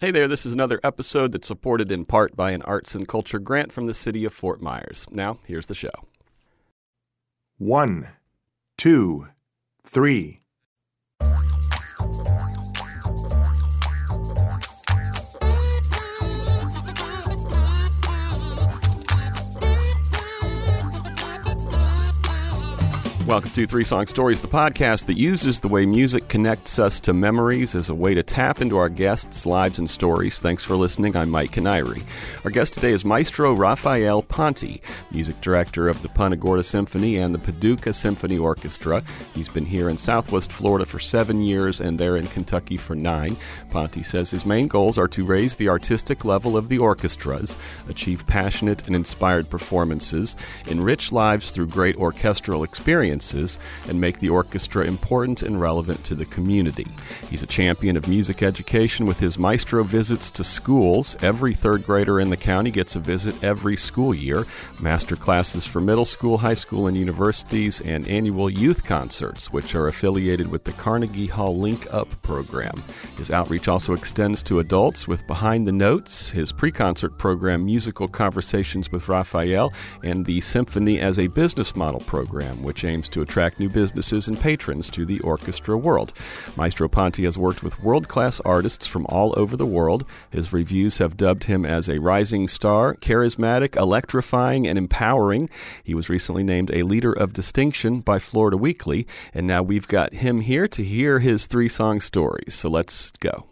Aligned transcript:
Hey 0.00 0.12
there, 0.12 0.28
this 0.28 0.46
is 0.46 0.52
another 0.52 0.78
episode 0.84 1.32
that's 1.32 1.48
supported 1.48 1.90
in 1.90 2.04
part 2.04 2.36
by 2.36 2.52
an 2.52 2.62
arts 2.62 2.94
and 2.94 3.08
culture 3.08 3.40
grant 3.40 3.72
from 3.72 3.86
the 3.86 3.94
city 3.94 4.24
of 4.24 4.32
Fort 4.32 4.62
Myers. 4.62 5.08
Now, 5.10 5.40
here's 5.44 5.66
the 5.66 5.74
show. 5.74 5.90
One, 7.56 8.06
two, 8.76 9.26
three. 9.84 10.42
Welcome 23.28 23.50
to 23.50 23.66
Three 23.66 23.84
Song 23.84 24.06
Stories, 24.06 24.40
the 24.40 24.48
podcast 24.48 25.04
that 25.04 25.18
uses 25.18 25.60
the 25.60 25.68
way 25.68 25.84
music 25.84 26.28
connects 26.28 26.78
us 26.78 26.98
to 27.00 27.12
memories 27.12 27.74
as 27.74 27.90
a 27.90 27.94
way 27.94 28.14
to 28.14 28.22
tap 28.22 28.62
into 28.62 28.78
our 28.78 28.88
guests' 28.88 29.44
lives 29.44 29.78
and 29.78 29.90
stories. 29.90 30.38
Thanks 30.38 30.64
for 30.64 30.76
listening. 30.76 31.14
I'm 31.14 31.28
Mike 31.28 31.50
Kiniry. 31.50 32.04
Our 32.46 32.50
guest 32.50 32.72
today 32.72 32.92
is 32.92 33.04
Maestro 33.04 33.52
Raffaele 33.52 34.22
Ponti, 34.22 34.80
music 35.10 35.38
director 35.42 35.90
of 35.90 36.00
the 36.00 36.08
Punta 36.08 36.38
Gorda 36.38 36.64
Symphony 36.64 37.18
and 37.18 37.34
the 37.34 37.38
Paducah 37.38 37.92
Symphony 37.92 38.38
Orchestra. 38.38 39.02
He's 39.34 39.50
been 39.50 39.66
here 39.66 39.90
in 39.90 39.98
Southwest 39.98 40.50
Florida 40.50 40.86
for 40.86 40.98
seven 40.98 41.42
years 41.42 41.82
and 41.82 41.98
there 41.98 42.16
in 42.16 42.28
Kentucky 42.28 42.78
for 42.78 42.96
nine. 42.96 43.36
Ponti 43.70 44.02
says 44.02 44.30
his 44.30 44.46
main 44.46 44.68
goals 44.68 44.96
are 44.96 45.08
to 45.08 45.26
raise 45.26 45.54
the 45.54 45.68
artistic 45.68 46.24
level 46.24 46.56
of 46.56 46.70
the 46.70 46.78
orchestras, 46.78 47.58
achieve 47.90 48.26
passionate 48.26 48.86
and 48.86 48.96
inspired 48.96 49.50
performances, 49.50 50.34
enrich 50.66 51.12
lives 51.12 51.50
through 51.50 51.66
great 51.66 51.96
orchestral 51.96 52.64
and 53.88 54.00
make 54.00 54.20
the 54.20 54.28
orchestra 54.28 54.84
important 54.84 55.42
and 55.42 55.60
relevant 55.60 56.04
to 56.04 56.14
the 56.14 56.24
community. 56.26 56.86
He's 57.30 57.42
a 57.42 57.46
champion 57.46 57.96
of 57.96 58.08
music 58.08 58.42
education 58.42 59.06
with 59.06 59.20
his 59.20 59.38
maestro 59.38 59.82
visits 59.82 60.30
to 60.32 60.44
schools. 60.44 61.16
Every 61.22 61.54
third 61.54 61.84
grader 61.84 62.20
in 62.20 62.30
the 62.30 62.36
county 62.36 62.70
gets 62.70 62.96
a 62.96 63.00
visit 63.00 63.42
every 63.42 63.76
school 63.76 64.14
year, 64.14 64.46
master 64.80 65.16
classes 65.16 65.66
for 65.66 65.80
middle 65.80 66.04
school, 66.04 66.38
high 66.38 66.54
school, 66.54 66.86
and 66.86 66.96
universities, 66.96 67.80
and 67.80 68.06
annual 68.08 68.50
youth 68.50 68.84
concerts, 68.84 69.52
which 69.52 69.74
are 69.74 69.86
affiliated 69.86 70.50
with 70.50 70.64
the 70.64 70.72
Carnegie 70.72 71.26
Hall 71.26 71.56
Link 71.56 71.92
Up 71.92 72.08
program. 72.22 72.82
His 73.16 73.30
outreach 73.30 73.68
also 73.68 73.94
extends 73.94 74.42
to 74.42 74.60
adults 74.60 75.08
with 75.08 75.26
Behind 75.26 75.66
the 75.66 75.72
Notes, 75.72 76.30
his 76.30 76.52
pre 76.52 76.70
concert 76.70 77.18
program, 77.18 77.64
Musical 77.64 78.08
Conversations 78.08 78.92
with 78.92 79.08
Raffaele, 79.08 79.72
and 80.02 80.24
the 80.24 80.40
Symphony 80.40 81.00
as 81.00 81.18
a 81.18 81.26
Business 81.28 81.74
Model 81.76 82.00
program, 82.00 82.62
which 82.62 82.84
aims 82.84 83.07
to 83.10 83.22
attract 83.22 83.60
new 83.60 83.68
businesses 83.68 84.28
and 84.28 84.38
patrons 84.38 84.88
to 84.90 85.04
the 85.04 85.20
orchestra 85.20 85.76
world. 85.76 86.12
Maestro 86.56 86.88
Ponti 86.88 87.24
has 87.24 87.38
worked 87.38 87.62
with 87.62 87.82
world 87.82 88.08
class 88.08 88.40
artists 88.40 88.86
from 88.86 89.06
all 89.06 89.34
over 89.36 89.56
the 89.56 89.66
world. 89.66 90.04
His 90.30 90.52
reviews 90.52 90.98
have 90.98 91.16
dubbed 91.16 91.44
him 91.44 91.64
as 91.64 91.88
a 91.88 92.00
rising 92.00 92.48
star, 92.48 92.94
charismatic, 92.94 93.76
electrifying, 93.76 94.66
and 94.66 94.78
empowering. 94.78 95.48
He 95.82 95.94
was 95.94 96.08
recently 96.08 96.42
named 96.42 96.70
a 96.72 96.82
leader 96.82 97.12
of 97.12 97.32
distinction 97.32 98.00
by 98.00 98.18
Florida 98.18 98.56
Weekly, 98.56 99.06
and 99.32 99.46
now 99.46 99.62
we've 99.62 99.88
got 99.88 100.14
him 100.14 100.40
here 100.40 100.68
to 100.68 100.84
hear 100.84 101.18
his 101.18 101.46
three 101.46 101.68
song 101.68 102.00
stories. 102.00 102.54
So 102.54 102.68
let's 102.68 103.12
go. 103.12 103.46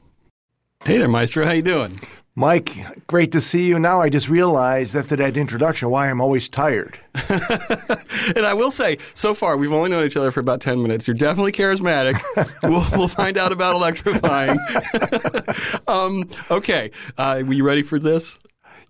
Hey 0.84 0.98
there, 0.98 1.08
Maestro. 1.08 1.44
How 1.44 1.52
you 1.52 1.62
doing? 1.62 1.98
Mike, 2.38 3.06
great 3.06 3.32
to 3.32 3.40
see 3.40 3.64
you. 3.64 3.78
Now 3.78 4.02
I 4.02 4.10
just 4.10 4.28
realized 4.28 4.94
after 4.94 5.16
that 5.16 5.38
introduction 5.38 5.88
why 5.88 6.10
I'm 6.10 6.20
always 6.20 6.50
tired. 6.50 6.98
and 7.14 8.44
I 8.44 8.52
will 8.52 8.70
say, 8.70 8.98
so 9.14 9.32
far, 9.32 9.56
we've 9.56 9.72
only 9.72 9.88
known 9.88 10.04
each 10.04 10.18
other 10.18 10.30
for 10.30 10.40
about 10.40 10.60
10 10.60 10.82
minutes. 10.82 11.08
You're 11.08 11.16
definitely 11.16 11.52
charismatic. 11.52 12.20
we'll, 12.62 12.84
we'll, 12.92 13.08
find 13.08 13.38
out 13.38 13.52
about 13.52 13.74
electrifying. 13.74 14.58
um, 15.88 16.28
okay. 16.50 16.90
Uh, 17.16 17.42
were 17.46 17.54
you 17.54 17.64
ready 17.64 17.82
for 17.82 17.98
this? 17.98 18.36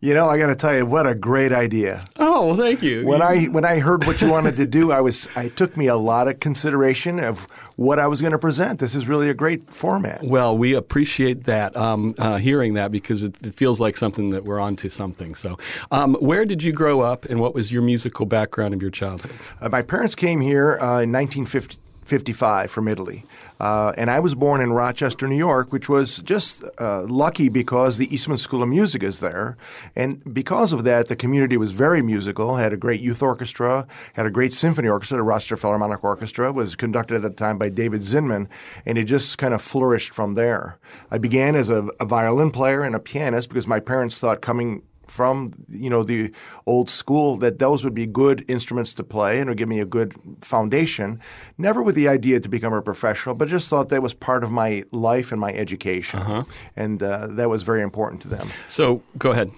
You 0.01 0.13
know, 0.13 0.29
I 0.29 0.39
got 0.39 0.49
to 0.49 0.55
tell 0.55 0.77
you, 0.77 0.85
what 0.85 1.07
a 1.07 1.15
great 1.15 1.53
idea! 1.53 2.05
Oh, 2.19 2.49
well, 2.49 2.57
thank 2.57 2.83
you. 2.83 3.07
When 3.07 3.23
I 3.23 3.45
when 3.47 3.65
I 3.65 3.79
heard 3.79 4.07
what 4.07 4.21
you 4.21 4.31
wanted 4.31 4.57
to 4.57 4.67
do, 4.67 4.93
I 4.93 5.01
was 5.01 5.27
I 5.35 5.49
took 5.49 5.75
me 5.75 5.87
a 5.87 5.97
lot 5.97 6.29
of 6.29 6.39
consideration 6.39 7.19
of 7.19 7.47
what 7.77 7.99
I 7.99 8.07
was 8.07 8.21
going 8.21 8.33
to 8.33 8.39
present. 8.39 8.79
This 8.79 8.95
is 8.95 9.09
really 9.09 9.31
a 9.31 9.35
great 9.35 9.73
format. 9.73 10.23
Well, 10.23 10.57
we 10.57 10.75
appreciate 10.75 11.45
that 11.45 11.75
um, 11.79 12.15
uh, 12.19 12.37
hearing 12.37 12.75
that 12.75 12.91
because 12.91 13.23
it, 13.23 13.37
it, 13.47 13.55
feels 13.55 13.81
like 13.81 13.97
something 13.97 14.31
that 14.31 14.45
we're 14.45 14.61
onto 14.61 14.91
something. 14.91 15.35
So, 15.35 15.59
um, 15.91 16.15
where 16.17 16.45
did 16.45 16.63
you 16.63 16.73
grow 16.73 17.01
up, 17.01 17.25
and 17.25 17.41
what 17.41 17.55
was 17.55 17.73
your 17.73 17.81
musical 17.81 18.27
background 18.27 18.75
of 18.75 18.83
your 18.83 18.91
childhood? 18.91 19.33
Uh, 19.63 19.71
my 19.71 19.81
parents 19.81 20.15
came 20.15 20.43
here 20.43 20.73
uh, 20.73 21.01
in 21.01 21.11
1950. 21.11 21.79
55 22.07 22.71
from 22.71 22.89
Italy. 22.89 23.25
Uh, 23.59 23.93
and 23.97 24.11
I 24.11 24.21
was 24.21 24.35
born 24.35 24.61
in 24.61 24.73
Rochester, 24.73 25.27
New 25.27 25.37
York, 25.37 25.73
which 25.73 25.89
was 25.89 26.19
just 26.19 26.63
uh, 26.79 27.03
lucky 27.03 27.49
because 27.49 27.99
the 27.99 28.13
Eastman 28.15 28.39
School 28.39 28.63
of 28.63 28.69
Music 28.69 29.03
is 29.03 29.21
there. 29.21 29.57
And 29.95 30.23
because 30.33 30.73
of 30.73 30.85
that, 30.85 31.09
the 31.09 31.17
community 31.17 31.57
was 31.57 31.73
very 31.73 32.03
musical, 32.03 32.57
had 32.57 32.73
a 32.73 32.77
great 32.77 33.01
youth 33.01 33.23
orchestra, 33.23 33.87
had 34.13 34.27
a 34.27 34.31
great 34.31 34.53
symphony 34.53 34.89
orchestra. 34.89 35.17
The 35.19 35.23
Rochester 35.23 35.57
Philharmonic 35.57 36.05
Orchestra 36.05 36.53
was 36.53 36.77
conducted 36.77 37.17
at 37.17 37.23
the 37.23 37.31
time 37.31 37.59
by 37.59 37.69
David 37.69 38.03
Zinman, 38.03 38.49
and 38.85 38.99
it 38.99 39.05
just 39.05 39.39
kind 39.39 39.55
of 39.55 39.63
flourished 39.63 40.15
from 40.15 40.35
there. 40.35 40.79
I 41.11 41.19
began 41.19 41.57
as 41.57 41.69
a, 41.69 41.89
a 41.99 42.05
violin 42.05 42.51
player 42.51 42.83
and 42.83 42.95
a 42.95 43.01
pianist 43.01 43.49
because 43.49 43.67
my 43.67 43.81
parents 43.81 44.19
thought 44.19 44.41
coming 44.41 44.83
from 45.09 45.53
you 45.69 45.91
know 45.91 46.03
the 46.03 46.31
old 46.67 46.89
school 46.89 47.37
that 47.39 47.59
those 47.59 47.85
would 47.85 47.95
be 47.95 48.07
good 48.07 48.45
instruments 48.49 48.95
to 48.95 49.05
play 49.05 49.39
and 49.39 49.49
would 49.49 49.59
give 49.59 49.69
me 49.69 49.81
a 49.81 49.87
good 49.87 50.15
foundation. 50.41 51.21
Never 51.59 51.83
with 51.83 51.95
the 51.95 52.09
idea 52.09 52.41
to 52.41 52.49
become 52.49 52.73
a 52.73 52.83
professional, 52.83 53.35
but 53.35 53.49
just 53.49 53.69
thought 53.69 53.89
that 53.89 54.03
was 54.03 54.15
part 54.15 54.45
of 54.45 54.51
my 54.51 54.85
life 54.91 55.33
and 55.33 55.41
my 55.41 55.53
education, 55.53 56.21
uh-huh. 56.21 56.45
and 56.75 57.03
uh, 57.03 57.29
that 57.29 57.49
was 57.49 57.63
very 57.63 57.83
important 57.83 58.23
to 58.23 58.29
them. 58.29 58.49
So 58.69 59.03
go 59.19 59.33
ahead. 59.33 59.51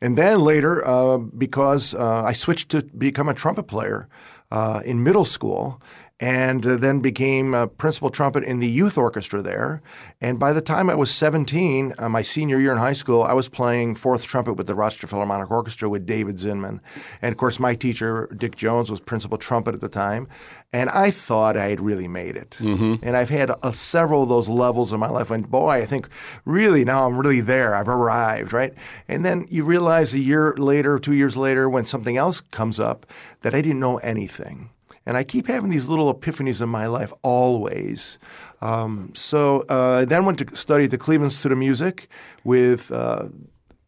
And 0.00 0.16
then 0.18 0.40
later, 0.40 0.86
uh, 0.86 1.18
because 1.18 1.94
uh, 1.94 2.22
I 2.24 2.32
switched 2.32 2.68
to 2.70 2.82
become 2.82 3.28
a 3.28 3.34
trumpet 3.34 3.64
player 3.64 4.08
uh, 4.50 4.82
in 4.84 5.02
middle 5.02 5.24
school, 5.24 5.80
and 6.24 6.64
uh, 6.64 6.76
then 6.76 7.00
became 7.00 7.52
a 7.52 7.66
principal 7.66 8.08
trumpet 8.08 8.42
in 8.44 8.58
the 8.58 8.66
youth 8.66 8.96
orchestra 8.96 9.42
there. 9.42 9.82
And 10.22 10.38
by 10.38 10.54
the 10.54 10.62
time 10.62 10.88
I 10.88 10.94
was 10.94 11.10
17, 11.10 11.92
uh, 11.98 12.08
my 12.08 12.22
senior 12.22 12.58
year 12.58 12.72
in 12.72 12.78
high 12.78 12.94
school, 12.94 13.22
I 13.22 13.34
was 13.34 13.46
playing 13.50 13.96
fourth 13.96 14.24
trumpet 14.24 14.54
with 14.54 14.66
the 14.66 14.74
Rochester 14.74 15.06
Philharmonic 15.06 15.50
Orchestra 15.50 15.86
with 15.90 16.06
David 16.06 16.36
Zinman. 16.36 16.80
And 17.20 17.30
of 17.30 17.36
course, 17.36 17.60
my 17.60 17.74
teacher, 17.74 18.26
Dick 18.34 18.56
Jones, 18.56 18.90
was 18.90 19.00
principal 19.00 19.36
trumpet 19.36 19.74
at 19.74 19.82
the 19.82 19.88
time. 19.90 20.26
And 20.72 20.88
I 20.88 21.10
thought 21.10 21.58
I 21.58 21.68
had 21.68 21.82
really 21.82 22.08
made 22.08 22.36
it. 22.36 22.56
Mm-hmm. 22.58 23.04
And 23.06 23.18
I've 23.18 23.28
had 23.28 23.50
uh, 23.50 23.72
several 23.72 24.22
of 24.22 24.30
those 24.30 24.48
levels 24.48 24.94
in 24.94 25.00
my 25.00 25.10
life. 25.10 25.30
And 25.30 25.50
boy, 25.50 25.72
I 25.72 25.84
think 25.84 26.08
really 26.46 26.86
now 26.86 27.06
I'm 27.06 27.18
really 27.18 27.42
there. 27.42 27.74
I've 27.74 27.86
arrived, 27.86 28.54
right? 28.54 28.72
And 29.08 29.26
then 29.26 29.46
you 29.50 29.62
realize 29.62 30.14
a 30.14 30.18
year 30.18 30.54
later, 30.56 30.98
two 30.98 31.12
years 31.12 31.36
later, 31.36 31.68
when 31.68 31.84
something 31.84 32.16
else 32.16 32.40
comes 32.40 32.80
up, 32.80 33.04
that 33.42 33.54
I 33.54 33.60
didn't 33.60 33.80
know 33.80 33.98
anything. 33.98 34.70
And 35.06 35.16
I 35.16 35.24
keep 35.24 35.46
having 35.46 35.70
these 35.70 35.88
little 35.88 36.12
epiphanies 36.14 36.62
in 36.62 36.68
my 36.68 36.86
life 36.86 37.12
always. 37.22 38.18
Um, 38.60 39.12
so 39.14 39.64
uh, 39.68 40.00
I 40.00 40.04
then 40.04 40.24
went 40.24 40.38
to 40.38 40.56
study 40.56 40.84
at 40.84 40.90
the 40.90 40.98
Cleveland 40.98 41.30
Institute 41.30 41.52
of 41.52 41.58
Music 41.58 42.08
with 42.42 42.90
uh, 42.90 43.28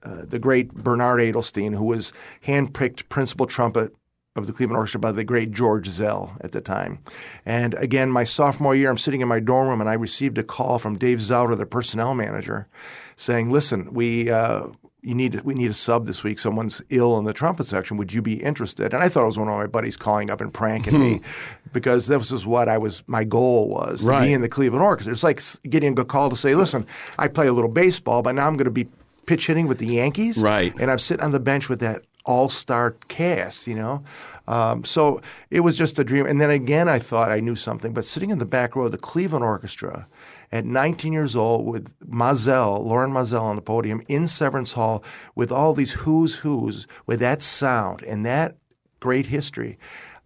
uh, 0.02 0.22
the 0.24 0.38
great 0.38 0.74
Bernard 0.74 1.20
Adelstein, 1.20 1.74
who 1.74 1.84
was 1.84 2.12
handpicked 2.46 3.08
principal 3.08 3.46
trumpet 3.46 3.94
of 4.36 4.46
the 4.46 4.52
Cleveland 4.52 4.76
Orchestra 4.76 5.00
by 5.00 5.12
the 5.12 5.24
great 5.24 5.50
George 5.50 5.88
Szell 5.88 6.36
at 6.42 6.52
the 6.52 6.60
time. 6.60 6.98
And 7.44 7.74
again, 7.74 8.10
my 8.10 8.24
sophomore 8.24 8.76
year, 8.76 8.90
I'm 8.90 8.98
sitting 8.98 9.22
in 9.22 9.28
my 9.28 9.40
dorm 9.40 9.68
room 9.68 9.80
and 9.80 9.88
I 9.88 9.94
received 9.94 10.36
a 10.38 10.42
call 10.42 10.78
from 10.78 10.98
Dave 10.98 11.18
Zauter, 11.18 11.56
the 11.56 11.66
personnel 11.66 12.14
manager, 12.14 12.68
saying, 13.16 13.50
listen, 13.50 13.94
we, 13.94 14.28
uh, 14.30 14.68
you 15.06 15.14
need 15.14 15.40
we 15.42 15.54
need 15.54 15.70
a 15.70 15.74
sub 15.74 16.04
this 16.04 16.24
week. 16.24 16.40
Someone's 16.40 16.82
ill 16.90 17.16
in 17.16 17.24
the 17.24 17.32
trumpet 17.32 17.66
section. 17.66 17.96
Would 17.96 18.12
you 18.12 18.20
be 18.20 18.42
interested? 18.42 18.92
And 18.92 19.02
I 19.04 19.08
thought 19.08 19.22
it 19.22 19.26
was 19.26 19.38
one 19.38 19.48
of 19.48 19.56
my 19.56 19.66
buddies 19.66 19.96
calling 19.96 20.30
up 20.30 20.40
and 20.40 20.52
pranking 20.52 20.98
me 20.98 21.20
because 21.72 22.08
this 22.08 22.32
is 22.32 22.44
what 22.44 22.68
I 22.68 22.76
was. 22.76 23.04
My 23.06 23.22
goal 23.22 23.68
was 23.68 24.00
to 24.00 24.08
right. 24.08 24.26
be 24.26 24.32
in 24.32 24.40
the 24.40 24.48
Cleveland 24.48 24.82
Orchestra. 24.82 25.12
It's 25.12 25.22
like 25.22 25.40
getting 25.70 25.96
a 25.96 26.04
call 26.04 26.28
to 26.30 26.36
say, 26.36 26.56
"Listen, 26.56 26.86
I 27.18 27.28
play 27.28 27.46
a 27.46 27.52
little 27.52 27.70
baseball, 27.70 28.22
but 28.22 28.34
now 28.34 28.48
I'm 28.48 28.56
going 28.56 28.64
to 28.64 28.70
be 28.72 28.88
pitch 29.26 29.46
hitting 29.46 29.68
with 29.68 29.78
the 29.78 29.86
Yankees, 29.86 30.42
right? 30.42 30.74
And 30.80 30.90
I'm 30.90 30.98
sitting 30.98 31.24
on 31.24 31.30
the 31.30 31.40
bench 31.40 31.68
with 31.68 31.78
that 31.80 32.02
all-star 32.24 32.96
cast, 33.06 33.68
you 33.68 33.76
know." 33.76 34.02
Um, 34.48 34.82
so 34.82 35.20
it 35.50 35.60
was 35.60 35.78
just 35.78 36.00
a 36.00 36.04
dream. 36.04 36.26
And 36.26 36.40
then 36.40 36.50
again, 36.50 36.88
I 36.88 36.98
thought 36.98 37.30
I 37.30 37.38
knew 37.38 37.54
something, 37.54 37.92
but 37.92 38.04
sitting 38.04 38.30
in 38.30 38.38
the 38.38 38.44
back 38.44 38.74
row 38.74 38.86
of 38.86 38.92
the 38.92 38.98
Cleveland 38.98 39.44
Orchestra 39.44 40.08
at 40.52 40.64
19 40.64 41.12
years 41.12 41.36
old 41.36 41.66
with 41.66 41.98
Maazel, 42.00 42.84
Lorin 42.84 43.10
Maazel 43.10 43.42
on 43.42 43.56
the 43.56 43.62
podium 43.62 44.02
in 44.08 44.28
Severance 44.28 44.72
Hall 44.72 45.02
with 45.34 45.50
all 45.50 45.74
these 45.74 45.92
who's 45.92 46.36
who's 46.36 46.86
with 47.06 47.20
that 47.20 47.42
sound 47.42 48.02
and 48.02 48.24
that 48.26 48.56
great 49.00 49.26
history. 49.26 49.78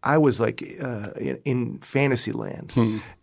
I 0.03 0.17
was 0.17 0.41
like 0.41 0.63
uh, 0.83 1.11
in, 1.19 1.39
in 1.45 1.79
fantasy 1.81 2.33
land. 2.33 2.73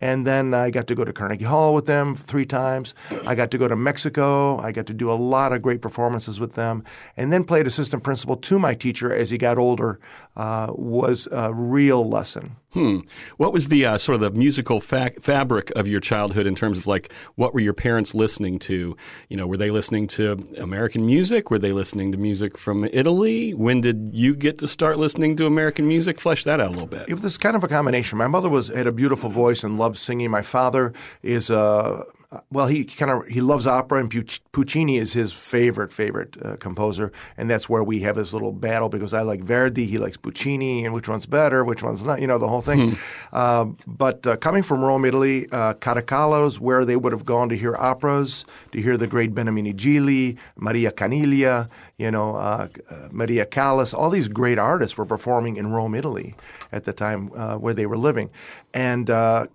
And 0.00 0.26
then 0.26 0.54
I 0.54 0.70
got 0.70 0.86
to 0.86 0.94
go 0.94 1.04
to 1.04 1.12
Carnegie 1.12 1.44
Hall 1.44 1.74
with 1.74 1.86
them 1.86 2.14
three 2.14 2.46
times. 2.46 2.94
I 3.26 3.34
got 3.34 3.50
to 3.50 3.58
go 3.58 3.66
to 3.66 3.74
Mexico. 3.74 4.58
I 4.58 4.70
got 4.70 4.86
to 4.86 4.94
do 4.94 5.10
a 5.10 5.14
lot 5.14 5.52
of 5.52 5.60
great 5.60 5.82
performances 5.82 6.38
with 6.38 6.54
them. 6.54 6.84
And 7.16 7.32
then 7.32 7.42
played 7.42 7.66
assistant 7.66 8.04
principal 8.04 8.36
to 8.36 8.58
my 8.60 8.74
teacher 8.74 9.12
as 9.12 9.30
he 9.30 9.38
got 9.38 9.58
older 9.58 9.98
uh, 10.38 10.72
was 10.72 11.26
a 11.32 11.52
real 11.52 12.08
lesson. 12.08 12.56
Hmm. 12.72 13.00
What 13.38 13.52
was 13.52 13.68
the 13.68 13.84
uh, 13.84 13.98
sort 13.98 14.14
of 14.14 14.20
the 14.20 14.30
musical 14.30 14.80
fa- 14.80 15.12
fabric 15.20 15.72
of 15.74 15.88
your 15.88 16.00
childhood 16.00 16.46
in 16.46 16.54
terms 16.54 16.78
of 16.78 16.86
like 16.86 17.12
what 17.34 17.52
were 17.52 17.60
your 17.60 17.72
parents 17.72 18.14
listening 18.14 18.60
to? 18.60 18.96
You 19.28 19.36
know, 19.36 19.46
were 19.46 19.56
they 19.56 19.70
listening 19.70 20.06
to 20.08 20.44
American 20.58 21.04
music? 21.04 21.50
Were 21.50 21.58
they 21.58 21.72
listening 21.72 22.12
to 22.12 22.18
music 22.18 22.56
from 22.56 22.84
Italy? 22.92 23.52
When 23.52 23.80
did 23.80 24.10
you 24.12 24.34
get 24.36 24.58
to 24.58 24.68
start 24.68 24.98
listening 24.98 25.36
to 25.38 25.46
American 25.46 25.88
music? 25.88 26.20
Flesh 26.20 26.44
that 26.44 26.60
out 26.60 26.68
a 26.68 26.70
little 26.70 26.86
bit. 26.86 27.08
It 27.08 27.20
was 27.20 27.36
kind 27.36 27.56
of 27.56 27.64
a 27.64 27.68
combination. 27.68 28.16
My 28.16 28.28
mother 28.28 28.48
was 28.48 28.68
had 28.68 28.86
a 28.86 28.92
beautiful 28.92 29.30
voice 29.30 29.64
and 29.64 29.76
loved 29.76 29.98
singing. 29.98 30.30
My 30.30 30.42
father 30.42 30.92
is 31.22 31.50
a 31.50 32.04
uh, 32.30 32.40
well, 32.50 32.66
he 32.66 32.84
kind 32.84 33.10
of 33.10 33.26
he 33.26 33.40
loves 33.40 33.66
opera, 33.66 34.00
and 34.00 34.10
Puccini 34.52 34.98
is 34.98 35.14
his 35.14 35.32
favorite 35.32 35.90
favorite 35.94 36.36
uh, 36.44 36.56
composer, 36.56 37.10
and 37.38 37.48
that's 37.48 37.70
where 37.70 37.82
we 37.82 38.00
have 38.00 38.16
this 38.16 38.34
little 38.34 38.52
battle 38.52 38.90
because 38.90 39.14
I 39.14 39.22
like 39.22 39.40
Verdi, 39.40 39.86
he 39.86 39.96
likes 39.96 40.18
Puccini, 40.18 40.84
and 40.84 40.92
which 40.92 41.08
one's 41.08 41.24
better, 41.24 41.64
which 41.64 41.82
one's 41.82 42.04
not, 42.04 42.20
you 42.20 42.26
know, 42.26 42.36
the 42.36 42.46
whole 42.48 42.60
thing. 42.60 42.90
Hmm. 42.90 42.96
Uh, 43.32 43.64
but 43.86 44.26
uh, 44.26 44.36
coming 44.36 44.62
from 44.62 44.82
Rome, 44.82 45.06
Italy, 45.06 45.48
uh, 45.52 45.72
Caracallo's, 45.74 46.60
where 46.60 46.84
they 46.84 46.96
would 46.96 47.12
have 47.12 47.24
gone 47.24 47.48
to 47.48 47.56
hear 47.56 47.74
operas, 47.76 48.44
to 48.72 48.82
hear 48.82 48.98
the 48.98 49.06
great 49.06 49.34
Beniamino 49.34 49.74
Gigli, 49.74 50.36
Maria 50.56 50.92
Caniglia, 50.92 51.70
you 51.96 52.10
know, 52.10 52.36
uh, 52.36 52.68
Maria 53.10 53.46
Callas, 53.46 53.94
all 53.94 54.10
these 54.10 54.28
great 54.28 54.58
artists 54.58 54.98
were 54.98 55.06
performing 55.06 55.56
in 55.56 55.68
Rome, 55.68 55.94
Italy, 55.94 56.34
at 56.72 56.84
the 56.84 56.92
time 56.92 57.28
where 57.58 57.72
they 57.72 57.86
were 57.86 57.96
living, 57.96 58.28
and 58.74 59.06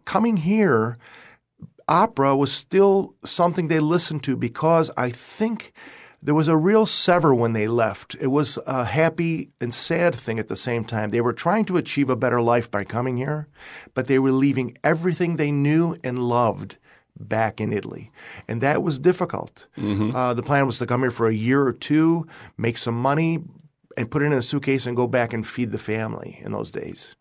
coming 0.06 0.38
here 0.38 0.98
opera 1.88 2.36
was 2.36 2.52
still 2.52 3.16
something 3.24 3.68
they 3.68 3.80
listened 3.80 4.24
to 4.24 4.36
because 4.36 4.92
I 4.98 5.10
think 5.10 5.74
there 6.22 6.36
was 6.36 6.48
a 6.48 6.56
real 6.56 6.86
sever 6.86 7.36
when 7.36 7.54
they 7.54 7.68
left. 7.68 8.16
It 8.20 8.28
was 8.28 8.58
a 8.66 8.86
happy 8.86 9.52
and 9.60 9.74
sad 9.74 10.16
thing 10.16 10.40
at 10.40 10.48
the 10.48 10.56
same 10.56 10.86
time. 10.86 11.10
They 11.10 11.20
were 11.20 11.34
trying 11.34 11.66
to 11.66 11.78
achieve 11.78 12.10
a 12.10 12.16
better 12.16 12.42
life 12.42 12.72
by 12.72 12.86
coming 12.86 13.18
here, 13.18 13.48
but 13.94 14.08
they 14.08 14.20
were 14.20 14.32
leaving 14.32 14.78
everything 14.84 15.36
they 15.36 15.52
knew 15.52 15.98
and 16.04 16.24
loved 16.24 16.78
back 17.20 17.60
in 17.60 17.74
Italy. 17.74 18.10
And 18.48 18.62
that 18.62 18.82
was 18.82 19.00
difficult. 19.00 19.68
Mm-hmm. 19.78 20.16
Uh, 20.16 20.34
the 20.34 20.44
plan 20.44 20.66
was 20.66 20.78
to 20.80 20.86
come 20.86 21.02
here 21.02 21.12
for 21.12 21.28
a 21.28 21.34
year 21.34 21.62
or 21.62 21.74
two, 21.74 22.26
make 22.58 22.78
some 22.78 23.00
money, 23.00 23.44
and 23.98 24.10
put 24.10 24.22
it 24.22 24.28
in 24.28 24.34
a 24.34 24.42
suitcase 24.42 24.86
and 24.86 24.96
go 24.96 25.08
back 25.08 25.34
and 25.34 25.46
feed 25.46 25.72
the 25.72 25.78
family 25.78 26.40
in 26.42 26.54
those 26.54 26.72
days. 26.72 27.16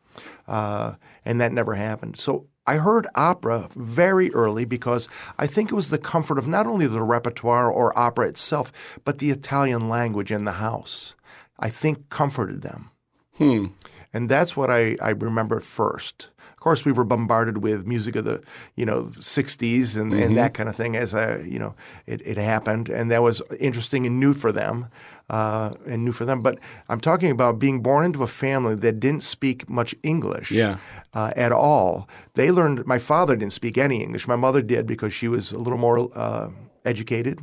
Uh, 0.47 0.95
and 1.25 1.41
that 1.41 1.53
never 1.53 1.75
happened. 1.75 2.17
So 2.17 2.47
I 2.67 2.77
heard 2.77 3.07
opera 3.15 3.69
very 3.75 4.33
early 4.33 4.65
because 4.65 5.09
I 5.39 5.47
think 5.47 5.71
it 5.71 5.75
was 5.75 5.91
the 5.91 5.99
comfort 5.99 6.39
of 6.39 6.47
not 6.47 6.67
only 6.67 6.87
the 6.87 7.03
repertoire 7.03 7.71
or 7.71 7.97
opera 7.99 8.29
itself, 8.29 8.73
but 9.05 9.19
the 9.19 9.31
Italian 9.31 9.89
language 9.89 10.31
in 10.31 10.45
the 10.45 10.53
house. 10.53 11.15
I 11.59 11.71
think 11.71 12.09
comforted 12.09 12.63
them. 12.63 12.91
Hmm. 13.37 13.67
And 14.13 14.29
that's 14.29 14.57
what 14.57 14.71
I, 14.71 14.97
I 15.01 15.11
remember 15.11 15.61
first. 15.61 16.29
Of 16.53 16.61
course, 16.61 16.85
we 16.85 16.93
were 16.93 17.05
bombarded 17.05 17.59
with 17.59 17.87
music 17.87 18.15
of 18.15 18.25
the, 18.25 18.43
you 18.77 18.87
know, 18.87 19.05
60s 19.15 19.97
and, 19.97 20.13
mm-hmm. 20.13 20.23
and 20.23 20.37
that 20.37 20.55
kind 20.55 20.69
of 20.69 20.77
thing 20.77 20.97
as 20.97 21.15
I, 21.15 21.39
you 21.39 21.59
know, 21.59 21.75
it, 22.07 22.21
it 22.25 22.37
happened. 22.37 22.89
And 22.89 23.11
that 23.11 23.23
was 23.23 23.43
interesting 23.59 24.07
and 24.07 24.21
new 24.21 24.35
for 24.35 24.53
them 24.53 24.87
uh, 25.33 25.75
and 25.87 26.05
new 26.05 26.13
for 26.13 26.25
them. 26.25 26.43
But 26.43 26.59
I'm 26.89 27.01
talking 27.01 27.31
about 27.31 27.59
being 27.59 27.83
born 27.83 28.05
into 28.05 28.23
a 28.23 28.27
family 28.29 28.77
that 28.77 29.01
didn't 29.01 29.23
speak 29.23 29.69
much 29.69 29.95
English 30.03 30.53
yeah. 30.53 30.77
uh, 31.15 31.33
at 31.35 31.51
all. 31.51 32.09
They 32.35 32.51
learned, 32.53 32.87
my 32.87 32.99
father 32.99 33.35
didn't 33.35 33.55
speak 33.55 33.79
any 33.79 34.03
English. 34.03 34.29
My 34.29 34.37
mother 34.37 34.63
did 34.63 34.87
because 34.87 35.13
she 35.13 35.29
was 35.29 35.51
a 35.51 35.59
little 35.59 35.79
more 35.79 36.09
uh, 36.15 36.51
educated. 36.85 37.41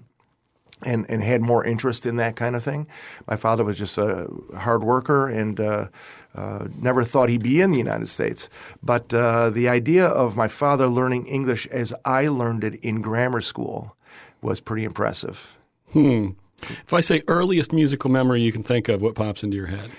And, 0.85 1.05
and 1.09 1.21
had 1.21 1.41
more 1.41 1.65
interest 1.65 2.05
in 2.05 2.15
that 2.15 2.37
kind 2.37 2.55
of 2.55 2.63
thing. 2.63 2.87
My 3.27 3.35
father 3.35 3.65
was 3.65 3.77
just 3.77 3.97
a 3.97 4.29
hard 4.55 4.81
worker 4.81 5.27
and 5.27 5.59
uh, 5.59 5.87
uh, 6.33 6.69
never 6.73 7.03
thought 7.03 7.27
he'd 7.27 7.43
be 7.43 7.59
in 7.59 7.71
the 7.71 7.77
United 7.77 8.07
States. 8.07 8.47
But 8.81 9.13
uh, 9.13 9.49
the 9.49 9.67
idea 9.67 10.07
of 10.07 10.37
my 10.37 10.47
father 10.47 10.87
learning 10.87 11.27
English 11.27 11.67
as 11.67 11.93
I 12.05 12.29
learned 12.29 12.63
it 12.63 12.75
in 12.75 13.01
grammar 13.01 13.41
school 13.41 13.97
was 14.41 14.61
pretty 14.61 14.85
impressive. 14.85 15.57
Hmm. 15.91 16.29
If 16.61 16.93
I 16.93 17.01
say 17.01 17.23
earliest 17.27 17.73
musical 17.73 18.09
memory 18.09 18.41
you 18.41 18.51
can 18.51 18.63
think 18.63 18.89
of, 18.89 19.01
what 19.01 19.15
pops 19.15 19.43
into 19.43 19.57
your 19.57 19.67
head? 19.67 19.91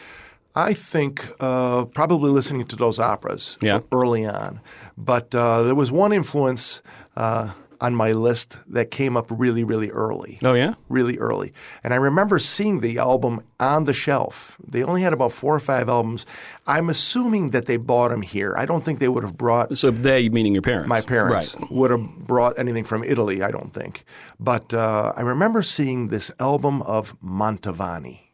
I 0.55 0.75
think 0.75 1.29
uh, 1.41 1.85
probably 1.87 2.31
listening 2.31 2.67
to 2.67 2.77
those 2.77 2.99
operas 2.99 3.57
yeah. 3.61 3.81
early 3.93 4.27
on. 4.27 4.61
But 4.99 5.35
uh, 5.35 5.62
there 5.62 5.75
was 5.77 5.93
one 5.93 6.12
influence 6.12 6.83
uh, 7.17 7.53
on 7.81 7.94
my 7.94 8.12
list 8.12 8.59
that 8.69 8.91
came 8.91 9.17
up 9.17 9.27
really, 9.31 9.65
really 9.65 9.91
early. 9.91 10.38
Oh, 10.43 10.55
yeah? 10.55 10.75
Really 10.88 11.19
early. 11.19 11.53
And 11.82 11.94
I 11.94 11.97
remember 11.97 12.38
seeing 12.38 12.81
the 12.81 12.99
album 12.99 13.43
on 13.59 13.85
the 13.85 13.94
shelf. 13.94 14.56
They 14.67 14.82
only 14.82 15.03
had 15.03 15.12
about 15.12 15.32
four 15.32 15.55
or 15.55 15.61
five 15.61 15.88
albums. 15.88 16.27
I'm 16.67 16.88
assuming 16.91 17.50
that 17.50 17.67
they 17.67 17.77
bought 17.77 18.11
them 18.11 18.23
here. 18.23 18.55
I 18.56 18.67
don't 18.67 18.85
think 18.85 18.99
they 18.99 19.09
would 19.09 19.25
have 19.25 19.37
brought. 19.37 19.77
So 19.79 19.91
they, 19.91 20.29
meaning 20.29 20.53
your 20.53 20.62
parents? 20.62 20.88
My 20.88 21.00
parents 21.00 21.55
right. 21.55 21.71
would 21.71 21.91
have 21.91 22.27
brought 22.27 22.59
anything 22.59 22.85
from 22.85 23.05
Italy, 23.05 23.43
I 23.43 23.50
don't 23.50 23.73
think. 23.73 24.05
But 24.38 24.73
uh, 24.75 25.12
I 25.17 25.23
remember 25.23 25.62
seeing 25.62 26.09
this 26.09 26.31
album 26.38 26.83
of 26.83 27.19
Mantovani. 27.21 28.30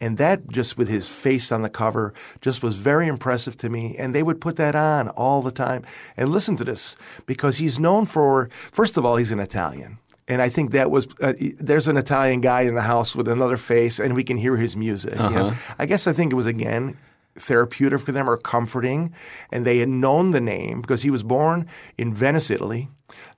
And 0.00 0.16
that 0.18 0.48
just 0.48 0.78
with 0.78 0.88
his 0.88 1.08
face 1.08 1.50
on 1.50 1.62
the 1.62 1.68
cover 1.68 2.14
just 2.40 2.62
was 2.62 2.76
very 2.76 3.08
impressive 3.08 3.56
to 3.58 3.68
me. 3.68 3.96
And 3.98 4.14
they 4.14 4.22
would 4.22 4.40
put 4.40 4.56
that 4.56 4.76
on 4.76 5.08
all 5.10 5.42
the 5.42 5.50
time. 5.50 5.84
And 6.16 6.30
listen 6.30 6.56
to 6.56 6.64
this 6.64 6.96
because 7.26 7.56
he's 7.56 7.78
known 7.78 8.06
for, 8.06 8.48
first 8.70 8.96
of 8.96 9.04
all, 9.04 9.16
he's 9.16 9.32
an 9.32 9.40
Italian. 9.40 9.98
And 10.28 10.42
I 10.42 10.50
think 10.50 10.72
that 10.72 10.90
was 10.90 11.08
uh, 11.20 11.32
there's 11.58 11.88
an 11.88 11.96
Italian 11.96 12.42
guy 12.42 12.62
in 12.62 12.74
the 12.74 12.82
house 12.82 13.16
with 13.16 13.28
another 13.28 13.56
face, 13.56 13.98
and 13.98 14.14
we 14.14 14.22
can 14.22 14.36
hear 14.36 14.58
his 14.58 14.76
music. 14.76 15.18
Uh-huh. 15.18 15.30
You 15.30 15.36
know? 15.36 15.54
I 15.78 15.86
guess 15.86 16.06
I 16.06 16.12
think 16.12 16.32
it 16.32 16.36
was 16.36 16.44
again 16.44 16.98
therapeutic 17.38 18.00
for 18.00 18.12
them 18.12 18.28
or 18.28 18.36
comforting, 18.36 19.14
and 19.50 19.64
they 19.64 19.78
had 19.78 19.88
known 19.88 20.32
the 20.32 20.40
name 20.40 20.82
because 20.82 21.02
he 21.02 21.10
was 21.10 21.22
born 21.22 21.66
in 21.96 22.12
Venice, 22.12 22.50
Italy 22.50 22.90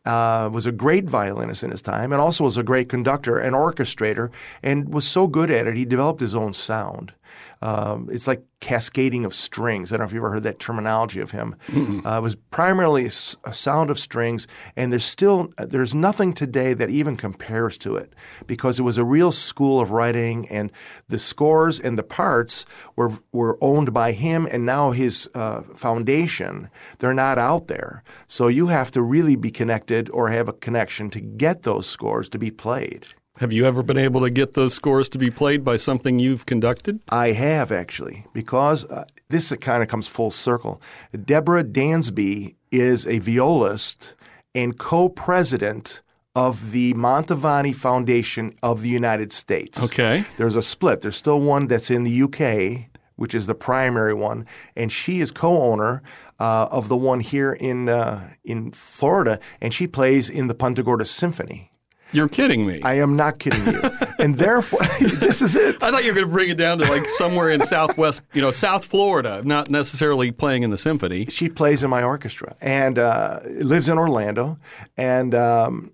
uh, 0.04 0.48
was 0.52 0.66
a 0.66 0.72
great 0.72 1.04
violinist 1.04 1.62
in 1.62 1.70
his 1.70 1.82
time 1.82 2.12
and 2.12 2.20
also 2.20 2.44
was 2.44 2.56
a 2.56 2.62
great 2.62 2.88
conductor 2.88 3.38
and 3.38 3.54
orchestrator 3.54 4.30
and 4.62 4.92
was 4.92 5.06
so 5.06 5.26
good 5.26 5.50
at 5.50 5.66
it, 5.66 5.76
he 5.76 5.84
developed 5.84 6.20
his 6.20 6.34
own 6.34 6.52
sound. 6.52 7.12
Um, 7.62 8.08
it's 8.10 8.26
like 8.26 8.42
cascading 8.60 9.24
of 9.24 9.34
strings. 9.34 9.92
I 9.92 9.96
don't 9.96 10.04
know 10.04 10.08
if 10.08 10.12
you've 10.12 10.20
ever 10.20 10.32
heard 10.32 10.42
that 10.44 10.58
terminology 10.58 11.20
of 11.20 11.30
him. 11.30 11.56
Uh, 12.04 12.18
it 12.18 12.22
was 12.22 12.34
primarily 12.34 13.04
a, 13.06 13.10
a, 13.44 13.54
sound 13.54 13.90
of 13.90 13.98
strings, 13.98 14.46
and 14.76 14.92
there's 14.92 15.04
still 15.04 15.52
there's 15.58 15.94
nothing 15.94 16.32
today 16.32 16.74
that 16.74 16.90
even 16.90 17.16
compares 17.16 17.76
to 17.78 17.96
it 17.96 18.14
because 18.46 18.78
it 18.78 18.82
was 18.82 18.98
a 18.98 19.04
real 19.04 19.32
school 19.32 19.80
of 19.80 19.90
writing, 19.90 20.48
and 20.48 20.72
the 21.08 21.18
scores 21.18 21.80
and 21.80 21.98
the 21.98 22.02
parts 22.02 22.64
were 22.96 23.12
were 23.32 23.58
owned 23.60 23.92
by 23.92 24.12
him, 24.12 24.46
and 24.50 24.64
now 24.64 24.90
his 24.90 25.28
uh, 25.34 25.62
foundation 25.76 26.70
they're 26.98 27.14
not 27.14 27.38
out 27.38 27.68
there. 27.68 28.02
So 28.26 28.48
you 28.48 28.68
have 28.68 28.90
to 28.92 29.02
really 29.02 29.36
be 29.36 29.50
connected 29.50 30.10
or 30.10 30.30
have 30.30 30.48
a 30.48 30.52
connection 30.52 31.10
to 31.10 31.20
get 31.20 31.62
those 31.62 31.86
scores 31.86 32.28
to 32.30 32.38
be 32.38 32.50
played. 32.50 33.06
Have 33.40 33.54
you 33.54 33.64
ever 33.64 33.82
been 33.82 33.96
able 33.96 34.20
to 34.20 34.28
get 34.28 34.52
those 34.52 34.74
scores 34.74 35.08
to 35.08 35.16
be 35.16 35.30
played 35.30 35.64
by 35.64 35.76
something 35.76 36.18
you've 36.18 36.44
conducted? 36.44 37.00
I 37.08 37.32
have 37.32 37.72
actually, 37.72 38.26
because 38.34 38.84
uh, 38.84 39.06
this 39.30 39.50
kind 39.62 39.82
of 39.82 39.88
comes 39.88 40.06
full 40.06 40.30
circle. 40.30 40.82
Deborah 41.24 41.64
Dansby 41.64 42.56
is 42.70 43.06
a 43.06 43.18
violist 43.18 44.12
and 44.54 44.78
co-president 44.78 46.02
of 46.36 46.72
the 46.72 46.92
Mantovani 46.92 47.74
Foundation 47.74 48.54
of 48.62 48.82
the 48.82 48.90
United 48.90 49.32
States. 49.32 49.82
Okay. 49.82 50.26
There's 50.36 50.56
a 50.56 50.62
split. 50.62 51.00
There's 51.00 51.16
still 51.16 51.40
one 51.40 51.66
that's 51.66 51.90
in 51.90 52.04
the 52.04 52.22
UK, 52.24 52.90
which 53.16 53.34
is 53.34 53.46
the 53.46 53.54
primary 53.54 54.12
one, 54.12 54.44
and 54.76 54.92
she 54.92 55.22
is 55.22 55.30
co-owner 55.30 56.02
uh, 56.38 56.68
of 56.70 56.88
the 56.88 56.96
one 56.96 57.20
here 57.20 57.54
in 57.54 57.88
uh, 57.88 58.34
in 58.44 58.72
Florida, 58.72 59.40
and 59.62 59.72
she 59.72 59.86
plays 59.86 60.28
in 60.28 60.48
the 60.48 60.54
Punta 60.54 60.82
Gorda 60.82 61.06
Symphony. 61.06 61.69
You're 62.12 62.28
kidding 62.28 62.66
me. 62.66 62.80
I 62.82 62.94
am 62.94 63.16
not 63.16 63.38
kidding 63.38 63.64
you. 63.66 63.82
and 64.18 64.36
therefore, 64.36 64.80
this 65.00 65.42
is 65.42 65.54
it. 65.54 65.82
I 65.82 65.90
thought 65.90 66.04
you 66.04 66.10
were 66.10 66.16
going 66.16 66.26
to 66.26 66.32
bring 66.32 66.50
it 66.50 66.58
down 66.58 66.78
to 66.78 66.84
like 66.86 67.04
somewhere 67.10 67.50
in 67.50 67.62
Southwest, 67.64 68.22
you 68.32 68.42
know, 68.42 68.50
South 68.50 68.84
Florida, 68.84 69.42
not 69.44 69.70
necessarily 69.70 70.32
playing 70.32 70.62
in 70.62 70.70
the 70.70 70.78
symphony. 70.78 71.26
She 71.26 71.48
plays 71.48 71.82
in 71.82 71.90
my 71.90 72.02
orchestra 72.02 72.56
and 72.60 72.98
uh, 72.98 73.40
lives 73.44 73.88
in 73.88 73.98
Orlando. 73.98 74.58
And 74.96 75.34
um, 75.34 75.92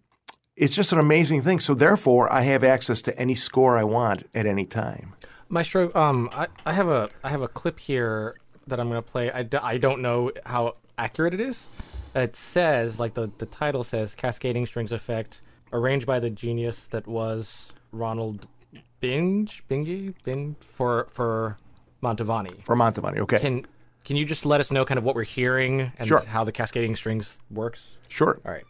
it's 0.57 0.75
just 0.75 0.93
an 0.93 0.99
amazing 0.99 1.43
thing. 1.43 1.61
So 1.61 1.75
therefore, 1.75 2.33
I 2.33 2.43
have 2.43 2.65
access 2.65 3.03
to 3.03 3.19
any 3.19 3.35
score 3.35 3.77
I 3.77 3.85
want 3.85 4.27
at 4.35 4.47
any 4.47 4.65
time. 4.65 5.15
Maestro, 5.49 5.95
um, 5.95 6.29
I, 6.33 6.49
I 6.65 6.73
have 6.73 6.89
a 6.89 7.09
I 7.23 7.31
have 7.31 7.43
a 7.43 7.49
clip 7.49 7.79
here 7.79 8.35
that 8.67 8.81
I'm 8.81 8.89
going 8.89 9.01
to 9.01 9.09
play. 9.09 9.31
I 9.31 9.45
d- 9.45 9.59
I 9.59 9.79
don't 9.79 10.03
know 10.03 10.33
how 10.45 10.73
accurate 10.99 11.35
it 11.35 11.41
is. 11.41 11.69
It 12.17 12.35
says, 12.35 12.99
like 12.99 13.15
the, 13.15 13.31
the 13.39 13.47
title 13.47 13.83
says, 13.83 14.15
Cascading 14.15 14.67
Strings 14.67 14.91
Effect 14.91 15.43
arranged 15.73 16.07
by 16.07 16.19
the 16.19 16.31
genius 16.31 16.87
that 16.89 17.07
was 17.07 17.73
Ronald 17.93 18.47
Binge, 19.01 19.63
Bingy, 19.69 20.15
Bin 20.25 20.57
for 20.61 21.07
for 21.11 21.59
Mantovani. 22.03 22.63
For 22.63 22.77
Mantovani, 22.77 23.19
okay. 23.19 23.39
Can 23.39 23.67
can 24.05 24.17
you 24.17 24.25
just 24.25 24.47
let 24.47 24.61
us 24.61 24.71
know 24.71 24.85
kind 24.85 24.99
of 24.99 25.05
what 25.05 25.15
we're 25.17 25.25
hearing 25.25 25.93
and 25.99 26.07
Sure. 26.09 26.23
how 26.27 26.45
the 26.45 26.53
cascading 26.53 26.95
strings 26.97 27.41
works? 27.51 27.99
Sure. 28.09 28.41
All 28.45 28.53
right. 28.53 28.65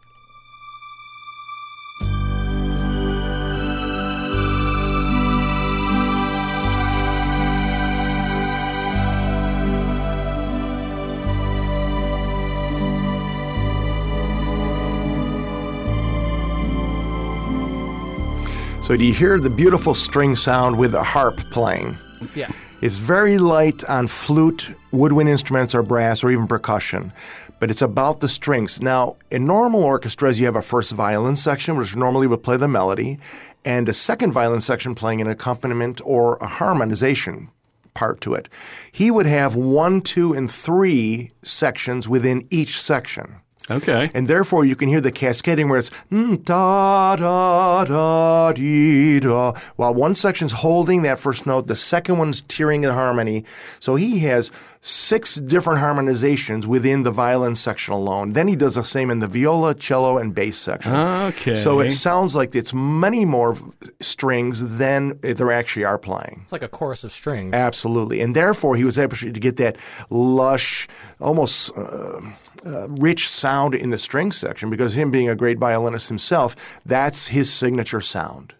So 18.87 18.97
do 18.97 19.05
you 19.05 19.12
hear 19.12 19.40
the 19.40 19.50
beautiful 19.50 19.97
string 19.97 20.37
sound 20.37 20.78
with 20.78 20.95
a 20.95 21.02
harp 21.02 21.38
playing? 21.50 21.99
Yeah. 22.37 22.52
It's 22.81 22.99
very 22.99 23.37
light 23.37 23.83
on 23.83 24.07
flute, 24.07 24.71
woodwind 24.93 25.28
instruments, 25.28 25.75
or 25.75 25.83
brass, 25.83 26.23
or 26.23 26.31
even 26.31 26.47
percussion, 26.47 27.12
but 27.59 27.69
it's 27.69 27.83
about 27.83 28.21
the 28.21 28.28
strings. 28.28 28.81
Now, 28.81 29.16
in 29.28 29.45
normal 29.45 29.83
orchestras, 29.83 30.38
you 30.38 30.47
have 30.47 30.55
a 30.55 30.62
first 30.62 30.93
violin 30.93 31.35
section, 31.35 31.76
which 31.76 31.97
normally 31.97 32.28
would 32.28 32.45
play 32.45 32.59
the 32.59 32.69
melody, 32.69 33.19
and 33.64 33.88
a 33.88 33.93
second 33.93 34.31
violin 34.31 34.61
section 34.61 34.95
playing 34.95 35.21
an 35.21 35.26
accompaniment 35.26 36.00
or 36.05 36.37
a 36.37 36.47
harmonization 36.47 37.50
part 37.93 38.21
to 38.21 38.35
it. 38.35 38.49
He 38.93 39.11
would 39.11 39.26
have 39.26 39.57
one, 39.57 40.00
two, 40.00 40.33
and 40.33 40.49
three 40.49 41.33
sections 41.43 42.09
within 42.09 42.47
each 42.52 42.81
section. 42.81 43.40
Okay. 43.71 44.11
And 44.15 44.29
therefore, 44.29 44.65
you 44.65 44.77
can 44.77 44.89
hear 44.89 45.01
the 45.01 45.13
cascading 45.13 45.69
where 45.69 45.79
it's 45.79 45.91
mm, 46.11 46.43
da 46.45 47.17
da 47.17 47.85
da 47.85 48.53
dee 48.53 49.21
da. 49.21 49.53
While 49.77 49.95
one 49.95 50.15
section's 50.15 50.53
holding 50.53 51.03
that 51.03 51.19
first 51.19 51.47
note, 51.47 51.67
the 51.67 51.77
second 51.77 52.19
one's 52.19 52.43
tearing 52.43 52.83
the 52.83 52.93
harmony. 52.93 53.45
So 53.81 53.97
he 53.97 54.21
has 54.21 54.51
six 54.81 55.35
different 55.35 55.81
harmonizations 55.81 56.67
within 56.67 57.03
the 57.03 57.11
violin 57.11 57.57
section 57.57 57.93
alone. 57.93 58.35
Then 58.35 58.47
he 58.47 58.55
does 58.55 58.77
the 58.77 58.85
same 58.85 59.11
in 59.11 59.19
the 59.19 59.27
viola, 59.27 59.75
cello, 59.75 60.19
and 60.19 60.35
bass 60.35 60.57
section. 60.59 60.95
Okay. 60.95 61.57
So 61.57 61.81
it 61.81 61.91
sounds 61.91 62.35
like 62.37 62.55
it's 62.55 62.73
many 62.73 63.25
more 63.25 63.57
strings 64.01 64.77
than 64.79 65.19
there 65.23 65.51
actually 65.51 65.85
are 65.85 65.99
playing. 65.99 66.43
It's 66.45 66.53
like 66.53 66.63
a 66.63 66.69
chorus 66.69 67.03
of 67.03 67.11
strings. 67.11 67.53
Absolutely. 67.53 68.21
And 68.21 68.37
therefore, 68.37 68.77
he 68.77 68.85
was 68.85 68.97
able 68.99 69.17
to 69.17 69.31
get 69.33 69.57
that 69.57 69.77
lush, 70.09 70.87
almost 71.21 71.77
uh, 71.77 72.21
uh, 72.65 72.89
rich 72.89 73.29
sound 73.29 73.75
in 73.75 73.91
the 73.91 73.99
string 73.99 74.33
section 74.33 74.71
because 74.71 74.95
him 74.95 75.11
being 75.11 75.29
a 75.29 75.35
great 75.35 75.59
violinist 75.59 76.09
himself, 76.09 76.57
that's 76.85 77.29
his 77.29 77.53
signature 77.53 78.01
sound. 78.01 78.55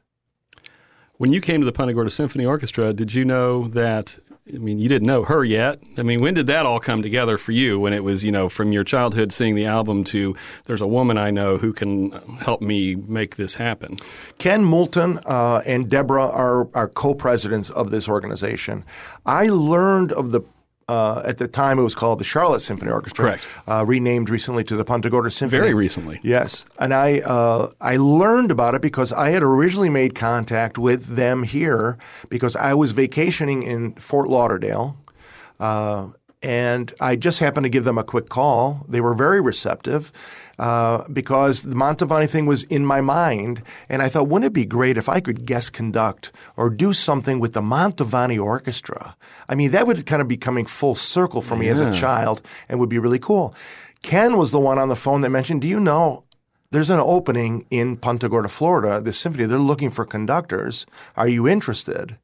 When 1.19 1.33
you 1.33 1.41
came 1.41 1.61
to 1.61 1.65
the 1.65 1.73
Punta 1.73 1.95
Gorda 1.95 2.11
Symphony 2.11 2.45
Orchestra, 2.45 2.93
did 2.93 3.15
you 3.15 3.25
know 3.25 3.69
that? 3.69 4.19
I 4.55 4.59
mean, 4.59 4.79
you 4.79 4.88
didn't 4.88 5.09
know 5.09 5.25
her 5.25 5.45
yet. 5.45 5.81
I 5.99 6.03
mean, 6.03 6.21
when 6.21 6.35
did 6.35 6.47
that 6.47 6.67
all 6.67 6.79
come 6.79 7.03
together 7.03 7.37
for 7.37 7.50
you? 7.50 7.81
When 7.81 7.93
it 7.93 8.05
was, 8.05 8.23
you 8.23 8.31
know, 8.31 8.49
from 8.49 8.71
your 8.71 8.85
childhood 8.85 9.33
seeing 9.33 9.57
the 9.57 9.67
album 9.67 10.05
to 10.05 10.37
there's 10.67 10.81
a 10.81 10.87
woman 10.87 11.19
I 11.19 11.31
know 11.31 11.57
who 11.57 11.73
can 11.73 12.12
help 12.38 12.61
me 12.61 12.95
make 12.95 13.37
this 13.37 13.57
happen. 13.57 13.97
Ken 14.38 14.62
Moulton 14.62 15.19
uh, 15.26 15.62
and 15.67 15.91
Deborah 15.91 16.29
are, 16.29 16.69
are 16.75 16.87
co-presidents 16.87 17.71
of 17.71 17.91
this 17.91 18.09
organization. 18.09 18.85
I 19.25 19.49
learned 19.49 20.12
of 20.12 20.31
the 20.31 20.43
uh, 20.88 21.23
at 21.25 21.38
the 21.38 21.49
time 21.49 21.78
it 21.78 21.83
was 21.83 21.95
called 21.95 22.21
the 22.21 22.25
Charlotte 22.25 22.61
Symphony 22.61 22.90
Orchestra, 22.93 23.25
Correct. 23.25 23.47
Uh, 23.66 23.85
renamed 23.85 24.31
recently 24.31 24.62
to 24.64 24.76
the 24.76 24.85
Punta 24.85 25.11
Gorda 25.11 25.31
Symphony. 25.31 25.61
Very 25.61 25.75
recently. 25.75 26.21
Yes, 26.23 26.64
and 26.78 26.95
I 26.95 27.21
uh, 27.21 27.73
I 27.81 27.97
learned 27.97 28.50
about 28.50 28.75
it 28.75 28.83
because 28.83 29.12
I 29.12 29.31
had 29.31 29.43
originally 29.43 29.90
made 29.90 30.14
contact 30.14 30.78
with 30.78 31.16
them 31.16 31.43
here 31.43 31.99
because 32.28 32.55
I 32.55 32.75
was 32.75 32.93
vacationing 32.93 33.62
in 33.62 33.95
Fort 33.95 34.28
Lauderdale, 34.28 34.97
uh, 35.59 36.11
and 36.43 36.93
I 37.00 37.16
just 37.16 37.40
happened 37.40 37.64
to 37.64 37.71
give 37.71 37.85
them 37.85 37.99
a 37.99 38.05
quick 38.05 38.28
call. 38.28 38.87
They 38.88 39.00
were 39.00 39.14
very 39.14 39.40
receptive 39.40 40.12
uh, 40.59 41.05
because 41.13 41.63
the 41.63 41.75
Mantovani 41.75 42.29
thing 42.29 42.47
was 42.47 42.63
in 42.65 42.85
my 42.85 43.01
mind, 43.01 43.63
and 43.89 44.03
I 44.03 44.09
thought, 44.09 44.29
wouldn't 44.29 44.47
it 44.47 44.53
be 44.53 44.65
great 44.65 44.97
if 44.97 45.09
I 45.09 45.21
could 45.21 45.47
guest 45.47 45.73
conduct 45.73 46.33
or 46.57 46.71
do 46.71 46.93
something 46.93 47.41
with 47.41 47.53
the 47.53 47.61
Mantovani 47.61 48.43
Orchestra? 48.43 49.17
I 49.49 49.55
mean, 49.55 49.71
that 49.73 49.87
would 49.87 50.07
kind 50.07 50.23
of 50.23 50.29
be 50.29 50.37
coming 50.37 50.67
full 50.67 50.95
circle 50.95 51.43
for 51.43 51.57
me 51.57 51.69
as 51.69 51.81
a 51.81 51.93
child, 51.93 52.43
and 52.69 52.81
would 52.81 52.89
be 52.89 52.99
really 52.99 53.19
cool. 53.19 53.55
Ken 54.03 54.37
was 54.37 54.51
the 54.51 54.61
one 54.61 54.79
on 54.79 54.89
the 54.89 54.97
phone 54.97 55.21
that 55.23 55.31
mentioned, 55.31 55.63
"Do 55.63 55.69
you 55.69 55.81
know 55.81 56.25
there's 56.71 56.91
an 56.91 56.99
opening 56.99 57.65
in 57.71 57.97
Punta 57.97 58.29
Gorda, 58.29 58.49
Florida, 58.49 59.01
this 59.01 59.19
symphony. 59.19 59.47
They're 59.47 59.59
looking 59.59 59.91
for 59.91 60.05
conductors. 60.05 60.85
Are 61.17 61.29
you 61.29 61.49
interested? 61.49 62.19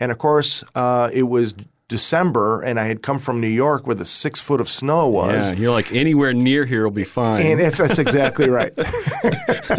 And 0.00 0.10
of 0.10 0.18
course, 0.18 0.64
uh, 0.74 1.10
it 1.12 1.24
was 1.24 1.54
December, 1.88 2.62
and 2.62 2.80
I 2.80 2.84
had 2.84 3.02
come 3.02 3.18
from 3.18 3.42
New 3.42 3.46
York 3.46 3.86
where 3.86 3.94
the 3.94 4.06
six 4.06 4.40
foot 4.40 4.58
of 4.60 4.70
snow 4.70 5.06
was. 5.06 5.50
Yeah, 5.50 5.56
you're 5.56 5.70
like 5.70 5.92
anywhere 5.92 6.32
near 6.32 6.64
here 6.64 6.84
will 6.84 6.90
be 6.90 7.04
fine. 7.04 7.44
And 7.44 7.60
that's, 7.60 7.76
that's 7.76 7.98
exactly 7.98 8.48
right. 8.48 8.72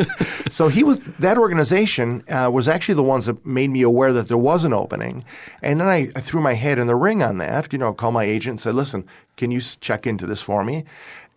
so 0.49 0.67
he 0.67 0.83
was 0.83 0.99
that 1.19 1.37
organization 1.37 2.23
uh, 2.29 2.49
was 2.53 2.67
actually 2.67 2.93
the 2.93 3.03
ones 3.03 3.25
that 3.25 3.43
made 3.43 3.69
me 3.69 3.81
aware 3.81 4.13
that 4.13 4.27
there 4.27 4.37
was 4.37 4.63
an 4.63 4.73
opening, 4.73 5.25
and 5.63 5.81
then 5.81 5.87
I, 5.87 6.09
I 6.15 6.21
threw 6.21 6.41
my 6.41 6.53
head 6.53 6.77
in 6.77 6.85
the 6.85 6.95
ring 6.95 7.23
on 7.23 7.39
that. 7.39 7.73
You 7.73 7.79
know, 7.79 7.93
called 7.93 8.13
my 8.13 8.23
agent 8.23 8.51
and 8.51 8.61
said, 8.61 8.75
"Listen, 8.75 9.07
can 9.35 9.49
you 9.49 9.61
check 9.61 10.05
into 10.05 10.27
this 10.27 10.41
for 10.41 10.63
me?" 10.63 10.85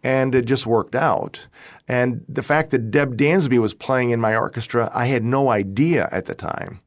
And 0.03 0.35
it 0.35 0.45
just 0.45 0.67
worked 0.67 0.95
out. 0.95 1.47
And 1.89 2.25
the 2.29 2.43
fact 2.43 2.71
that 2.71 2.91
Deb 2.91 3.17
Dansby 3.17 3.59
was 3.59 3.75
playing 3.75 4.11
in 4.11 4.21
my 4.21 4.37
orchestra, 4.37 4.91
I 4.95 5.07
had 5.07 5.25
no 5.25 5.49
idea 5.51 6.09
at 6.13 6.27
the 6.27 6.35
time. 6.35 6.81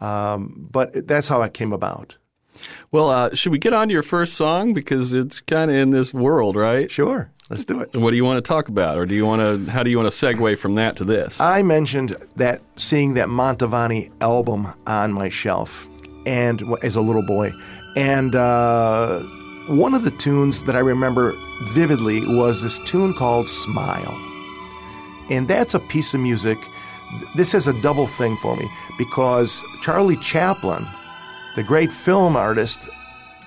Um, 0.00 0.68
but 0.70 1.06
that's 1.06 1.28
how 1.28 1.42
it 1.42 1.54
came 1.54 1.72
about. 1.72 2.16
Well, 2.90 3.10
uh, 3.10 3.34
should 3.34 3.52
we 3.52 3.58
get 3.58 3.72
on 3.72 3.88
to 3.88 3.92
your 3.92 4.02
first 4.02 4.34
song 4.34 4.74
because 4.74 5.12
it's 5.12 5.40
kind 5.40 5.70
of 5.70 5.76
in 5.76 5.90
this 5.90 6.14
world, 6.14 6.56
right? 6.56 6.90
Sure, 6.90 7.30
let's 7.50 7.64
do 7.64 7.80
it. 7.80 7.96
What 7.96 8.10
do 8.10 8.16
you 8.16 8.24
want 8.24 8.42
to 8.42 8.48
talk 8.48 8.68
about, 8.68 8.98
or 8.98 9.06
do 9.06 9.14
you 9.14 9.26
want 9.26 9.40
to? 9.40 9.70
How 9.70 9.82
do 9.82 9.90
you 9.90 9.98
want 9.98 10.10
to 10.12 10.26
segue 10.26 10.58
from 10.58 10.74
that 10.74 10.96
to 10.96 11.04
this? 11.04 11.40
I 11.40 11.62
mentioned 11.62 12.16
that 12.36 12.62
seeing 12.76 13.14
that 13.14 13.28
Mantovani 13.28 14.10
album 14.20 14.68
on 14.86 15.12
my 15.12 15.28
shelf, 15.28 15.86
and 16.26 16.62
as 16.82 16.96
a 16.96 17.00
little 17.00 17.22
boy, 17.22 17.52
and 17.96 18.34
uh, 18.34 19.20
one 19.68 19.94
of 19.94 20.04
the 20.04 20.10
tunes 20.12 20.64
that 20.64 20.76
I 20.76 20.80
remember 20.80 21.34
vividly 21.72 22.20
was 22.36 22.62
this 22.62 22.78
tune 22.80 23.12
called 23.12 23.48
"Smile," 23.48 24.16
and 25.30 25.46
that's 25.46 25.74
a 25.74 25.80
piece 25.80 26.14
of 26.14 26.20
music. 26.20 26.58
This 27.34 27.54
is 27.54 27.66
a 27.66 27.72
double 27.80 28.06
thing 28.06 28.36
for 28.36 28.54
me 28.54 28.70
because 28.98 29.64
Charlie 29.80 30.18
Chaplin, 30.18 30.86
the 31.56 31.62
great 31.62 31.92
film 31.92 32.36
artist 32.36 32.88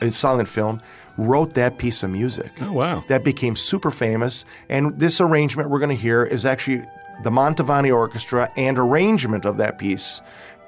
in 0.02 0.12
silent 0.12 0.50
film, 0.50 0.82
wrote 1.18 1.54
that 1.54 1.78
piece 1.78 2.04
of 2.04 2.10
music 2.10 2.52
oh 2.62 2.72
wow! 2.72 3.04
that 3.08 3.24
became 3.24 3.56
super 3.56 3.92
famous. 3.92 4.46
And 4.70 5.00
this 5.00 5.22
arrangement 5.22 5.70
we're 5.70 5.80
going 5.80 5.96
to 5.96 6.02
hear 6.02 6.24
is 6.24 6.46
actually 6.46 6.86
the 7.24 7.30
Mantovani 7.30 7.94
Orchestra 7.94 8.52
and 8.58 8.80
arrangement 8.80 9.46
of 9.46 9.58
that 9.58 9.78
piece 9.78 10.22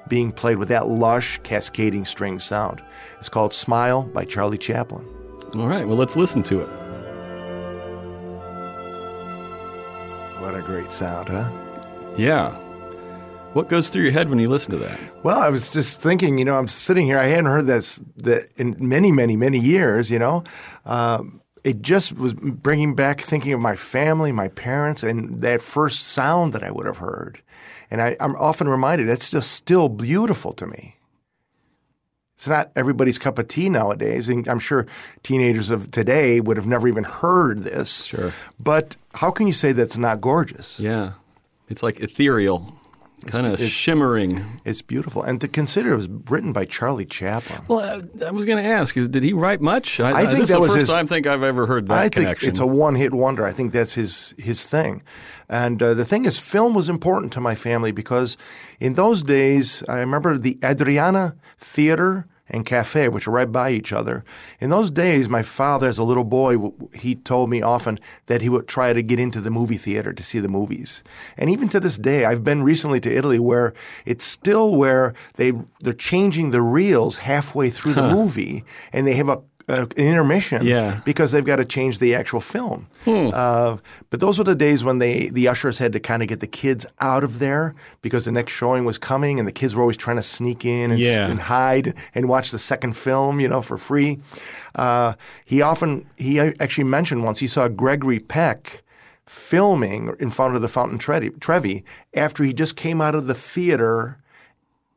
being 0.06 0.30
played 0.30 0.58
with 0.58 0.68
that 0.68 0.86
lush, 0.86 1.40
cascading 1.42 2.04
string 2.04 2.38
sound. 2.38 2.82
It's 3.18 3.28
called 3.28 3.52
Smile 3.52 4.02
by 4.02 4.24
Charlie 4.24 4.58
Chaplin. 4.58 5.04
All 5.56 5.66
right, 5.66 5.86
well, 5.86 5.96
let's 5.96 6.14
listen 6.16 6.42
to 6.44 6.60
it. 6.60 6.68
What 10.40 10.54
a 10.54 10.62
great 10.62 10.92
sound, 10.92 11.28
huh? 11.28 11.50
Yeah. 12.18 12.56
What 13.54 13.68
goes 13.68 13.88
through 13.88 14.02
your 14.02 14.12
head 14.12 14.28
when 14.30 14.40
you 14.40 14.48
listen 14.48 14.72
to 14.72 14.78
that? 14.78 14.98
Well, 15.24 15.38
I 15.38 15.48
was 15.48 15.70
just 15.70 16.00
thinking, 16.00 16.38
you 16.38 16.44
know, 16.44 16.58
I'm 16.58 16.66
sitting 16.66 17.06
here. 17.06 17.18
I 17.18 17.26
hadn't 17.26 17.46
heard 17.46 17.68
this 17.68 18.02
that 18.16 18.48
in 18.56 18.76
many, 18.80 19.12
many, 19.12 19.36
many 19.36 19.60
years. 19.60 20.10
You 20.10 20.18
know, 20.18 20.44
um, 20.84 21.40
it 21.62 21.80
just 21.80 22.12
was 22.12 22.34
bringing 22.34 22.96
back 22.96 23.20
thinking 23.20 23.52
of 23.52 23.60
my 23.60 23.76
family, 23.76 24.32
my 24.32 24.48
parents, 24.48 25.04
and 25.04 25.40
that 25.40 25.62
first 25.62 26.02
sound 26.02 26.52
that 26.52 26.64
I 26.64 26.72
would 26.72 26.86
have 26.86 26.96
heard. 26.96 27.40
And 27.92 28.02
I, 28.02 28.16
I'm 28.18 28.34
often 28.36 28.68
reminded 28.68 29.08
it's 29.08 29.30
just 29.30 29.52
still 29.52 29.88
beautiful 29.88 30.52
to 30.54 30.66
me. 30.66 30.96
It's 32.34 32.48
not 32.48 32.72
everybody's 32.74 33.18
cup 33.18 33.38
of 33.38 33.46
tea 33.46 33.68
nowadays, 33.68 34.28
and 34.28 34.48
I'm 34.48 34.58
sure 34.58 34.86
teenagers 35.22 35.70
of 35.70 35.92
today 35.92 36.40
would 36.40 36.56
have 36.56 36.66
never 36.66 36.88
even 36.88 37.04
heard 37.04 37.58
this. 37.60 38.06
Sure. 38.06 38.32
But 38.58 38.96
how 39.14 39.30
can 39.30 39.46
you 39.46 39.52
say 39.52 39.70
that's 39.70 39.96
not 39.96 40.20
gorgeous? 40.20 40.80
Yeah. 40.80 41.12
It's 41.68 41.82
like 41.84 42.00
ethereal, 42.00 42.76
kind 43.24 43.46
of 43.46 43.60
shimmering. 43.60 44.60
It's 44.64 44.82
beautiful, 44.82 45.22
and 45.22 45.40
to 45.40 45.48
consider 45.48 45.92
it 45.92 45.96
was 45.96 46.08
written 46.30 46.52
by 46.52 46.64
Charlie 46.64 47.06
Chaplin. 47.06 47.62
Well, 47.68 47.80
I, 47.80 48.26
I 48.26 48.30
was 48.30 48.44
going 48.44 48.62
to 48.62 48.68
ask, 48.68 48.96
is, 48.96 49.08
did 49.08 49.22
he 49.22 49.32
write 49.32 49.60
much? 49.60 50.00
I, 50.00 50.22
I 50.22 50.26
think 50.26 50.40
this 50.40 50.50
that 50.50 50.56
is 50.56 50.60
was 50.60 50.72
the 50.72 50.78
first 50.78 50.80
his- 50.88 50.88
time 50.96 51.04
I 51.04 51.08
think 51.08 51.26
I've 51.26 51.42
ever 51.42 51.66
heard 51.66 51.88
that 51.88 51.96
I 51.98 52.02
think 52.08 52.14
connection. 52.26 52.48
it's 52.50 52.58
a 52.58 52.66
one-hit 52.66 53.12
wonder. 53.12 53.44
I 53.44 53.52
think 53.52 53.72
that's 53.72 53.94
his 53.94 54.34
his 54.38 54.64
thing. 54.64 55.02
And 55.48 55.82
uh, 55.82 55.94
the 55.94 56.04
thing 56.04 56.24
is, 56.24 56.38
film 56.38 56.74
was 56.74 56.88
important 56.88 57.32
to 57.34 57.40
my 57.40 57.54
family 57.54 57.92
because 57.92 58.36
in 58.80 58.94
those 58.94 59.22
days, 59.22 59.82
I 59.88 59.96
remember 59.98 60.38
the 60.38 60.58
Adriana 60.64 61.36
Theater 61.58 62.26
and 62.48 62.66
Cafe, 62.66 63.08
which 63.08 63.26
are 63.26 63.30
right 63.30 63.50
by 63.50 63.70
each 63.70 63.92
other. 63.92 64.24
In 64.60 64.70
those 64.70 64.90
days, 64.90 65.28
my 65.28 65.42
father, 65.42 65.88
as 65.88 65.98
a 65.98 66.04
little 66.04 66.24
boy, 66.24 66.72
he 66.92 67.14
told 67.14 67.48
me 67.48 67.62
often 67.62 67.98
that 68.26 68.42
he 68.42 68.48
would 68.48 68.68
try 68.68 68.92
to 68.92 69.02
get 69.02 69.18
into 69.18 69.40
the 69.40 69.50
movie 69.50 69.78
theater 69.78 70.12
to 70.12 70.22
see 70.22 70.40
the 70.40 70.48
movies. 70.48 71.02
And 71.38 71.48
even 71.48 71.68
to 71.70 71.80
this 71.80 71.96
day, 71.96 72.24
I've 72.24 72.44
been 72.44 72.62
recently 72.62 73.00
to 73.00 73.14
Italy 73.14 73.38
where 73.38 73.72
it's 74.04 74.24
still 74.24 74.76
where 74.76 75.14
they 75.34 75.52
they're 75.80 75.92
changing 75.92 76.50
the 76.50 76.62
reels 76.62 77.18
halfway 77.18 77.70
through 77.70 77.94
the 77.94 78.10
movie, 78.10 78.64
and 78.92 79.06
they 79.06 79.14
have 79.14 79.28
a 79.28 79.40
uh, 79.68 79.86
intermission 79.96 80.64
Yeah. 80.66 81.00
because 81.04 81.32
they've 81.32 81.44
got 81.44 81.56
to 81.56 81.64
change 81.64 81.98
the 81.98 82.14
actual 82.14 82.40
film. 82.40 82.86
Uh, 83.06 83.78
but 84.10 84.20
those 84.20 84.38
were 84.38 84.44
the 84.44 84.54
days 84.54 84.84
when 84.84 84.98
they 84.98 85.28
the 85.28 85.48
ushers 85.48 85.78
had 85.78 85.92
to 85.92 86.00
kind 86.00 86.22
of 86.22 86.28
get 86.28 86.40
the 86.40 86.46
kids 86.46 86.86
out 87.00 87.24
of 87.24 87.38
there 87.38 87.74
because 88.02 88.24
the 88.26 88.32
next 88.32 88.52
showing 88.52 88.84
was 88.84 88.98
coming, 88.98 89.38
and 89.38 89.46
the 89.48 89.52
kids 89.52 89.74
were 89.74 89.80
always 89.82 89.96
trying 89.96 90.16
to 90.16 90.22
sneak 90.22 90.64
in 90.64 90.90
and, 90.90 91.00
Yeah. 91.00 91.26
and 91.28 91.40
hide 91.40 91.94
and 92.14 92.28
watch 92.28 92.50
the 92.50 92.58
second 92.58 92.96
film, 92.96 93.40
you 93.40 93.48
know, 93.48 93.62
for 93.62 93.78
free. 93.78 94.20
Uh, 94.74 95.14
he 95.44 95.62
often 95.62 96.06
he 96.16 96.38
actually 96.40 96.84
mentioned 96.84 97.24
once 97.24 97.38
he 97.38 97.46
saw 97.46 97.68
Gregory 97.68 98.18
Peck 98.20 98.82
filming 99.26 100.14
in 100.18 100.30
front 100.30 100.54
of 100.56 100.62
the 100.62 100.68
Fountain 100.68 100.98
Trevi, 100.98 101.30
Trevi 101.40 101.84
after 102.14 102.44
he 102.44 102.52
just 102.52 102.76
came 102.76 103.00
out 103.00 103.14
of 103.14 103.26
the 103.26 103.34
theater 103.34 104.18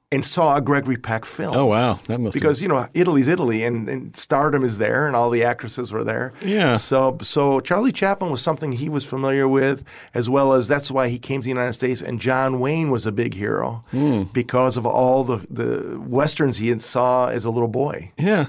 and 0.10 0.26
saw 0.26 0.56
a 0.56 0.62
Gregory 0.62 0.96
Peck 0.96 1.26
film 1.26 1.54
Oh 1.56 1.66
wow, 1.66 2.00
that 2.08 2.20
must 2.20 2.34
because 2.34 2.62
you 2.62 2.68
know 2.70 2.88
Italy's 2.94 3.28
Italy 3.28 3.64
and, 3.66 3.90
and 3.90 4.16
stardom 4.16 4.64
is 4.64 4.78
there 4.78 5.06
and 5.06 5.16
all 5.18 5.30
the 5.30 5.44
actresses 5.44 5.92
were 5.92 6.04
there. 6.04 6.32
Yeah. 6.42 6.76
So 6.78 7.18
so 7.22 7.60
Charlie 7.60 7.92
Chaplin 7.92 8.32
was 8.32 8.42
something 8.42 8.72
he 8.72 8.88
was 8.88 9.04
familiar 9.04 9.48
with 9.50 9.84
as 10.14 10.30
well 10.30 10.54
as 10.54 10.68
that's 10.70 10.90
why 10.90 11.10
he 11.10 11.20
came 11.20 11.42
to 11.42 11.46
the 11.46 11.50
United 11.50 11.74
States 11.74 12.02
and 12.02 12.22
John 12.22 12.60
Wayne 12.62 12.90
was 12.90 13.06
a 13.06 13.12
big 13.12 13.34
hero 13.34 13.84
Hmm. 13.92 14.24
because 14.34 14.78
of 14.78 14.86
all 14.86 15.26
the 15.26 15.46
the 15.50 16.00
westerns 16.00 16.58
he 16.58 16.70
had 16.70 16.82
saw 16.82 17.28
as 17.28 17.44
a 17.44 17.50
little 17.50 17.68
boy. 17.68 18.12
yeah. 18.18 18.46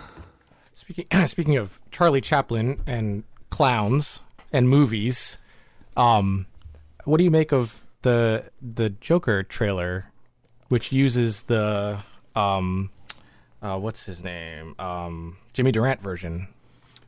Speaking 0.74 1.06
speaking 1.26 1.56
of 1.56 1.80
Charlie 1.90 2.20
Chaplin 2.20 2.80
and 2.86 3.24
clowns 3.50 4.22
and 4.52 4.68
movies, 4.68 5.38
um, 5.96 6.46
what 7.04 7.18
do 7.18 7.24
you 7.24 7.32
make 7.32 7.52
of 7.52 7.86
the 8.02 8.44
the 8.62 8.90
Joker 8.90 9.42
trailer, 9.42 10.07
which 10.68 10.92
uses 10.92 11.42
the 11.42 11.98
um, 12.36 12.90
uh, 13.62 13.78
what's 13.78 14.06
his 14.06 14.22
name, 14.22 14.74
um, 14.78 15.36
Jimmy 15.52 15.72
Durante 15.72 16.02
version 16.02 16.48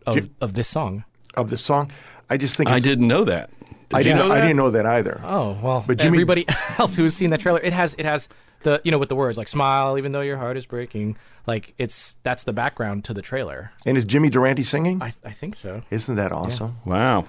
of 0.07 0.15
Jim- 0.17 0.35
of 0.41 0.55
this 0.55 0.69
song? 0.69 1.05
Of 1.37 1.49
the 1.51 1.57
song, 1.57 1.91
I 2.29 2.37
just 2.37 2.57
think 2.57 2.69
I 2.71 2.81
didn't 2.81 3.07
know 3.07 3.25
that. 3.25 3.51
Did 3.91 3.97
I 3.97 4.03
didn't 4.03 4.19
know 4.19 4.29
that? 4.29 4.39
I 4.39 4.41
didn't 4.41 4.57
know 4.57 4.71
that 4.71 4.87
either. 4.87 5.21
Oh 5.25 5.57
well, 5.63 5.85
But 5.87 5.99
Jimmy- 5.99 6.17
everybody 6.17 6.47
else 6.79 6.95
who's 6.95 7.15
seen 7.15 7.31
that 7.31 7.41
trailer, 7.41 7.61
it 7.61 7.73
has 7.73 7.95
it 7.99 8.05
has 8.05 8.29
the 8.63 8.81
you 8.85 8.91
know 8.91 8.99
with 8.99 9.09
the 9.09 9.17
words 9.17 9.39
like 9.39 9.47
"smile 9.49 9.97
even 9.97 10.13
though 10.13 10.21
your 10.23 10.37
heart 10.39 10.57
is 10.57 10.67
breaking," 10.67 11.17
like 11.47 11.73
it's 11.79 12.17
that's 12.25 12.43
the 12.45 12.53
background 12.53 13.05
to 13.05 13.15
the 13.15 13.23
trailer. 13.23 13.71
And 13.87 13.97
is 13.97 14.05
Jimmy 14.05 14.29
Durante 14.31 14.63
singing? 14.65 15.01
I 15.03 15.13
I 15.25 15.31
think 15.31 15.57
so. 15.57 15.83
Isn't 15.91 16.17
that 16.17 16.33
awesome? 16.33 16.79
Wow. 16.85 17.27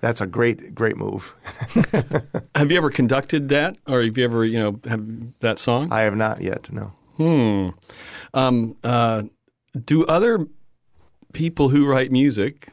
That's 0.00 0.20
a 0.20 0.26
great 0.26 0.74
great 0.74 0.96
move. 0.96 1.34
Have 2.54 2.70
you 2.70 2.76
ever 2.76 2.90
conducted 2.90 3.48
that, 3.48 3.76
or 3.86 4.02
have 4.02 4.16
you 4.16 4.24
ever, 4.24 4.44
you 4.44 4.58
know, 4.58 4.80
have 4.88 5.04
that 5.40 5.58
song? 5.58 5.92
I 5.92 6.00
have 6.00 6.16
not 6.16 6.42
yet. 6.42 6.70
No. 6.72 6.92
Hmm. 7.16 7.68
Um, 8.34 8.76
uh, 8.84 9.22
do 9.84 10.04
other 10.04 10.46
people 11.32 11.70
who 11.70 11.86
write 11.86 12.12
music, 12.12 12.68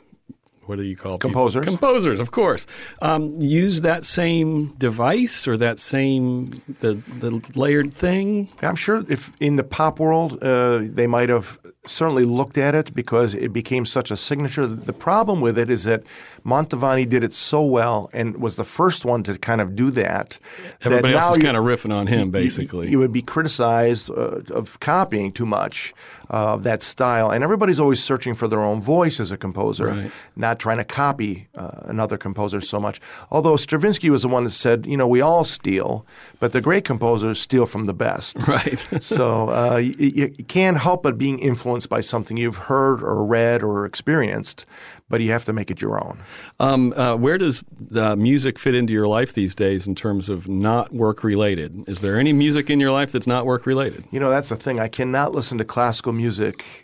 what 0.65 0.77
do 0.77 0.83
you 0.83 0.95
call 0.95 1.13
people? 1.13 1.29
Composers. 1.29 1.65
Composers, 1.65 2.19
of 2.19 2.31
course. 2.31 2.65
Um, 3.01 3.41
use 3.41 3.81
that 3.81 4.05
same 4.05 4.67
device 4.77 5.47
or 5.47 5.57
that 5.57 5.79
same 5.79 6.61
the 6.79 6.95
the 7.19 7.41
layered 7.55 7.93
thing? 7.93 8.49
I'm 8.61 8.75
sure 8.75 9.03
if 9.09 9.31
in 9.39 9.57
the 9.57 9.63
pop 9.63 9.99
world, 9.99 10.41
uh, 10.41 10.79
they 10.83 11.07
might 11.07 11.29
have 11.29 11.59
certainly 11.85 12.23
looked 12.25 12.57
at 12.57 12.73
it 12.75 12.93
because 12.95 13.33
it 13.33 13.51
became 13.51 13.85
such 13.85 14.09
a 14.11 14.15
signature. 14.17 14.65
The 14.65 14.93
problem 14.93 15.41
with 15.41 15.57
it 15.57 15.69
is 15.69 15.83
that 15.83 16.03
Mantovani 16.45 17.07
did 17.07 17.23
it 17.23 17.33
so 17.33 17.61
well 17.63 18.09
and 18.13 18.37
was 18.37 18.55
the 18.55 18.63
first 18.63 19.03
one 19.05 19.23
to 19.23 19.37
kind 19.37 19.59
of 19.61 19.75
do 19.75 19.91
that. 19.91 20.39
Everybody 20.81 21.13
that 21.13 21.23
else 21.23 21.37
is 21.37 21.43
kind 21.43 21.57
of 21.57 21.63
riffing 21.65 21.93
on 21.93 22.07
him, 22.07 22.31
basically. 22.31 22.89
You 22.89 22.99
would 22.99 23.11
be 23.11 23.21
criticized 23.21 24.09
uh, 24.09 24.41
of 24.51 24.79
copying 24.79 25.31
too 25.33 25.45
much 25.45 25.93
uh, 26.29 26.53
of 26.53 26.63
that 26.63 26.81
style. 26.81 27.29
And 27.31 27.43
everybody's 27.43 27.79
always 27.79 28.01
searching 28.01 28.33
for 28.33 28.47
their 28.47 28.61
own 28.61 28.81
voice 28.81 29.19
as 29.19 29.31
a 29.31 29.37
composer, 29.37 29.87
Right. 29.87 30.11
not 30.35 30.59
trying 30.59 30.77
to 30.77 30.85
copy 30.85 31.47
uh, 31.55 31.81
another 31.83 32.17
composer 32.17 32.61
so 32.61 32.79
much. 32.79 33.01
Although 33.29 33.57
Stravinsky 33.57 34.09
was 34.09 34.21
the 34.21 34.29
one 34.29 34.45
that 34.45 34.51
said, 34.51 34.85
you 34.85 34.95
know, 34.97 35.07
we 35.07 35.19
all 35.21 35.43
steal, 35.43 36.05
but 36.39 36.53
the 36.53 36.61
great 36.61 36.85
composers 36.85 37.39
steal 37.41 37.65
from 37.65 37.85
the 37.85 37.93
best. 37.93 38.37
right. 38.47 38.85
So 39.01 39.49
uh, 39.49 39.77
you, 39.77 40.29
you 40.37 40.43
can't 40.45 40.77
help 40.77 41.03
but 41.03 41.17
being 41.17 41.39
influenced 41.39 41.72
by 41.87 42.01
something 42.01 42.37
you've 42.37 42.57
heard 42.57 43.01
or 43.01 43.25
read 43.25 43.63
or 43.63 43.85
experienced, 43.85 44.65
but 45.09 45.21
you 45.21 45.31
have 45.31 45.45
to 45.45 45.53
make 45.53 45.69
it 45.69 45.81
your 45.81 46.03
own. 46.03 46.23
um, 46.59 46.93
uh, 46.93 47.15
where 47.15 47.37
does 47.37 47.63
the 47.79 48.15
music 48.15 48.57
fit 48.57 48.75
into 48.75 48.93
your 48.93 49.07
life 49.07 49.33
these 49.33 49.55
days 49.55 49.87
in 49.87 49.95
terms 49.95 50.29
of 50.29 50.47
not 50.47 50.93
work 50.93 51.23
related? 51.23 51.87
Is 51.87 51.99
there 51.99 52.19
any 52.19 52.33
music 52.33 52.69
in 52.69 52.79
your 52.79 52.91
life 52.91 53.11
that's 53.11 53.27
not 53.27 53.45
work 53.45 53.65
related? 53.65 54.05
You 54.11 54.19
know, 54.19 54.29
that's 54.29 54.49
the 54.49 54.55
thing. 54.55 54.79
I 54.79 54.87
cannot 54.87 55.33
listen 55.33 55.57
to 55.57 55.65
classical 55.65 56.13
music 56.13 56.82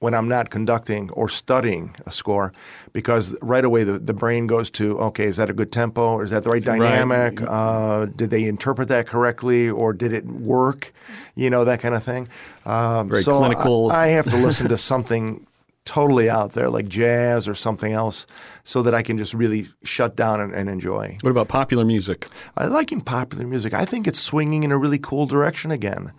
when 0.00 0.14
I'm 0.14 0.28
not 0.28 0.50
conducting 0.50 1.10
or 1.10 1.28
studying 1.28 1.96
a 2.04 2.12
score 2.12 2.52
because 2.92 3.34
right 3.40 3.64
away 3.64 3.84
the, 3.84 3.98
the 3.98 4.12
brain 4.12 4.46
goes 4.46 4.70
to, 4.72 4.98
okay, 4.98 5.24
is 5.24 5.36
that 5.36 5.48
a 5.48 5.54
good 5.54 5.72
tempo? 5.72 6.20
Is 6.20 6.30
that 6.30 6.44
the 6.44 6.50
right 6.50 6.62
dynamic? 6.62 7.40
Uh, 7.40 8.06
did 8.06 8.30
they 8.30 8.44
interpret 8.44 8.88
that 8.88 9.06
correctly 9.06 9.70
or 9.70 9.92
did 9.92 10.12
it 10.12 10.26
work? 10.26 10.92
You 11.34 11.48
know, 11.48 11.64
that 11.64 11.80
kind 11.80 11.94
of 11.94 12.02
thing. 12.02 12.28
Um, 12.66 13.08
Very 13.08 13.22
so 13.22 13.38
clinical. 13.38 13.90
I, 13.92 14.04
I 14.04 14.06
have 14.08 14.28
to 14.30 14.36
listen 14.36 14.68
to 14.68 14.76
something 14.78 15.46
totally 15.84 16.30
out 16.30 16.52
there 16.52 16.70
like 16.70 16.88
jazz 16.88 17.46
or 17.46 17.54
something 17.54 17.92
else 17.92 18.26
so 18.66 18.82
that 18.82 18.94
I 18.94 19.02
can 19.02 19.18
just 19.18 19.34
really 19.34 19.68
shut 19.84 20.16
down 20.16 20.40
and, 20.40 20.54
and 20.54 20.68
enjoy. 20.70 21.18
What 21.20 21.30
about 21.30 21.48
popular 21.48 21.84
music? 21.84 22.26
I 22.56 22.64
like 22.66 22.90
in 22.92 23.02
popular 23.02 23.46
music. 23.46 23.74
I 23.74 23.84
think 23.84 24.06
it's 24.06 24.18
swinging 24.18 24.62
in 24.64 24.72
a 24.72 24.78
really 24.78 24.98
cool 24.98 25.26
direction 25.26 25.70
again, 25.70 26.12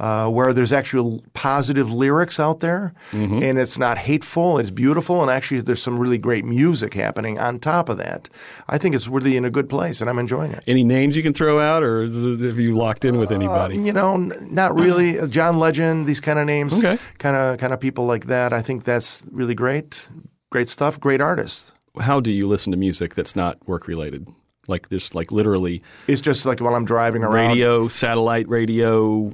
uh, 0.00 0.28
where 0.28 0.52
there's 0.52 0.72
actual 0.72 1.22
positive 1.32 1.92
lyrics 1.92 2.40
out 2.40 2.58
there, 2.58 2.92
and 3.12 3.56
it's 3.56 3.78
not 3.78 3.98
hateful. 3.98 4.58
It's 4.58 4.70
beautiful, 4.70 5.22
and 5.22 5.30
actually, 5.30 5.60
there's 5.60 5.80
some 5.80 5.96
really 5.96 6.18
great 6.18 6.44
music 6.44 6.94
happening 6.94 7.38
on 7.38 7.60
top 7.60 7.88
of 7.88 7.98
that. 7.98 8.28
I 8.68 8.78
think 8.78 8.96
it's 8.96 9.06
really 9.06 9.36
in 9.36 9.44
a 9.44 9.50
good 9.50 9.68
place, 9.68 10.00
and 10.00 10.10
I'm 10.10 10.18
enjoying 10.18 10.50
it. 10.52 10.64
Any 10.66 10.82
names 10.82 11.14
you 11.16 11.22
can 11.22 11.32
throw 11.32 11.60
out, 11.60 11.84
or 11.84 12.02
have 12.06 12.58
you 12.58 12.76
locked 12.76 13.04
in 13.04 13.16
with 13.18 13.30
anybody? 13.30 13.76
You 13.78 13.92
know, 13.92 14.14
n- 14.14 14.32
not 14.50 14.74
really. 14.74 15.20
Uh, 15.20 15.28
John 15.28 15.60
Legend, 15.60 16.06
these 16.06 16.20
kind 16.20 16.38
of 16.40 16.46
names, 16.46 16.82
kind 17.18 17.36
of 17.36 17.58
kind 17.58 17.72
of 17.72 17.78
people 17.78 18.06
like 18.06 18.26
that. 18.26 18.52
I 18.52 18.60
think 18.60 18.82
that's 18.82 19.24
really 19.30 19.54
great. 19.54 20.08
Great 20.50 20.68
stuff. 20.68 20.98
Great 20.98 21.20
artists. 21.20 21.72
How 22.00 22.20
do 22.20 22.30
you 22.30 22.46
listen 22.46 22.70
to 22.72 22.78
music 22.78 23.14
that's 23.14 23.36
not 23.36 23.58
work 23.68 23.86
related? 23.86 24.26
Like 24.68 24.90
this, 24.90 25.12
like 25.14 25.32
literally 25.32 25.82
It's 26.06 26.20
just 26.20 26.46
like 26.46 26.60
while 26.60 26.74
I'm 26.76 26.84
driving 26.84 27.24
around. 27.24 27.48
radio, 27.50 27.88
satellite 27.88 28.48
radio, 28.48 29.24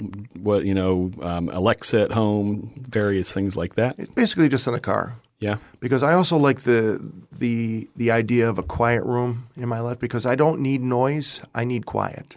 what 0.40 0.64
you 0.64 0.73
know, 0.73 1.11
um, 1.21 1.51
Alexa 1.51 2.01
at 2.01 2.12
home, 2.12 2.73
various 2.88 3.31
things 3.31 3.55
like 3.55 3.75
that. 3.75 3.94
It's 3.99 4.11
basically 4.11 4.49
just 4.49 4.66
in 4.66 4.73
the 4.73 4.81
car. 4.81 5.16
Yeah. 5.40 5.59
because 5.79 6.03
I 6.03 6.14
also 6.14 6.37
like 6.37 6.61
the 6.62 6.99
the 7.31 7.88
the 7.94 8.11
idea 8.11 8.49
of 8.49 8.59
a 8.59 8.62
quiet 8.64 9.05
room 9.05 9.47
in 9.57 9.68
my 9.68 9.79
life 9.81 9.99
because 10.01 10.27
I 10.27 10.35
don't 10.35 10.61
need 10.61 10.81
noise. 10.81 11.42
I 11.55 11.64
need 11.64 11.85
quiet. 11.87 12.37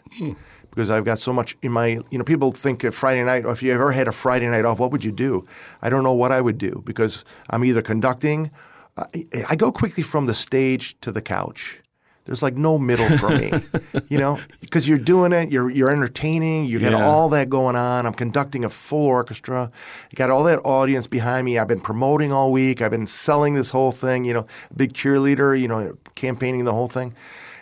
Because 0.70 0.90
I've 0.90 1.04
got 1.06 1.18
so 1.20 1.34
much 1.34 1.58
in 1.62 1.72
my, 1.72 2.00
you 2.12 2.18
know, 2.18 2.24
people 2.24 2.52
think 2.52 2.84
of 2.84 2.94
Friday 2.96 3.24
night, 3.24 3.44
or 3.46 3.52
if 3.52 3.62
you 3.64 3.74
ever 3.74 3.92
had 3.92 4.08
a 4.08 4.12
Friday 4.14 4.48
night 4.48 4.64
off, 4.66 4.80
what 4.80 4.92
would 4.92 5.04
you 5.04 5.12
do? 5.12 5.46
I 5.82 5.90
don't 5.90 6.04
know 6.04 6.14
what 6.14 6.32
I 6.32 6.40
would 6.42 6.58
do 6.58 6.82
because 6.86 7.26
I'm 7.50 7.66
either 7.66 7.82
conducting, 7.82 8.52
I, 8.98 9.26
I 9.50 9.56
go 9.56 9.72
quickly 9.72 10.04
from 10.04 10.26
the 10.26 10.36
stage 10.36 11.00
to 11.02 11.12
the 11.12 11.22
couch. 11.22 11.80
There's 12.26 12.44
like 12.44 12.56
no 12.56 12.78
middle 12.78 13.10
for 13.18 13.30
me, 13.30 13.52
you 14.10 14.20
know, 14.20 14.40
because 14.60 14.88
you're 14.88 15.00
doing 15.00 15.32
it, 15.34 15.52
you're 15.52 15.72
you're 15.72 15.90
entertaining, 15.90 16.66
you 16.66 16.80
got 16.80 16.92
Yeah. 16.92 17.04
all 17.06 17.30
that 17.30 17.50
going 17.50 17.76
on. 17.76 18.06
I'm 18.06 18.14
conducting 18.14 18.64
a 18.64 18.70
full 18.70 19.08
orchestra. 19.08 19.72
Got 20.14 20.30
all 20.30 20.44
that 20.44 20.60
audience 20.64 21.08
behind 21.08 21.46
me. 21.46 21.58
I've 21.58 21.68
been 21.68 21.82
promoting 21.82 22.32
all 22.32 22.52
week. 22.52 22.80
I've 22.82 22.92
been 22.92 23.08
selling 23.08 23.56
this 23.56 23.72
whole 23.72 23.92
thing, 23.92 24.24
you 24.24 24.34
know, 24.36 24.46
big 24.76 24.94
cheerleader, 24.94 25.60
you 25.60 25.68
know, 25.68 25.98
campaigning 26.14 26.66
the 26.66 26.74
whole 26.74 26.88
thing. 26.88 27.16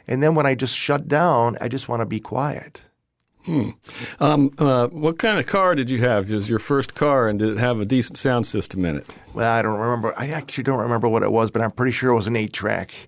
And 0.07 0.21
then 0.21 0.35
when 0.35 0.45
I 0.45 0.55
just 0.55 0.75
shut 0.75 1.07
down, 1.07 1.57
I 1.61 1.69
just 1.69 1.87
want 1.87 2.01
to 2.01 2.05
be 2.05 2.19
quiet. 2.19 2.81
Um, 3.47 4.51
uh, 4.59 4.87
what 4.87 5.17
kind 5.17 5.39
of 5.39 5.47
car 5.47 5.73
did 5.73 5.89
you 5.89 5.99
have? 5.99 6.29
Was 6.29 6.49
your 6.49 6.59
first 6.59 6.93
car, 6.93 7.27
and 7.27 7.39
did 7.39 7.49
it 7.49 7.57
have 7.57 7.79
a 7.79 7.85
decent 7.85 8.17
sound 8.17 8.45
system 8.45 8.85
in 8.85 8.97
it? 8.97 9.07
Well, 9.33 9.51
I 9.51 9.61
don't 9.61 9.79
remember. 9.79 10.13
I 10.17 10.29
actually 10.29 10.63
don't 10.65 10.79
remember 10.79 11.07
what 11.07 11.23
it 11.23 11.31
was, 11.31 11.49
but 11.51 11.61
I'm 11.61 11.71
pretty 11.71 11.91
sure 11.91 12.11
it 12.11 12.15
was 12.15 12.27
an 12.27 12.35
eight 12.35 12.53
track. 12.53 12.93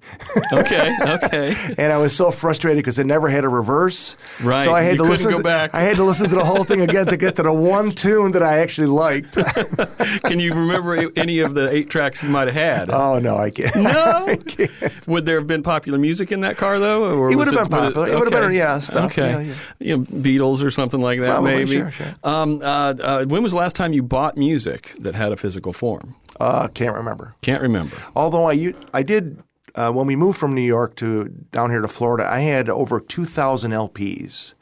Okay, 0.54 0.96
okay. 1.08 1.56
and 1.78 1.94
I 1.94 1.98
was 1.98 2.14
so 2.16 2.30
frustrated 2.32 2.84
because 2.84 3.00
it 3.00 3.06
never 3.06 3.30
had 3.30 3.44
a 3.46 3.50
reverse. 3.50 4.18
Right. 4.44 4.64
So 4.64 4.74
I 4.74 4.82
had 4.82 4.94
You 4.98 4.98
to 4.98 5.04
listen. 5.04 5.32
go 5.32 5.38
to, 5.38 5.44
back. 5.44 5.74
I 5.74 5.82
had 5.82 5.96
to 5.98 6.04
listen 6.04 6.30
to 6.30 6.36
the 6.36 6.44
whole 6.44 6.64
thing 6.66 6.82
again 6.82 7.06
to 7.08 7.16
get 7.18 7.38
to 7.38 7.44
the 7.44 7.54
one 7.54 7.92
tune 7.92 8.34
that 8.34 8.44
I 8.44 8.60
actually 8.60 8.88
liked. 8.88 9.34
Can 10.26 10.40
you 10.40 10.54
remember 10.54 11.10
any 11.16 11.40
of 11.40 11.54
the 11.54 11.72
eight 11.72 11.90
tracks 11.90 12.22
you 12.24 12.30
might 12.30 12.48
have 12.50 12.56
had? 12.56 12.90
oh 12.90 13.20
no, 13.20 13.38
I 13.38 13.50
can't. 13.50 13.76
no. 13.78 14.26
I 14.28 14.36
can't. 14.36 15.08
Would 15.08 15.26
there 15.26 15.38
have 15.40 15.48
been 15.48 15.64
popular 15.64 15.98
music 15.98 16.32
in 16.32 16.42
that 16.42 16.58
car 16.58 16.80
though? 16.80 17.06
Or 17.18 17.32
It 17.32 17.36
would 17.38 17.48
have 17.48 17.56
been 17.56 17.70
popular. 17.70 18.08
It 18.10 18.16
would 18.20 18.32
have 18.32 18.42
been, 18.42 18.52
yeah, 18.54 18.80
stuff, 18.80 19.12
Okay. 19.18 19.32
yeah, 19.32 19.40
yeah. 19.40 19.56
You 19.80 19.98
know, 19.98 20.06
Beatles 20.22 20.64
or 20.64 20.72
something 20.72 21.02
like 21.02 21.20
that, 21.20 21.28
Probably, 21.28 21.52
maybe. 21.56 21.72
sure, 21.74 21.92
sure. 21.92 22.14
Um, 22.24 22.62
uh, 22.64 22.94
uh, 23.00 23.26
when 23.26 23.44
was 23.44 23.52
the 23.52 23.58
last 23.58 23.76
time 23.76 23.94
you 23.94 24.04
bought 24.04 24.38
music 24.38 24.94
that 25.00 25.16
had 25.16 25.32
a 25.32 25.38
physical 25.38 25.74
form? 25.74 26.16
Uh, 26.40 26.68
can't 26.70 26.96
remember. 26.96 27.36
Can't 27.42 27.62
remember. 27.62 27.96
Although 28.16 28.50
I, 28.50 28.74
I 28.94 29.04
did 29.04 29.42
uh, 29.76 29.92
when 29.92 30.08
we 30.08 30.16
moved 30.16 30.38
from 30.40 30.54
New 30.54 30.62
York 30.62 30.96
to 30.98 31.26
down 31.52 31.70
here 31.70 31.82
to 31.82 31.88
Florida, 31.88 32.28
I 32.30 32.40
had 32.40 32.70
over 32.70 33.00
two 33.00 33.26
thousand 33.26 33.72
LPs 33.72 34.54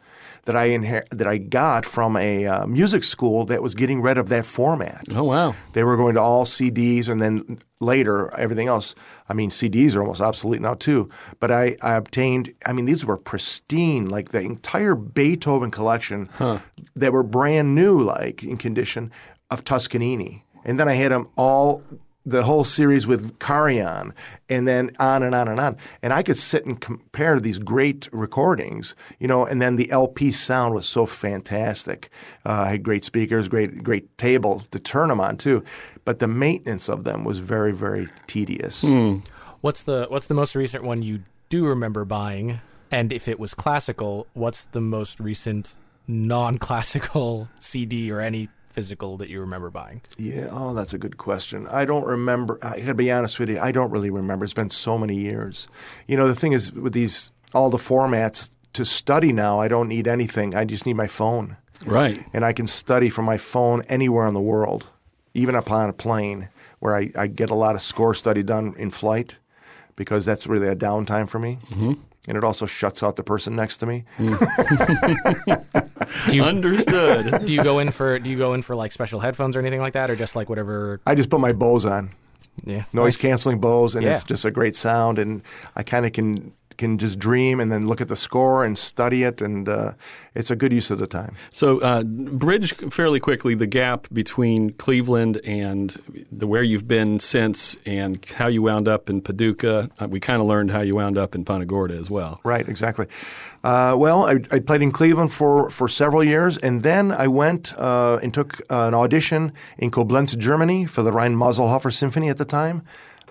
that 0.46 0.56
I 0.56 0.70
inher- 0.70 1.08
that 1.10 1.28
I 1.28 1.38
got 1.38 1.86
from 1.86 2.16
a 2.16 2.46
uh, 2.46 2.66
music 2.68 3.04
school 3.04 3.46
that 3.46 3.62
was 3.62 3.76
getting 3.76 4.02
rid 4.02 4.18
of 4.18 4.30
that 4.30 4.46
format. 4.46 5.06
Oh 5.16 5.24
wow. 5.24 5.56
They 5.74 5.84
were 5.84 5.98
going 5.98 6.16
to 6.16 6.22
all 6.22 6.46
CDs, 6.46 7.08
and 7.10 7.22
then 7.22 7.60
later 7.80 8.34
everything 8.38 8.68
else. 8.68 8.96
I 9.28 9.34
mean, 9.34 9.50
CDs 9.52 9.96
are 9.96 10.02
almost 10.02 10.22
obsolete 10.22 10.62
now 10.62 10.74
too. 10.74 11.10
But 11.40 11.52
I, 11.52 11.78
I 11.82 11.94
obtained. 11.96 12.54
I 12.66 12.74
mean, 12.74 12.86
these 12.86 13.06
were 13.06 13.18
pristine, 13.18 14.10
like 14.10 14.30
the 14.30 14.42
entire 14.42 14.96
Beethoven 14.96 15.72
collection 15.72 16.30
that 16.96 17.14
were 17.14 17.24
brand 17.24 17.76
new, 17.76 18.00
like 18.02 18.44
in 18.44 18.58
condition 18.58 19.12
of 19.50 19.64
Toscanini. 19.64 20.46
And 20.66 20.80
then 20.80 20.88
I 20.90 20.94
had 20.94 21.12
them 21.12 21.30
all. 21.36 21.84
The 22.30 22.44
whole 22.44 22.64
series 22.64 23.08
with 23.08 23.40
Karajan, 23.40 24.14
and 24.50 24.68
then 24.68 24.92
on 25.00 25.24
and 25.24 25.34
on 25.34 25.48
and 25.48 25.60
on. 25.60 25.78
And 26.02 26.14
I 26.14 26.24
could 26.24 26.38
sit 26.38 26.66
and 26.66 26.80
compare 26.80 27.40
these 27.40 27.58
great 27.58 28.08
recordings, 28.12 28.96
you 29.20 29.28
know, 29.28 29.46
and 29.46 29.62
then 29.62 29.76
the 29.76 29.90
LP 29.92 30.32
sound 30.32 30.76
was 30.76 30.88
so 30.88 31.06
fantastic. 31.06 32.10
Uh, 32.46 32.52
I 32.52 32.70
had 32.72 32.84
great 32.84 33.04
speakers, 33.04 33.48
great 33.48 33.84
great 33.84 34.18
table 34.18 34.62
to 34.72 34.80
turn 34.80 35.10
them 35.10 35.20
on 35.20 35.38
too, 35.38 35.64
but 36.06 36.20
the 36.20 36.28
maintenance 36.28 36.88
of 36.90 37.04
them 37.04 37.24
was 37.24 37.40
very 37.40 37.72
very 37.72 38.10
tedious. 38.28 38.84
What's 39.62 39.84
the 39.84 40.06
What's 40.10 40.28
the 40.28 40.36
most 40.36 40.56
recent 40.56 40.84
one 40.84 41.02
you 41.02 41.22
do 41.50 41.66
remember 41.66 42.06
buying? 42.06 42.62
And 42.92 43.12
if 43.12 43.28
it 43.28 43.40
was 43.40 43.54
classical, 43.54 44.28
what's 44.34 44.66
the 44.66 44.82
most 44.82 45.20
recent 45.20 45.76
non-classical 46.08 47.48
CD 47.60 48.12
or 48.12 48.20
any 48.20 48.50
physical 48.80 49.18
that 49.18 49.28
you 49.30 49.42
remember 49.42 49.70
buying? 49.70 50.02
Yeah, 50.18 50.48
oh, 50.52 50.74
that's 50.74 50.94
a 50.94 50.98
good 50.98 51.18
question. 51.18 51.68
I 51.70 51.84
don't 51.84 52.06
remember. 52.06 52.58
I 52.64 52.80
gotta 52.80 52.94
be 52.94 53.12
honest 53.12 53.38
with 53.40 53.50
you. 53.50 53.60
I 53.60 53.74
don't 53.74 53.92
really 53.92 54.10
remember. 54.10 54.46
It's 54.46 54.54
been 54.54 54.70
so 54.70 54.98
many 54.98 55.16
years. 55.20 55.68
You 56.08 56.16
know, 56.16 56.28
the 56.30 56.36
thing 56.36 56.54
is 56.54 56.72
with 56.72 56.94
these 56.94 57.32
all 57.54 57.70
the 57.70 57.78
formats 57.78 58.50
to 58.74 58.86
study 58.86 59.34
now, 59.34 59.60
I 59.60 59.68
don't 59.68 59.90
need 59.90 60.08
anything. 60.08 60.56
I 60.56 60.64
just 60.64 60.86
need 60.86 60.94
my 60.96 61.08
phone, 61.08 61.58
Right. 61.86 62.24
and 62.34 62.46
I 62.46 62.54
can 62.54 62.68
study 62.68 63.10
from 63.10 63.26
my 63.26 63.38
phone 63.38 63.82
anywhere 63.90 64.28
in 64.28 64.34
the 64.34 64.40
world, 64.54 64.88
even 65.34 65.56
upon 65.56 65.90
a 65.90 65.94
plane, 65.94 66.48
where 66.80 66.96
I, 66.96 67.12
I 67.18 67.28
get 67.28 67.50
a 67.50 67.56
lot 67.56 67.76
of 67.76 67.82
score 67.82 68.14
study 68.14 68.44
done 68.44 68.76
in 68.78 68.92
flight, 68.92 69.36
because 69.98 70.24
that's 70.24 70.48
really 70.48 70.68
a 70.70 70.76
downtime 70.76 71.28
for 71.28 71.40
me. 71.40 71.58
Mm-hmm. 71.72 71.94
And 72.30 72.38
it 72.38 72.44
also 72.44 72.66
shuts 72.68 73.02
out 73.02 73.16
the 73.16 73.24
person 73.24 73.56
next 73.56 73.78
to 73.78 73.88
me. 73.88 74.06
Do 74.20 74.26
you, 76.32 76.44
Understood. 76.44 77.46
do 77.46 77.52
you 77.52 77.64
go 77.64 77.80
in 77.80 77.90
for 77.92 78.20
Do 78.20 78.30
you 78.30 78.38
go 78.38 78.54
in 78.54 78.62
for 78.62 78.76
like 78.76 78.92
special 78.92 79.20
headphones 79.20 79.56
or 79.56 79.60
anything 79.60 79.82
like 79.82 79.94
that, 79.94 80.12
or 80.12 80.16
just 80.16 80.36
like 80.36 80.48
whatever? 80.48 81.02
I 81.08 81.16
just 81.16 81.32
put 81.32 81.40
my 81.40 81.54
Bose 81.54 81.86
on. 81.86 82.12
Yeah, 82.66 82.84
noise 82.94 83.16
nice. 83.16 83.18
canceling 83.22 83.60
Bose, 83.60 83.96
and 83.96 84.06
it's 84.06 84.24
just 84.24 84.46
a 84.46 84.52
great 84.52 84.76
sound. 84.76 85.18
And 85.18 85.42
I 85.76 85.82
kind 85.84 86.06
of 86.06 86.14
can 86.14 86.54
can 86.80 86.98
just 86.98 87.20
dream 87.20 87.60
and 87.60 87.72
then 87.72 87.88
look 87.88 88.02
at 88.02 88.08
the 88.08 88.18
score 88.18 88.66
and 88.66 88.76
study 88.78 89.24
it, 89.24 89.42
and 89.42 89.70
uh, 89.70 89.94
it's 90.34 90.50
a 90.50 90.56
good 90.56 90.74
use 90.74 90.90
of 90.90 90.98
the 90.98 91.06
time. 91.06 91.36
So, 91.52 91.80
uh, 91.82 92.04
bridge 92.04 92.74
fairly 92.90 93.20
quickly 93.20 93.54
the 93.54 93.68
gap 93.68 94.08
between 94.12 94.72
Cleveland 94.72 95.40
and 95.44 95.96
the 96.32 96.48
where 96.48 96.64
you've 96.64 96.88
been 96.88 97.20
since, 97.20 97.78
and 97.86 98.26
how 98.26 98.48
you 98.48 98.64
wound 98.64 98.88
up 98.88 99.10
in 99.10 99.22
Paducah. 99.22 99.90
Uh, 100.00 100.08
we 100.08 100.20
kind 100.20 100.42
of 100.42 100.48
learned 100.48 100.72
how 100.72 100.82
you 100.82 100.96
wound 100.96 101.18
up 101.18 101.36
in 101.36 101.46
Punta 101.46 101.66
Gorda 101.66 101.96
as 101.96 102.10
well. 102.10 102.40
Right, 102.44 102.68
exactly. 102.68 103.06
Uh, 103.64 103.94
well, 103.98 104.26
I, 104.26 104.40
I 104.52 104.60
played 104.60 104.82
in 104.82 104.92
Cleveland 104.92 105.34
for, 105.34 105.70
for 105.70 105.90
several 105.90 106.24
years, 106.24 106.58
and 106.58 106.82
then 106.82 107.12
I 107.12 107.28
went 107.28 107.74
uh, 107.78 108.20
and 108.24 108.34
took 108.34 108.62
uh, 108.72 108.88
an 108.88 108.94
audition 108.94 109.52
in 109.78 109.92
Koblenz, 109.92 110.38
Germany, 110.38 110.86
for 110.86 111.04
the 111.04 111.12
Rhein 111.12 111.36
Maselhofer 111.36 111.94
Symphony 111.94 112.30
at 112.30 112.38
the 112.38 112.46
time. 112.46 112.82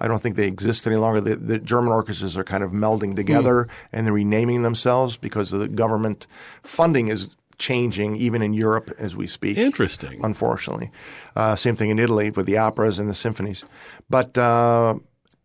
I 0.01 0.09
don't 0.09 0.23
think 0.23 0.37
they 0.37 0.47
exist 0.47 0.87
any 0.87 0.97
longer. 0.97 1.21
The, 1.21 1.37
the 1.37 1.59
German 1.59 1.93
orchestras 1.93 2.37
are 2.37 2.45
kind 2.45 2.63
of 2.63 2.73
melding 2.73 3.17
together 3.17 3.69
and 3.93 4.07
they're 4.07 4.15
renaming 4.15 4.63
themselves 4.63 5.17
because 5.17 5.51
the 5.51 5.69
government 5.69 6.27
funding 6.63 7.09
is 7.09 7.35
changing, 7.59 8.17
even 8.17 8.41
in 8.41 8.55
Europe 8.55 8.95
as 8.99 9.15
we 9.17 9.27
speak. 9.27 9.59
Interesting. 9.59 10.25
unfortunately. 10.25 10.91
Uh, 11.37 11.57
same 11.57 11.77
thing 11.77 11.91
in 11.91 11.99
Italy 11.99 12.31
with 12.31 12.47
the 12.47 12.57
operas 12.57 12.99
and 12.99 13.11
the 13.11 13.15
symphonies. 13.15 13.65
But 14.09 14.39
uh, 14.39 14.99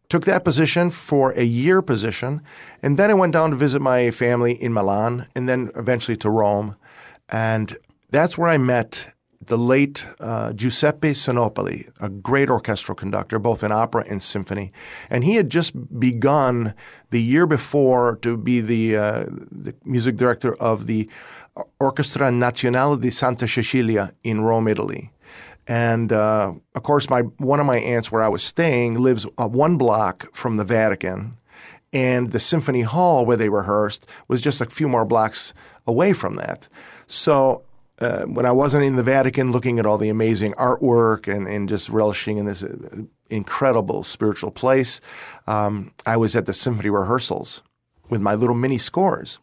took 0.09 0.25
that 0.25 0.43
position 0.43 0.91
for 0.91 1.31
a 1.31 1.43
year 1.43 1.81
position, 1.81 2.41
and 2.81 2.97
then 2.97 3.09
I 3.09 3.15
went 3.15 3.33
down 3.33 3.49
to 3.49 3.55
visit 3.55 3.81
my 3.81 4.11
family 4.11 4.53
in 4.53 4.73
Milan, 4.73 5.25
and 5.35 5.49
then 5.49 5.71
eventually 5.75 6.15
to 6.17 6.29
Rome, 6.29 6.75
and 7.29 7.75
that's 8.11 8.37
where 8.37 8.49
I 8.49 8.57
met 8.57 9.12
the 9.47 9.57
late 9.57 10.05
uh, 10.19 10.53
Giuseppe 10.53 11.11
Sinopoli, 11.13 11.91
a 11.99 12.09
great 12.09 12.49
orchestral 12.49 12.95
conductor, 12.95 13.39
both 13.39 13.63
in 13.63 13.71
opera 13.71 14.05
and 14.09 14.21
symphony, 14.21 14.71
and 15.09 15.23
he 15.23 15.35
had 15.35 15.49
just 15.49 15.99
begun 15.99 16.73
the 17.09 17.21
year 17.21 17.45
before 17.45 18.17
to 18.17 18.37
be 18.37 18.61
the 18.61 18.95
uh, 18.95 19.25
the 19.51 19.75
music 19.83 20.17
director 20.17 20.55
of 20.55 20.85
the 20.85 21.09
Orchestra 21.79 22.29
Nazionale 22.29 22.99
di 22.99 23.09
Santa 23.09 23.47
Cecilia 23.47 24.13
in 24.23 24.41
Rome, 24.41 24.67
Italy. 24.67 25.11
And 25.67 26.11
uh, 26.11 26.53
of 26.75 26.83
course, 26.83 27.09
my 27.09 27.21
one 27.21 27.59
of 27.59 27.65
my 27.65 27.77
aunts, 27.77 28.11
where 28.11 28.23
I 28.23 28.29
was 28.29 28.43
staying, 28.43 28.99
lives 28.99 29.25
uh, 29.37 29.47
one 29.47 29.77
block 29.77 30.35
from 30.35 30.57
the 30.57 30.65
Vatican, 30.65 31.37
and 31.93 32.31
the 32.31 32.39
symphony 32.39 32.81
hall 32.81 33.25
where 33.25 33.37
they 33.37 33.49
rehearsed 33.49 34.07
was 34.27 34.41
just 34.41 34.59
a 34.59 34.65
few 34.65 34.89
more 34.89 35.05
blocks 35.05 35.53
away 35.85 36.11
from 36.13 36.35
that. 36.35 36.67
So 37.07 37.63
uh, 37.99 38.23
when 38.23 38.45
I 38.45 38.51
wasn't 38.51 38.83
in 38.83 38.95
the 38.95 39.03
Vatican, 39.03 39.51
looking 39.51 39.79
at 39.79 39.85
all 39.85 39.97
the 39.97 40.09
amazing 40.09 40.53
artwork 40.53 41.33
and, 41.33 41.47
and 41.47 41.69
just 41.69 41.89
relishing 41.89 42.37
in 42.37 42.45
this 42.45 42.63
uh, 42.63 43.03
incredible 43.29 44.03
spiritual 44.03 44.51
place, 44.51 44.99
um, 45.47 45.91
I 46.05 46.17
was 46.17 46.35
at 46.35 46.45
the 46.45 46.53
symphony 46.53 46.89
rehearsals 46.89 47.61
with 48.09 48.21
my 48.21 48.33
little 48.35 48.55
mini 48.55 48.77
scores 48.77 49.39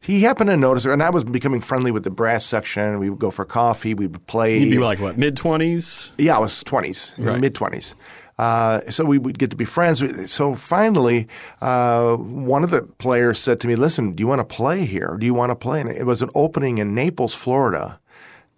he 0.00 0.22
happened 0.22 0.48
to 0.50 0.56
notice, 0.56 0.84
and 0.84 1.02
I 1.02 1.10
was 1.10 1.24
becoming 1.24 1.60
friendly 1.60 1.90
with 1.90 2.04
the 2.04 2.10
brass 2.10 2.44
section. 2.44 2.98
We 2.98 3.10
would 3.10 3.18
go 3.18 3.30
for 3.30 3.44
coffee. 3.44 3.94
We 3.94 4.06
would 4.06 4.26
play. 4.26 4.58
You'd 4.58 4.70
be 4.70 4.78
like 4.78 5.00
what, 5.00 5.18
mid 5.18 5.36
twenties? 5.36 6.12
yeah, 6.18 6.36
I 6.36 6.38
was 6.38 6.62
twenties, 6.62 7.14
Right. 7.18 7.40
mid 7.40 7.54
twenties. 7.54 7.94
Uh, 8.38 8.80
so 8.88 9.04
we 9.04 9.18
would 9.18 9.38
get 9.38 9.50
to 9.50 9.56
be 9.56 9.64
friends. 9.64 10.30
So 10.30 10.54
finally, 10.54 11.26
uh, 11.60 12.16
one 12.16 12.62
of 12.62 12.70
the 12.70 12.82
players 12.82 13.38
said 13.38 13.58
to 13.60 13.66
me, 13.66 13.74
"Listen, 13.74 14.12
do 14.12 14.20
you 14.22 14.28
want 14.28 14.38
to 14.38 14.44
play 14.56 14.84
here? 14.84 15.16
Do 15.18 15.26
you 15.26 15.34
want 15.34 15.50
to 15.50 15.56
play?" 15.56 15.80
And 15.80 15.90
it 15.90 16.06
was 16.06 16.22
an 16.22 16.30
opening 16.34 16.78
in 16.78 16.94
Naples, 16.94 17.34
Florida, 17.34 17.98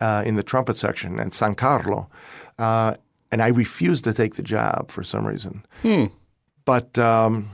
uh, 0.01 0.23
in 0.27 0.37
the 0.37 0.43
trumpet 0.43 0.77
section 0.77 1.19
in 1.19 1.31
San 1.31 1.55
Carlo, 1.55 2.09
uh, 2.59 2.95
and 3.33 3.43
I 3.43 3.49
refused 3.49 4.05
to 4.05 4.13
take 4.13 4.35
the 4.35 4.43
job 4.43 4.91
for 4.91 5.03
some 5.03 5.27
reason. 5.27 5.65
But 6.67 6.99
um, 6.99 7.51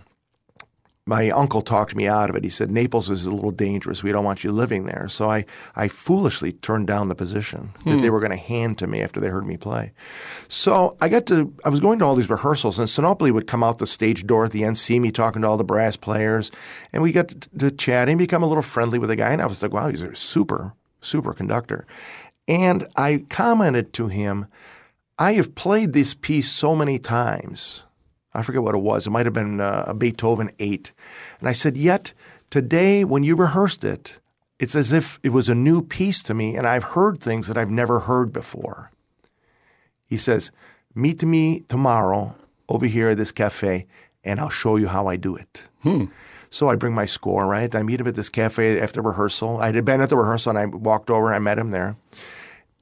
my 1.09 1.31
uncle 1.31 1.63
talked 1.63 1.95
me 1.95 2.09
out 2.09 2.29
of 2.29 2.35
it. 2.35 2.43
He 2.43 2.51
said 2.51 2.69
Naples 2.69 3.09
is 3.09 3.27
a 3.27 3.31
little 3.31 3.53
dangerous. 3.53 4.03
We 4.03 4.11
don't 4.11 4.25
want 4.25 4.43
you 4.43 4.51
living 4.51 4.87
there. 4.87 5.07
So 5.09 5.31
I, 5.31 5.45
I 5.77 5.87
foolishly 5.87 6.53
turned 6.53 6.89
down 6.89 7.09
the 7.09 7.15
position 7.15 7.71
that 7.85 7.99
they 7.99 8.09
hmm. 8.09 8.13
were 8.13 8.19
going 8.19 8.33
to 8.33 8.37
hand 8.37 8.77
to 8.79 8.89
me 8.89 9.01
after 9.01 9.21
they 9.21 9.29
heard 9.29 9.47
me 9.47 9.57
play. 9.57 9.93
So 10.49 10.97
I 11.01 11.09
got 11.09 11.25
to. 11.27 11.55
I 11.65 11.69
was 11.69 11.79
going 11.79 12.01
to 12.01 12.05
all 12.05 12.17
these 12.17 12.29
rehearsals, 12.29 12.81
and 12.81 12.89
Sinopoli 12.89 13.33
would 13.33 13.47
come 13.47 13.63
out 13.63 13.79
the 13.79 13.87
stage 13.87 14.27
door 14.27 14.47
at 14.47 14.51
the 14.51 14.65
end, 14.65 14.79
see 14.79 14.99
me 14.99 15.13
talking 15.13 15.43
to 15.43 15.49
all 15.49 15.57
the 15.57 15.65
brass 15.65 15.97
players, 15.97 16.51
and 16.93 17.05
we 17.05 17.13
got 17.13 17.29
to, 17.29 17.59
to 17.59 17.71
chat 17.71 18.09
and 18.09 18.19
become 18.19 18.43
a 18.43 18.47
little 18.47 18.63
friendly 18.63 18.99
with 18.99 19.09
the 19.09 19.17
guy. 19.17 19.31
And 19.31 19.41
I 19.41 19.47
was 19.47 19.63
like, 19.63 19.73
wow, 19.73 19.89
he's 19.89 20.03
a 20.03 20.17
super, 20.17 20.75
super 21.01 21.33
conductor. 21.33 21.87
And 22.49 22.87
I 22.97 23.25
commented 23.29 23.93
to 23.95 24.09
him, 24.09 24.47
I 25.19 25.35
have 25.35 25.55
played 25.55 25.93
this 25.93 26.15
piece 26.15 26.51
so 26.51 26.75
many 26.75 26.99
times. 26.99 27.85
I 28.37 28.43
forget 28.43 28.63
what 28.63 28.75
it 28.75 28.83
was. 28.83 29.07
It 29.07 29.11
might 29.11 29.27
have 29.27 29.33
been 29.33 29.61
uh, 29.61 29.85
a 29.87 29.95
Beethoven 29.95 30.51
8. 30.59 30.93
And 31.41 31.49
I 31.49 31.53
said, 31.53 31.77
Yet 31.77 32.13
today, 32.51 33.05
when 33.05 33.25
you 33.25 33.35
rehearsed 33.35 33.85
it, 33.85 34.19
it's 34.59 34.75
as 34.75 34.93
if 34.93 35.19
it 35.23 35.31
was 35.31 35.49
a 35.49 35.55
new 35.55 35.83
piece 35.83 36.23
to 36.25 36.35
me, 36.35 36.57
and 36.57 36.67
I've 36.67 36.85
heard 36.85 37.21
things 37.21 37.47
that 37.47 37.59
I've 37.59 37.71
never 37.71 38.01
heard 38.01 38.33
before. 38.33 38.91
He 40.05 40.17
says, 40.17 40.51
Meet 40.95 41.25
me 41.25 41.61
tomorrow 41.61 42.37
over 42.69 42.87
here 42.87 43.11
at 43.11 43.19
this 43.19 43.33
cafe, 43.33 43.87
and 44.25 44.41
I'll 44.41 44.49
show 44.49 44.77
you 44.77 44.89
how 44.89 45.07
I 45.07 45.17
do 45.17 45.37
it. 45.37 45.65
So 46.51 46.71
I 46.71 46.77
bring 46.77 46.95
my 46.95 47.07
score, 47.07 47.47
right? 47.47 47.75
I 47.75 47.83
meet 47.83 48.01
him 48.01 48.07
at 48.07 48.15
this 48.15 48.29
cafe 48.29 48.81
after 48.81 49.03
rehearsal. 49.03 49.59
I 49.59 49.73
had 49.73 49.85
been 49.85 50.01
at 50.01 50.09
the 50.09 50.17
rehearsal, 50.17 50.57
and 50.57 50.59
I 50.59 50.65
walked 50.67 51.11
over 51.11 51.27
and 51.27 51.35
I 51.35 51.39
met 51.39 51.59
him 51.59 51.71
there. 51.71 51.97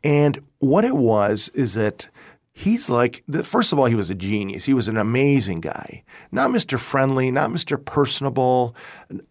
And 0.04 0.40
what 0.58 0.84
it 0.84 0.96
was 0.96 1.50
is 1.54 1.74
that 1.74 2.08
he's 2.56 2.88
like, 2.88 3.24
first 3.42 3.72
of 3.72 3.78
all, 3.80 3.86
he 3.86 3.96
was 3.96 4.10
a 4.10 4.14
genius. 4.14 4.64
He 4.64 4.74
was 4.74 4.86
an 4.86 4.96
amazing 4.96 5.60
guy. 5.60 6.04
Not 6.30 6.50
Mr. 6.50 6.78
Friendly, 6.78 7.32
not 7.32 7.50
Mr. 7.50 7.84
Personable, 7.84 8.76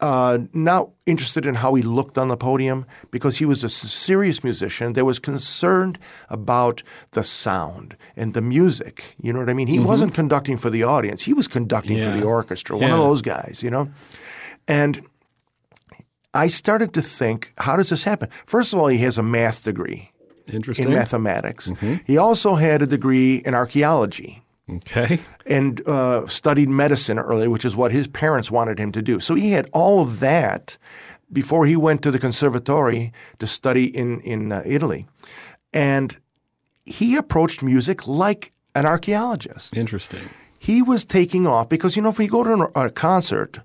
uh, 0.02 0.40
not 0.52 0.90
interested 1.06 1.46
in 1.46 1.56
how 1.56 1.74
he 1.76 1.82
looked 1.84 2.18
on 2.18 2.28
the 2.28 2.36
podium, 2.36 2.86
because 3.12 3.38
he 3.38 3.46
was 3.46 3.64
a 3.64 3.70
serious 3.70 4.44
musician 4.44 4.92
that 4.94 5.06
was 5.06 5.20
concerned 5.20 5.98
about 6.30 6.84
the 7.12 7.24
sound 7.24 7.96
and 8.18 8.34
the 8.34 8.42
music. 8.42 9.16
You 9.22 9.32
know 9.32 9.40
what 9.40 9.50
I 9.50 9.54
mean? 9.54 9.68
He 9.68 9.80
wasn't 9.80 10.14
conducting 10.14 10.58
for 10.58 10.70
the 10.70 10.84
audience, 10.84 11.24
he 11.24 11.34
was 11.34 11.48
conducting 11.48 11.98
Yeah. 11.98 12.12
for 12.12 12.18
the 12.20 12.26
orchestra, 12.26 12.78
one 12.78 12.92
of 12.92 12.98
those 13.00 13.22
guys, 13.22 13.62
you 13.64 13.70
know? 13.70 13.90
And 14.68 15.02
I 16.34 16.48
started 16.48 16.94
to 16.94 17.02
think, 17.02 17.54
how 17.60 17.78
does 17.78 17.90
this 17.90 18.04
happen? 18.04 18.30
First 18.46 18.74
of 18.74 18.80
all, 18.80 18.88
he 18.88 18.98
has 19.00 19.18
a 19.18 19.24
math 19.24 19.64
degree 19.64 20.12
Interesting. 20.51 20.88
in 20.88 20.93
mathematics. 20.93 21.71
He 22.06 22.17
also 22.17 22.56
had 22.56 22.82
a 22.82 22.88
degree 22.88 23.38
in 23.45 23.53
archaeology 23.53 24.43
Okay. 24.69 25.19
and 25.45 25.86
uh, 25.88 26.25
studied 26.27 26.69
medicine 26.69 27.19
early, 27.19 27.47
which 27.47 27.65
is 27.65 27.75
what 27.75 27.91
his 27.91 28.08
parents 28.08 28.49
wanted 28.51 28.79
him 28.79 28.91
to 28.93 29.01
do. 29.01 29.19
So 29.19 29.36
he 29.36 29.51
had 29.51 29.69
all 29.73 30.01
of 30.01 30.19
that 30.21 30.77
before 31.32 31.65
he 31.65 31.75
went 31.75 32.01
to 32.03 32.12
the 32.12 32.19
conservatory 32.19 33.12
to 33.39 33.47
study 33.47 33.86
in 33.86 34.19
in 34.21 34.51
uh, 34.51 34.62
Italy, 34.65 35.06
and 35.73 36.17
he 36.86 37.15
approached 37.17 37.63
music 37.63 38.08
like 38.08 38.51
an 38.75 38.86
archaeologist. 38.86 39.75
Interesting. 39.77 40.21
He 40.60 40.82
was 40.82 41.03
taking 41.06 41.45
off 41.47 41.67
because 41.69 41.95
you 41.97 42.01
know 42.01 42.10
if 42.10 42.19
you 42.19 42.27
go 42.29 42.43
to 42.43 42.53
an, 42.53 42.67
a 42.75 42.89
concert 42.89 43.60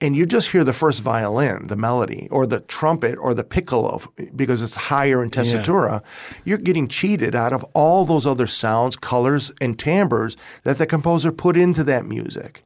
and 0.00 0.14
you 0.14 0.26
just 0.26 0.50
hear 0.50 0.62
the 0.62 0.74
first 0.74 1.00
violin, 1.00 1.68
the 1.68 1.76
melody, 1.76 2.28
or 2.30 2.46
the 2.46 2.60
trumpet, 2.60 3.16
or 3.16 3.32
the 3.32 3.44
piccolo, 3.44 4.02
because 4.34 4.60
it's 4.60 4.74
higher 4.74 5.22
in 5.22 5.30
tessitura, 5.30 6.02
you're 6.44 6.58
getting 6.58 6.86
cheated 6.86 7.34
out 7.34 7.52
of 7.52 7.64
all 7.72 8.04
those 8.04 8.26
other 8.26 8.46
sounds, 8.46 8.96
colors, 8.96 9.50
and 9.60 9.78
timbres 9.78 10.36
that 10.64 10.76
the 10.76 10.86
composer 10.86 11.32
put 11.32 11.56
into 11.56 11.82
that 11.84 12.04
music. 12.04 12.62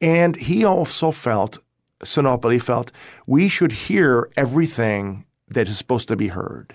And 0.00 0.34
he 0.34 0.64
also 0.64 1.12
felt, 1.12 1.58
Sinopoli 2.04 2.60
felt, 2.60 2.90
we 3.26 3.48
should 3.48 3.72
hear 3.72 4.28
everything 4.36 5.24
that 5.48 5.68
is 5.68 5.78
supposed 5.78 6.08
to 6.08 6.16
be 6.16 6.28
heard. 6.28 6.74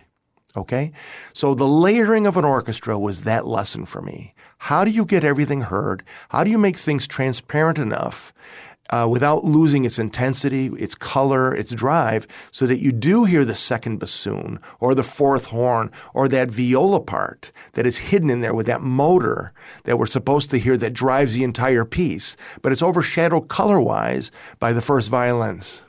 Okay? 0.55 0.91
So 1.33 1.53
the 1.53 1.67
layering 1.67 2.25
of 2.25 2.37
an 2.37 2.45
orchestra 2.45 2.97
was 2.97 3.23
that 3.23 3.45
lesson 3.45 3.85
for 3.85 4.01
me. 4.01 4.33
How 4.59 4.83
do 4.83 4.91
you 4.91 5.05
get 5.05 5.23
everything 5.23 5.61
heard? 5.61 6.03
How 6.29 6.43
do 6.43 6.49
you 6.49 6.57
make 6.57 6.77
things 6.77 7.07
transparent 7.07 7.77
enough 7.77 8.33
uh, 8.89 9.07
without 9.09 9.43
losing 9.43 9.85
its 9.85 9.99
intensity, 9.99 10.67
its 10.77 10.95
color, 10.95 11.53
its 11.53 11.73
drive, 11.73 12.27
so 12.51 12.65
that 12.67 12.81
you 12.81 12.91
do 12.91 13.25
hear 13.25 13.45
the 13.45 13.55
second 13.55 13.97
bassoon 13.99 14.59
or 14.79 14.95
the 14.95 15.03
fourth 15.03 15.45
horn 15.47 15.91
or 16.13 16.27
that 16.27 16.49
viola 16.49 16.99
part 16.99 17.51
that 17.73 17.85
is 17.85 17.97
hidden 17.97 18.29
in 18.29 18.41
there 18.41 18.53
with 18.53 18.65
that 18.65 18.81
motor 18.81 19.51
that 19.83 19.97
we're 19.97 20.05
supposed 20.05 20.49
to 20.49 20.57
hear 20.57 20.77
that 20.77 20.93
drives 20.93 21.33
the 21.33 21.43
entire 21.43 21.85
piece, 21.85 22.37
but 22.61 22.71
it's 22.71 22.83
overshadowed 22.83 23.47
color 23.47 23.79
wise 23.79 24.31
by 24.59 24.73
the 24.73 24.81
first 24.81 25.09
violins. 25.09 25.83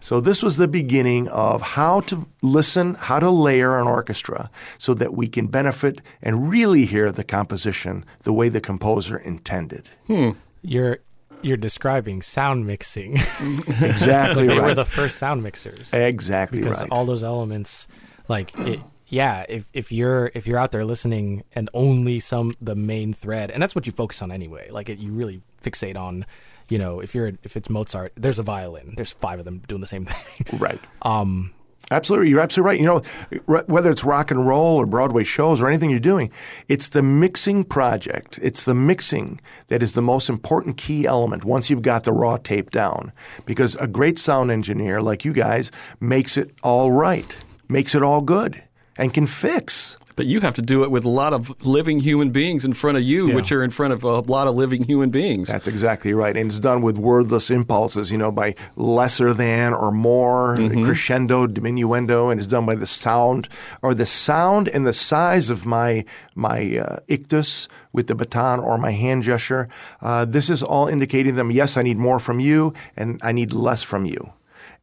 So 0.00 0.20
this 0.20 0.42
was 0.42 0.58
the 0.58 0.68
beginning 0.68 1.28
of 1.28 1.62
how 1.62 2.00
to 2.00 2.26
listen, 2.42 2.92
how 2.94 3.20
to 3.20 3.30
layer 3.30 3.78
an 3.78 3.86
orchestra 3.86 4.50
so 4.76 4.92
that 4.92 5.14
we 5.14 5.28
can 5.28 5.46
benefit 5.46 6.02
and 6.20 6.50
really 6.50 6.84
hear 6.84 7.10
the 7.10 7.24
composition 7.24 8.04
the 8.24 8.34
way 8.34 8.50
the 8.50 8.60
composer 8.60 9.16
intended. 9.16 9.88
You're 10.60 10.98
you're 11.44 11.56
describing 11.56 12.22
sound 12.22 12.66
mixing. 12.66 13.18
Exactly 13.80 14.46
they 14.48 14.58
were 14.58 14.74
the 14.74 14.84
first 14.84 15.18
sound 15.18 15.42
mixers 15.42 15.92
exactly 15.92 16.60
because 16.60 16.80
right. 16.80 16.88
all 16.90 17.04
those 17.04 17.24
elements, 17.24 17.86
like 18.28 18.56
it, 18.60 18.80
yeah, 19.08 19.44
if 19.48 19.68
if 19.72 19.92
you're 19.92 20.30
if 20.34 20.46
you're 20.46 20.58
out 20.58 20.72
there 20.72 20.84
listening 20.84 21.44
and 21.54 21.68
only 21.74 22.18
some 22.18 22.54
the 22.60 22.74
main 22.74 23.14
thread, 23.14 23.50
and 23.50 23.62
that's 23.62 23.74
what 23.74 23.86
you 23.86 23.92
focus 23.92 24.22
on 24.22 24.32
anyway. 24.32 24.70
Like 24.70 24.88
it, 24.88 24.98
you 24.98 25.12
really 25.12 25.40
fixate 25.62 25.96
on, 25.96 26.26
you 26.68 26.78
know, 26.78 27.00
if 27.00 27.14
you're 27.14 27.32
if 27.42 27.56
it's 27.56 27.70
Mozart, 27.70 28.12
there's 28.16 28.38
a 28.38 28.42
violin, 28.42 28.94
there's 28.96 29.12
five 29.12 29.38
of 29.38 29.44
them 29.44 29.62
doing 29.66 29.80
the 29.80 29.86
same 29.86 30.06
thing. 30.06 30.58
right. 30.58 30.80
Um, 31.02 31.52
Absolutely, 31.90 32.30
you're 32.30 32.40
absolutely 32.40 32.70
right. 32.70 32.80
You 32.80 32.86
know, 32.86 33.62
whether 33.66 33.90
it's 33.90 34.04
rock 34.04 34.30
and 34.30 34.46
roll 34.46 34.76
or 34.76 34.86
Broadway 34.86 35.24
shows 35.24 35.60
or 35.60 35.68
anything 35.68 35.90
you're 35.90 36.00
doing, 36.00 36.30
it's 36.68 36.88
the 36.88 37.02
mixing 37.02 37.64
project. 37.64 38.38
It's 38.42 38.64
the 38.64 38.74
mixing 38.74 39.40
that 39.68 39.82
is 39.82 39.92
the 39.92 40.02
most 40.02 40.28
important 40.28 40.76
key 40.76 41.06
element 41.06 41.44
once 41.44 41.68
you've 41.68 41.82
got 41.82 42.04
the 42.04 42.12
raw 42.12 42.38
tape 42.38 42.70
down. 42.70 43.12
Because 43.44 43.76
a 43.76 43.86
great 43.86 44.18
sound 44.18 44.50
engineer 44.50 45.02
like 45.02 45.24
you 45.24 45.32
guys 45.32 45.70
makes 46.00 46.36
it 46.36 46.52
all 46.62 46.90
right, 46.90 47.36
makes 47.68 47.94
it 47.94 48.02
all 48.02 48.22
good, 48.22 48.62
and 48.96 49.12
can 49.12 49.26
fix. 49.26 49.96
But 50.16 50.26
you 50.26 50.40
have 50.40 50.54
to 50.54 50.62
do 50.62 50.84
it 50.84 50.90
with 50.90 51.04
a 51.04 51.08
lot 51.08 51.32
of 51.32 51.66
living 51.66 51.98
human 52.00 52.30
beings 52.30 52.64
in 52.64 52.72
front 52.72 52.96
of 52.96 53.02
you, 53.02 53.28
Yeah. 53.28 53.34
which 53.34 53.50
are 53.52 53.64
in 53.64 53.70
front 53.70 53.92
of 53.92 54.04
a 54.04 54.20
lot 54.20 54.46
of 54.46 54.54
living 54.54 54.84
human 54.84 55.10
beings. 55.10 55.48
That's 55.48 55.66
exactly 55.66 56.14
right. 56.14 56.36
And 56.36 56.50
it's 56.50 56.60
done 56.60 56.82
with 56.82 56.96
wordless 56.96 57.50
impulses, 57.50 58.10
you 58.12 58.18
know, 58.18 58.30
by 58.30 58.54
lesser 58.76 59.32
than 59.34 59.74
or 59.74 59.90
more, 59.90 60.56
crescendo, 60.84 61.46
diminuendo, 61.46 62.30
and 62.30 62.38
it's 62.40 62.46
done 62.48 62.64
by 62.66 62.76
the 62.76 62.86
sound 62.86 63.48
or 63.82 63.92
the 63.94 64.06
sound 64.06 64.68
and 64.68 64.86
the 64.86 64.92
size 64.92 65.50
of 65.50 65.66
my 65.66 66.04
my 66.34 66.78
uh, 66.78 66.98
ictus 67.08 67.68
with 67.92 68.06
the 68.06 68.14
baton 68.14 68.60
or 68.60 68.78
my 68.78 68.92
hand 68.92 69.22
gesture. 69.24 69.68
Uh, 70.00 70.24
this 70.24 70.48
is 70.50 70.62
all 70.62 70.86
indicating 70.88 71.34
them, 71.36 71.50
yes, 71.50 71.76
I 71.76 71.82
need 71.82 71.96
more 71.98 72.18
from 72.20 72.38
you 72.40 72.72
and 72.96 73.20
I 73.22 73.32
need 73.32 73.52
less 73.52 73.82
from 73.82 74.04
you. 74.04 74.32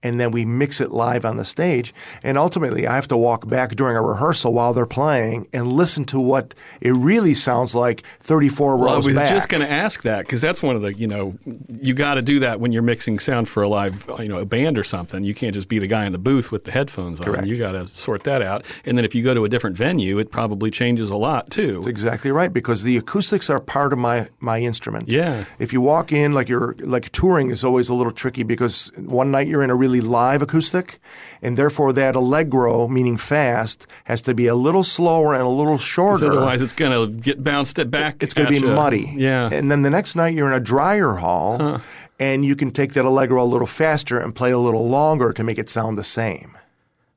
And 0.04 0.20
then 0.20 0.32
we 0.32 0.46
mix 0.46 0.82
it 0.82 0.90
live 0.92 1.26
on 1.26 1.38
the 1.38 1.46
stage. 1.46 1.94
And 2.24 2.38
ultimately, 2.38 2.88
I 2.88 2.96
have 2.96 3.08
to 3.10 3.18
walk 3.18 3.48
back 3.48 3.76
during 3.76 3.96
a 3.96 4.02
rehearsal 4.02 4.52
while 4.54 4.74
they're 4.74 4.86
playing 4.88 5.48
and 5.54 5.68
listen 5.72 6.06
to 6.06 6.20
what 6.20 6.56
it 6.82 6.92
really 6.94 7.34
sounds 7.36 7.76
like 7.76 8.04
34 8.22 8.78
Well, 8.78 8.90
I 8.90 8.98
was 8.98 9.08
back. 9.14 9.30
just 9.30 9.48
going 9.50 9.62
to 9.62 9.70
ask 9.72 10.02
that 10.04 10.26
because 10.26 10.42
that's 10.42 10.64
one 10.64 10.76
of 10.76 10.82
the 10.82 10.94
you 10.94 11.08
know 11.08 11.36
you 11.80 11.94
got 11.94 12.16
to 12.16 12.22
do 12.22 12.40
that 12.40 12.60
when 12.60 12.72
you're 12.72 12.82
mixing 12.82 13.20
sound 13.20 13.48
for 13.48 13.62
a 13.64 13.70
live 13.70 14.10
you 14.20 14.28
know 14.28 14.40
a 14.40 14.46
band 14.46 14.80
or 14.80 14.84
something. 14.84 15.24
You 15.24 15.36
can't 15.36 15.54
just 15.54 15.68
be 15.68 15.78
the 15.80 15.88
guy 15.88 16.06
in 16.06 16.12
the 16.12 16.18
booth 16.18 16.52
with 16.52 16.64
the 16.64 16.72
headphones 16.72 17.20
on. 17.20 17.26
Correct. 17.28 17.46
You 17.48 17.58
got 17.58 17.74
to 17.74 17.88
sort 17.88 18.24
that 18.24 18.42
out. 18.42 18.66
And 18.86 18.98
then 18.98 19.06
if 19.06 19.14
you 19.14 19.24
go 19.24 19.34
to 19.34 19.44
a 19.44 19.50
different 19.50 19.78
venue, 19.78 20.18
it 20.18 20.32
probably 20.32 20.72
changes 20.72 21.12
a 21.12 21.16
lot 21.16 21.52
too. 21.52 21.76
That's 21.76 21.88
exactly 21.88 22.32
right 22.32 22.52
because 22.52 22.84
the 22.84 22.98
acoustics 22.98 23.50
are 23.50 23.60
part 23.60 23.94
of 23.94 24.00
my 24.00 24.30
my 24.40 24.60
instrument. 24.60 25.10
Yeah. 25.10 25.46
If 25.60 25.72
you 25.74 25.82
walk 25.82 26.12
in 26.12 26.34
like 26.34 26.50
you're 26.50 26.76
like 26.80 27.12
touring 27.12 27.52
is 27.52 27.64
always 27.64 27.90
a 27.90 27.94
little 27.94 28.12
tricky 28.14 28.44
because 28.44 28.92
one 28.96 29.30
night 29.32 29.48
you're 29.48 29.62
in 29.62 29.70
a 29.70 29.76
really 29.76 29.91
live 30.00 30.42
acoustic, 30.42 31.00
and 31.42 31.58
therefore 31.58 31.92
that 31.92 32.16
allegro, 32.16 32.88
meaning 32.88 33.18
fast, 33.18 33.86
has 34.06 34.22
to 34.22 34.34
be 34.34 34.48
a 34.48 34.56
little 34.56 34.84
slower 34.84 35.34
and 35.34 35.44
a 35.44 35.50
little 35.50 35.78
shorter. 35.78 36.32
otherwise, 36.32 36.62
it's 36.62 36.72
going 36.72 36.92
to 36.92 37.20
get 37.20 37.44
bounced 37.44 37.80
it 37.80 37.92
back. 37.92 38.22
it's 38.24 38.34
going 38.34 38.48
to 38.54 38.62
be 38.62 38.66
ya. 38.66 38.74
muddy. 38.74 39.14
Yeah. 39.18 39.50
And 39.52 39.70
then 39.70 39.82
the 39.82 39.90
next 39.90 40.16
night 40.16 40.36
you're 40.36 40.48
in 40.48 40.54
a 40.54 40.60
drier 40.60 41.16
hall, 41.16 41.82
and 42.20 42.46
you 42.46 42.56
can 42.56 42.72
take 42.72 42.94
that 42.94 43.04
allegro 43.04 43.44
a 43.44 43.46
little 43.46 43.68
faster 43.68 44.20
and 44.20 44.34
play 44.36 44.52
a 44.52 44.60
little 44.60 44.88
longer 44.88 45.34
to 45.34 45.44
make 45.44 45.58
it 45.58 45.68
sound 45.70 45.98
the 45.98 46.04
same. 46.04 46.58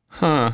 huh. 0.08 0.52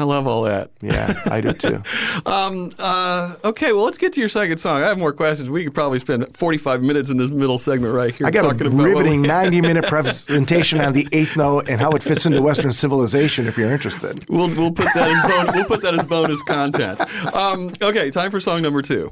I 0.00 0.04
love 0.04 0.26
all 0.26 0.42
that. 0.44 0.70
Yeah, 0.80 1.20
I 1.26 1.40
do 1.40 1.52
too. 1.52 1.82
Um, 2.26 2.72
uh, 2.78 3.34
okay, 3.44 3.72
well, 3.72 3.84
let's 3.84 3.98
get 3.98 4.12
to 4.14 4.20
your 4.20 4.28
second 4.28 4.58
song. 4.58 4.82
I 4.82 4.88
have 4.88 4.98
more 4.98 5.12
questions. 5.12 5.48
We 5.50 5.64
could 5.64 5.74
probably 5.74 5.98
spend 5.98 6.36
45 6.36 6.82
minutes 6.82 7.10
in 7.10 7.16
this 7.16 7.30
middle 7.30 7.58
segment 7.58 7.94
right 7.94 8.14
here 8.14 8.26
I 8.26 8.30
got 8.30 8.42
talking 8.42 8.66
a 8.66 8.70
about 8.70 8.82
riveting 8.82 9.22
90 9.22 9.60
minute 9.60 9.84
presentation 9.86 10.80
on 10.80 10.92
the 10.92 11.06
eighth 11.12 11.36
note 11.36 11.68
and 11.68 11.80
how 11.80 11.90
it 11.92 12.02
fits 12.02 12.26
into 12.26 12.42
Western 12.42 12.72
civilization 12.72 13.46
if 13.46 13.56
you're 13.58 13.70
interested. 13.72 14.28
We'll, 14.28 14.48
we'll 14.48 14.72
put 14.72 14.88
that 14.94 15.08
as 15.08 15.46
bon- 15.46 15.54
we'll 15.56 15.64
put 15.64 15.82
that 15.82 15.94
as 15.94 16.04
bonus 16.04 16.42
content. 16.42 17.00
Um, 17.34 17.72
okay, 17.80 18.10
time 18.10 18.30
for 18.30 18.40
song 18.40 18.62
number 18.62 18.82
two. 18.82 19.10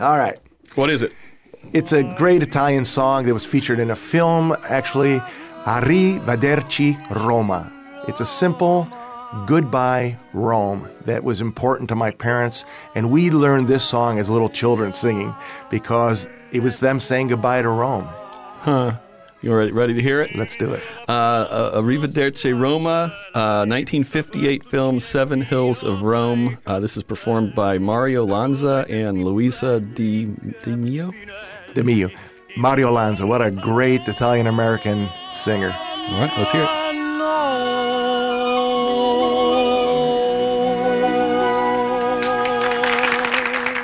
All 0.00 0.18
right. 0.18 0.38
What 0.74 0.90
is 0.90 1.02
it? 1.02 1.12
It's 1.72 1.92
a 1.92 2.02
great 2.16 2.42
Italian 2.42 2.84
song 2.84 3.26
that 3.26 3.34
was 3.34 3.46
featured 3.46 3.78
in 3.80 3.90
a 3.90 3.96
film, 3.96 4.54
actually, 4.68 5.20
Arrivederci 5.64 6.98
Roma. 7.10 7.72
It's 8.08 8.20
a 8.20 8.26
simple 8.26 8.88
goodbye 9.46 10.18
Rome 10.32 10.88
that 11.02 11.24
was 11.24 11.40
important 11.40 11.88
to 11.90 11.94
my 11.94 12.10
parents, 12.10 12.64
and 12.94 13.10
we 13.10 13.30
learned 13.30 13.68
this 13.68 13.84
song 13.84 14.18
as 14.18 14.28
little 14.28 14.48
children 14.48 14.92
singing 14.92 15.34
because 15.70 16.28
it 16.52 16.62
was 16.62 16.80
them 16.80 17.00
saying 17.00 17.28
goodbye 17.28 17.62
to 17.62 17.68
Rome. 17.68 18.08
Huh? 18.60 18.98
You 19.42 19.54
ready, 19.54 19.72
ready 19.72 19.94
to 19.94 20.02
hear 20.02 20.20
it? 20.20 20.34
Let's 20.34 20.54
do 20.54 20.74
it. 20.74 20.82
Uh, 21.08 21.12
uh, 21.12 21.80
Arrivederci 21.80 22.58
Roma, 22.58 23.14
uh, 23.34 23.64
1958 23.64 24.64
film 24.64 25.00
Seven 25.00 25.40
Hills 25.40 25.82
of 25.82 26.02
Rome. 26.02 26.58
Uh, 26.66 26.78
this 26.78 26.98
is 26.98 27.02
performed 27.02 27.54
by 27.54 27.78
Mario 27.78 28.26
Lanza 28.26 28.84
and 28.90 29.24
Luisa 29.24 29.80
Di, 29.80 30.26
Di 30.62 30.76
Mio. 30.76 31.14
De 31.72 31.82
Mio. 31.82 32.10
Mario 32.58 32.90
Lanza, 32.90 33.26
what 33.26 33.40
a 33.40 33.50
great 33.50 34.06
Italian 34.08 34.46
American 34.46 35.08
singer. 35.32 35.74
All 35.74 36.20
right, 36.20 36.32
let's 36.36 36.52
hear 36.52 36.64
it. 36.64 36.79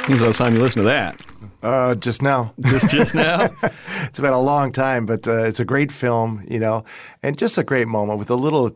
When's 0.07 0.21
the 0.21 0.27
last 0.27 0.39
time 0.39 0.55
you 0.55 0.63
listened 0.63 0.85
to 0.85 0.89
that? 0.91 1.25
Uh, 1.63 1.95
just 1.97 2.23
now. 2.23 2.53
Just 2.61 2.91
just 2.91 3.15
now? 3.15 3.51
it's 4.05 4.21
been 4.21 4.33
a 4.33 4.41
long 4.41 4.71
time, 4.71 5.05
but 5.05 5.27
uh, 5.27 5.45
it's 5.45 5.59
a 5.59 5.65
great 5.65 5.91
film, 5.91 6.45
you 6.49 6.61
know, 6.61 6.85
and 7.25 7.37
just 7.37 7.59
a 7.59 7.65
great 7.65 7.89
moment 7.89 8.19
with 8.19 8.29
the 8.29 8.37
little 8.39 8.71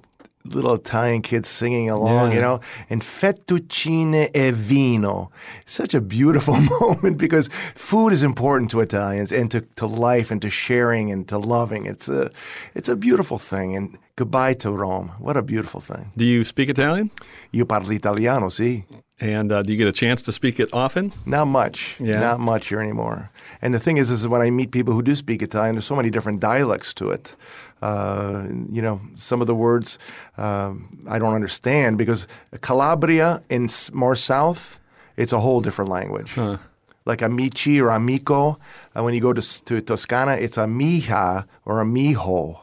little 0.45 0.75
Italian 0.75 1.21
kids 1.23 1.49
singing 1.49 1.89
along, 1.91 2.31
Yeah. 2.31 2.35
you 2.37 2.41
know, 2.41 2.61
and 2.89 3.03
fettuccine 3.03 4.29
e 4.35 4.51
vino. 4.51 5.31
Such 5.67 5.95
a 5.95 6.01
beautiful 6.01 6.57
moment 6.81 7.17
because 7.19 7.49
food 7.77 8.13
is 8.13 8.23
important 8.23 8.71
to 8.71 8.81
Italians 8.81 9.31
and 9.33 9.51
to, 9.53 9.61
to 9.77 9.87
life 9.87 10.33
and 10.33 10.41
to 10.43 10.51
sharing 10.51 11.13
and 11.13 11.29
to 11.29 11.39
loving. 11.39 11.87
It's 11.87 12.09
a 12.09 12.31
it's 12.75 12.89
a 12.89 12.97
beautiful 12.97 13.39
thing. 13.39 13.77
And 13.77 13.97
goodbye 14.17 14.55
to 14.55 14.71
Rome. 14.73 15.13
What 15.21 15.37
a 15.37 15.43
beautiful 15.43 15.81
thing. 15.81 16.11
Do 16.17 16.25
you 16.25 16.43
speak 16.45 16.69
Italian? 16.71 17.11
Io 17.53 17.65
parlo 17.67 17.93
italiano, 17.93 18.49
sì. 18.49 18.83
And 19.21 19.53
uh, 19.53 19.63
do 19.63 19.71
you 19.73 19.77
get 19.79 19.87
a 19.87 19.93
chance 19.93 20.23
to 20.23 20.33
speak 20.33 20.59
it 20.59 20.71
often? 20.73 21.13
Not 21.27 21.45
much. 21.47 21.97
Yeah. 22.01 22.21
Not 22.21 22.41
much 22.41 22.69
here 22.69 22.81
anymore. 22.81 23.31
And 23.61 23.75
the 23.75 23.79
thing 23.79 23.99
is, 23.99 24.11
is 24.11 24.27
when 24.27 24.41
I 24.41 24.49
meet 24.51 24.71
people 24.71 24.95
who 24.95 25.03
do 25.03 25.15
speak 25.15 25.43
Italian, 25.43 25.75
there's 25.75 25.85
so 25.85 25.95
many 25.97 26.09
different 26.11 26.41
dialects 26.41 26.95
to 26.95 27.11
it. 27.11 27.37
Uh, 27.83 28.45
you 28.71 28.81
know, 28.83 29.01
some 29.17 29.41
of 29.43 29.47
the 29.47 29.55
words 29.55 29.99
um, 30.39 31.05
I 31.09 31.19
don't 31.19 31.35
understand 31.35 31.99
because 31.99 32.27
Calabria 32.63 33.43
in 33.51 33.65
s- 33.65 33.91
more 33.93 34.17
south, 34.17 34.81
it's 35.17 35.33
a 35.33 35.41
whole 35.41 35.61
different 35.61 35.91
language. 35.91 36.37
Like 37.07 37.23
amici 37.23 37.81
or 37.81 37.89
amico. 37.91 38.59
Uh, 38.97 39.03
when 39.03 39.15
you 39.15 39.21
go 39.21 39.33
to, 39.33 39.65
to 39.65 39.81
Toscana, 39.81 40.33
it's 40.33 40.57
a 40.59 40.65
amiha 40.65 41.47
or 41.65 41.81
a 41.81 41.85
amiho. 41.85 42.61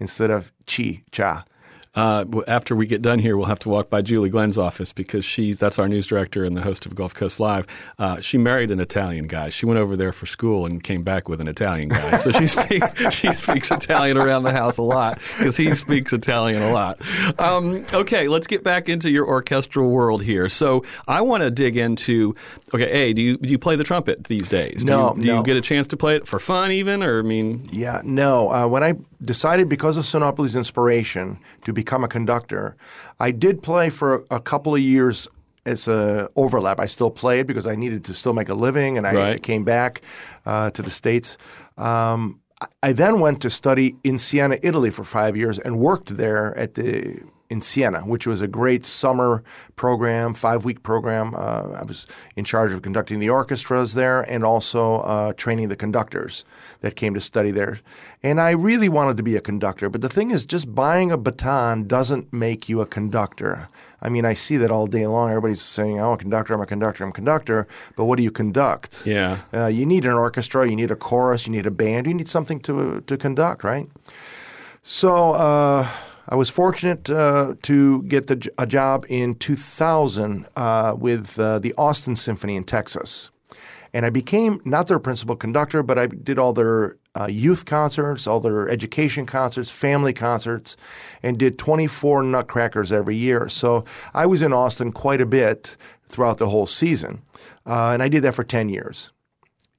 instead 0.00 0.30
of 0.30 0.50
chi 0.66 1.02
cha. 1.12 1.44
Uh, 1.94 2.24
after 2.48 2.74
we 2.74 2.86
get 2.86 3.02
done 3.02 3.18
here, 3.18 3.36
we'll 3.36 3.46
have 3.46 3.58
to 3.58 3.68
walk 3.68 3.90
by 3.90 4.00
Julie 4.00 4.30
Glenn's 4.30 4.56
office 4.56 4.94
because 4.94 5.26
she's 5.26 5.58
that's 5.58 5.78
our 5.78 5.88
news 5.88 6.06
director 6.06 6.42
and 6.42 6.56
the 6.56 6.62
host 6.62 6.86
of 6.86 6.94
Gulf 6.94 7.12
Coast 7.12 7.38
Live. 7.38 7.66
Uh, 7.98 8.18
she 8.20 8.38
married 8.38 8.70
an 8.70 8.80
Italian 8.80 9.26
guy. 9.26 9.50
She 9.50 9.66
went 9.66 9.78
over 9.78 9.94
there 9.94 10.12
for 10.12 10.24
school 10.24 10.64
and 10.64 10.82
came 10.82 11.02
back 11.02 11.28
with 11.28 11.40
an 11.42 11.48
Italian 11.48 11.90
guy. 11.90 12.16
So 12.16 12.32
she 12.32 12.46
speaks 12.48 13.14
she 13.14 13.34
speaks 13.34 13.70
Italian 13.70 14.16
around 14.16 14.44
the 14.44 14.52
house 14.52 14.78
a 14.78 14.82
lot 14.82 15.18
because 15.36 15.56
he 15.58 15.74
speaks 15.74 16.14
Italian 16.14 16.62
a 16.62 16.72
lot. 16.72 16.98
Um, 17.38 17.84
okay, 17.92 18.26
let's 18.26 18.46
get 18.46 18.64
back 18.64 18.88
into 18.88 19.10
your 19.10 19.26
orchestral 19.26 19.90
world 19.90 20.22
here. 20.22 20.48
So 20.48 20.84
I 21.06 21.20
want 21.20 21.42
to 21.42 21.50
dig 21.50 21.76
into 21.76 22.34
okay. 22.72 22.90
A, 22.90 23.12
do 23.12 23.20
you 23.20 23.36
do 23.36 23.50
you 23.50 23.58
play 23.58 23.76
the 23.76 23.84
trumpet 23.84 24.24
these 24.24 24.48
days? 24.48 24.84
No, 24.86 25.10
Do 25.12 25.18
you, 25.18 25.22
do 25.24 25.28
no. 25.28 25.38
you 25.38 25.44
get 25.44 25.56
a 25.58 25.60
chance 25.60 25.86
to 25.88 25.98
play 25.98 26.16
it 26.16 26.26
for 26.26 26.38
fun 26.38 26.70
even, 26.72 27.02
or 27.02 27.18
I 27.18 27.22
mean? 27.22 27.68
Yeah, 27.70 28.00
no. 28.02 28.50
Uh, 28.50 28.66
when 28.66 28.82
I 28.82 28.94
decided, 29.22 29.68
because 29.68 29.96
of 29.96 30.04
Sinopoli's 30.04 30.56
inspiration, 30.56 31.38
to 31.64 31.72
become 31.84 32.04
a 32.04 32.08
conductor, 32.08 32.64
I 33.28 33.30
did 33.44 33.62
play 33.62 33.90
for 33.90 34.08
a, 34.30 34.36
a 34.36 34.40
couple 34.40 34.72
of 34.74 34.80
years 34.80 35.28
as 35.66 35.88
a 35.88 36.28
overlap. 36.36 36.78
I 36.80 36.88
still 36.88 37.10
played 37.10 37.46
because 37.46 37.66
I 37.66 37.76
needed 37.76 38.02
to 38.04 38.12
still 38.14 38.32
make 38.40 38.48
a 38.48 38.54
living, 38.66 38.96
and 38.98 39.06
I 39.06 39.12
Right. 39.14 39.42
came 39.42 39.64
back 39.64 40.02
uh, 40.46 40.70
to 40.76 40.82
the 40.82 40.90
states. 40.90 41.28
Um, 41.76 42.40
I- 42.60 42.88
I 42.88 42.92
then 42.92 43.14
went 43.20 43.40
to 43.42 43.50
study 43.50 43.94
in 44.04 44.18
Siena, 44.18 44.56
Italy, 44.62 44.90
for 44.90 45.04
five 45.04 45.36
years, 45.36 45.58
and 45.64 45.72
worked 45.90 46.16
there 46.16 46.46
at 46.64 46.74
the 46.74 47.20
in 47.52 47.60
Siena, 47.60 48.00
which 48.00 48.26
was 48.26 48.40
a 48.40 48.48
great 48.48 48.86
summer 48.86 49.44
program, 49.76 50.32
five 50.32 50.64
week 50.64 50.82
program. 50.82 51.34
Uh, 51.34 51.80
I 51.80 51.82
was 51.84 52.06
in 52.34 52.44
charge 52.44 52.72
of 52.72 52.80
conducting 52.80 53.20
the 53.20 53.28
orchestras 53.28 53.92
there 53.92 54.22
and 54.22 54.42
also 54.42 55.00
uh, 55.00 55.34
training 55.34 55.68
the 55.68 55.76
conductors 55.76 56.44
that 56.80 56.96
came 56.96 57.12
to 57.12 57.20
study 57.20 57.50
there. 57.50 57.80
And 58.22 58.40
I 58.40 58.52
really 58.52 58.88
wanted 58.88 59.18
to 59.18 59.22
be 59.22 59.36
a 59.36 59.40
conductor, 59.40 59.90
but 59.90 60.00
the 60.00 60.08
thing 60.08 60.30
is, 60.30 60.46
just 60.46 60.74
buying 60.74 61.12
a 61.12 61.18
baton 61.18 61.86
doesn't 61.86 62.32
make 62.32 62.70
you 62.70 62.80
a 62.80 62.86
conductor. 62.86 63.68
I 64.00 64.08
mean, 64.08 64.24
I 64.24 64.34
see 64.34 64.56
that 64.56 64.70
all 64.70 64.86
day 64.86 65.06
long. 65.06 65.28
Everybody's 65.28 65.62
saying, 65.62 66.00
"I'm 66.00 66.12
a 66.12 66.16
conductor. 66.16 66.54
I'm 66.54 66.60
a 66.60 66.66
conductor. 66.66 67.04
I'm 67.04 67.10
a 67.10 67.12
conductor." 67.12 67.68
But 67.96 68.06
what 68.06 68.16
do 68.16 68.22
you 68.22 68.32
conduct? 68.32 69.06
Yeah. 69.06 69.42
Uh, 69.52 69.66
you 69.66 69.84
need 69.86 70.04
an 70.06 70.12
orchestra, 70.12 70.68
you 70.68 70.74
need 70.74 70.90
a 70.90 70.96
chorus, 70.96 71.46
you 71.46 71.52
need 71.52 71.66
a 71.66 71.70
band, 71.70 72.06
you 72.06 72.14
need 72.14 72.28
something 72.28 72.60
to 72.60 73.02
to 73.06 73.16
conduct, 73.16 73.62
right? 73.62 73.88
So 74.82 75.32
uh, 75.32 75.88
I 76.28 76.36
was 76.36 76.50
fortunate 76.50 77.10
uh, 77.10 77.54
to 77.62 78.02
get 78.04 78.28
the, 78.28 78.50
a 78.58 78.66
job 78.66 79.04
in 79.08 79.34
2000 79.34 80.46
uh, 80.56 80.94
with 80.96 81.38
uh, 81.38 81.58
the 81.58 81.74
Austin 81.76 82.16
Symphony 82.16 82.56
in 82.56 82.64
Texas. 82.64 83.30
And 83.92 84.06
I 84.06 84.10
became 84.10 84.60
not 84.64 84.86
their 84.86 84.98
principal 84.98 85.36
conductor, 85.36 85.82
but 85.82 85.98
I 85.98 86.06
did 86.06 86.38
all 86.38 86.52
their 86.52 86.96
uh, 87.14 87.26
youth 87.26 87.66
concerts, 87.66 88.26
all 88.26 88.40
their 88.40 88.68
education 88.68 89.26
concerts, 89.26 89.70
family 89.70 90.14
concerts, 90.14 90.76
and 91.22 91.38
did 91.38 91.58
24 91.58 92.22
Nutcrackers 92.22 92.90
every 92.90 93.16
year. 93.16 93.48
So 93.48 93.84
I 94.14 94.24
was 94.24 94.40
in 94.42 94.52
Austin 94.52 94.92
quite 94.92 95.20
a 95.20 95.26
bit 95.26 95.76
throughout 96.06 96.38
the 96.38 96.48
whole 96.48 96.66
season. 96.66 97.22
Uh, 97.66 97.90
and 97.90 98.02
I 98.02 98.08
did 98.08 98.22
that 98.22 98.34
for 98.34 98.44
10 98.44 98.70
years 98.70 99.10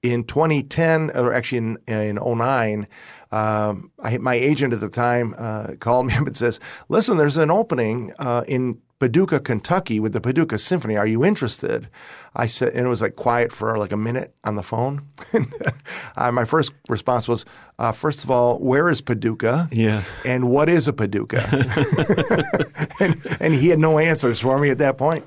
in 0.04 0.26
2010, 0.26 1.12
or 1.16 1.34
actually 1.34 1.58
in, 1.58 1.78
in 1.88 2.20
09, 2.22 2.88
um, 3.32 3.92
I, 4.04 4.18
my 4.20 4.36
agent 4.36 4.74
at 4.74 4.82
the 4.82 4.90
time 4.90 5.34
uh, 5.38 5.76
called 5.80 6.06
me 6.08 6.14
up 6.14 6.28
and 6.28 6.38
says, 6.38 6.60
"Listen, 6.90 7.18
there's 7.18 7.38
an 7.38 7.50
opening 7.50 8.14
uh, 8.20 8.44
in 8.48 8.80
Paducah, 9.00 9.40
Kentucky, 9.40 10.00
with 10.00 10.14
the 10.14 10.22
Paducah 10.22 10.60
Symphony. 10.60 10.96
Are 10.98 11.08
you 11.08 11.26
interested?" 11.26 11.90
I 12.36 12.48
said, 12.48 12.74
and 12.74 12.86
it 12.86 12.90
was 12.90 13.02
like 13.02 13.16
quiet 13.16 13.52
for 13.52 13.78
like 13.78 13.92
a 13.92 13.98
minute 13.98 14.36
on 14.44 14.56
the 14.56 14.64
phone. 14.64 15.08
uh, 16.16 16.32
my 16.32 16.46
first 16.46 16.74
response 16.90 17.28
was, 17.28 17.46
uh, 17.78 17.92
first 17.92 18.24
of 18.24 18.32
all, 18.32 18.58
where 18.60 18.90
is 18.90 19.02
Paducah? 19.02 19.70
Yeah. 19.72 20.04
And 20.26 20.50
what 20.50 20.68
is 20.68 20.88
a 20.88 20.94
Paducah? 20.94 21.48
and, 23.00 23.38
and 23.40 23.54
he 23.54 23.70
had 23.70 23.78
no 23.78 24.00
answers 24.00 24.40
for 24.40 24.58
me 24.58 24.72
at 24.72 24.80
that 24.80 24.98
point. 24.98 25.26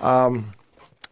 Um, 0.00 0.52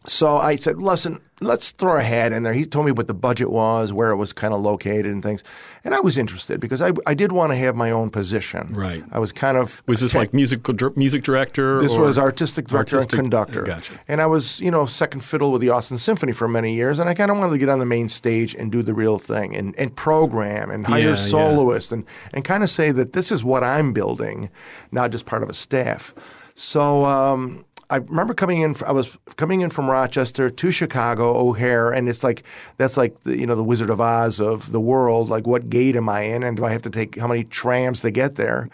so 0.06 0.36
I 0.36 0.56
said, 0.56 0.78
listen, 0.82 1.20
let's 1.40 1.70
throw 1.70 1.96
a 1.96 2.02
hat 2.02 2.32
in 2.32 2.42
there. 2.42 2.52
He 2.52 2.66
told 2.66 2.86
me 2.86 2.92
what 2.92 3.06
the 3.06 3.14
budget 3.14 3.50
was, 3.50 3.92
where 3.92 4.10
it 4.10 4.16
was 4.16 4.32
kind 4.32 4.52
of 4.52 4.60
located 4.60 5.06
and 5.06 5.22
things. 5.22 5.44
And 5.84 5.94
I 5.94 6.00
was 6.00 6.18
interested 6.18 6.58
because 6.60 6.82
I, 6.82 6.92
I 7.06 7.14
did 7.14 7.30
want 7.32 7.52
to 7.52 7.56
have 7.56 7.76
my 7.76 7.90
own 7.90 8.10
position. 8.10 8.72
Right. 8.72 9.04
I 9.12 9.18
was 9.18 9.30
kind 9.32 9.56
of. 9.56 9.80
Was 9.86 10.00
this 10.00 10.14
like 10.14 10.34
musical 10.34 10.74
dir- 10.74 10.92
music 10.96 11.22
director? 11.22 11.78
This 11.78 11.96
was 11.96 12.18
artistic 12.18 12.66
director 12.68 12.96
Artistic- 12.96 13.18
and 13.18 13.24
conductor. 13.30 13.62
Gotcha. 13.62 13.92
And 14.08 14.20
I 14.20 14.26
was, 14.26 14.60
you 14.60 14.70
know, 14.70 14.86
second 14.86 15.20
fiddle 15.20 15.52
with 15.52 15.60
the 15.60 15.70
Austin 15.70 15.98
Symphony 15.98 16.32
for 16.32 16.48
many 16.48 16.74
years. 16.74 16.98
And 16.98 17.08
I 17.08 17.14
kind 17.14 17.30
of 17.30 17.38
wanted 17.38 17.52
to 17.52 17.58
get 17.58 17.68
on 17.68 17.78
the 17.78 17.86
main 17.86 18.08
stage 18.08 18.54
and 18.54 18.72
do 18.72 18.82
the 18.82 18.94
real 18.94 19.18
thing 19.18 19.54
and, 19.54 19.74
and 19.78 19.94
program 19.94 20.70
and 20.70 20.86
hire 20.86 21.00
Yeah, 21.02 21.08
yeah. 21.10 21.16
soloists 21.16 21.92
and, 21.92 22.04
and 22.32 22.44
kind 22.44 22.62
of 22.62 22.70
say 22.70 22.90
that 22.90 23.12
this 23.12 23.30
is 23.30 23.44
what 23.44 23.62
I'm 23.62 23.92
building, 23.92 24.50
not 24.90 25.12
just 25.12 25.26
part 25.26 25.42
of 25.42 25.48
a 25.48 25.54
staff. 25.54 26.14
So 26.54 27.04
um, 27.06 27.64
I 27.92 27.96
remember 27.96 28.32
coming 28.32 28.62
in. 28.62 28.74
I 28.86 28.92
was 28.92 29.18
coming 29.36 29.60
in 29.60 29.68
from 29.68 29.90
Rochester 29.90 30.48
to 30.48 30.70
Chicago 30.70 31.36
O'Hare, 31.36 31.90
and 31.90 32.08
it's 32.08 32.24
like 32.24 32.42
that's 32.78 32.96
like 32.96 33.20
the, 33.20 33.38
you 33.38 33.46
know 33.46 33.54
the 33.54 33.62
Wizard 33.62 33.90
of 33.90 34.00
Oz 34.00 34.40
of 34.40 34.72
the 34.72 34.80
world. 34.80 35.28
Like, 35.28 35.46
what 35.46 35.68
gate 35.68 35.94
am 35.94 36.08
I 36.08 36.22
in, 36.22 36.42
and 36.42 36.56
do 36.56 36.64
I 36.64 36.70
have 36.70 36.80
to 36.82 36.90
take 36.90 37.18
how 37.18 37.28
many 37.28 37.44
trams 37.44 38.00
to 38.00 38.10
get 38.10 38.36
there? 38.36 38.70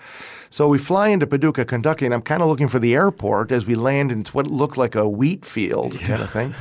So 0.51 0.69
we 0.69 0.79
fly 0.79 1.09
into 1.09 1.27
Paducah, 1.27 1.65
Kentucky, 1.65 2.05
and 2.05 2.15
I'm 2.15 2.23
kind 2.23 2.43
of 2.43 2.49
looking 2.49 2.69
for 2.69 2.79
the 2.79 2.95
airport 2.95 3.51
as 3.51 3.67
we 3.67 3.75
land 3.75 4.13
into 4.13 4.31
what 4.33 4.47
looked 4.47 4.77
like 4.77 4.95
a 4.95 5.09
wheat 5.09 5.45
field 5.45 5.99
kind 5.99 6.23
of 6.23 6.31
thing. 6.31 6.55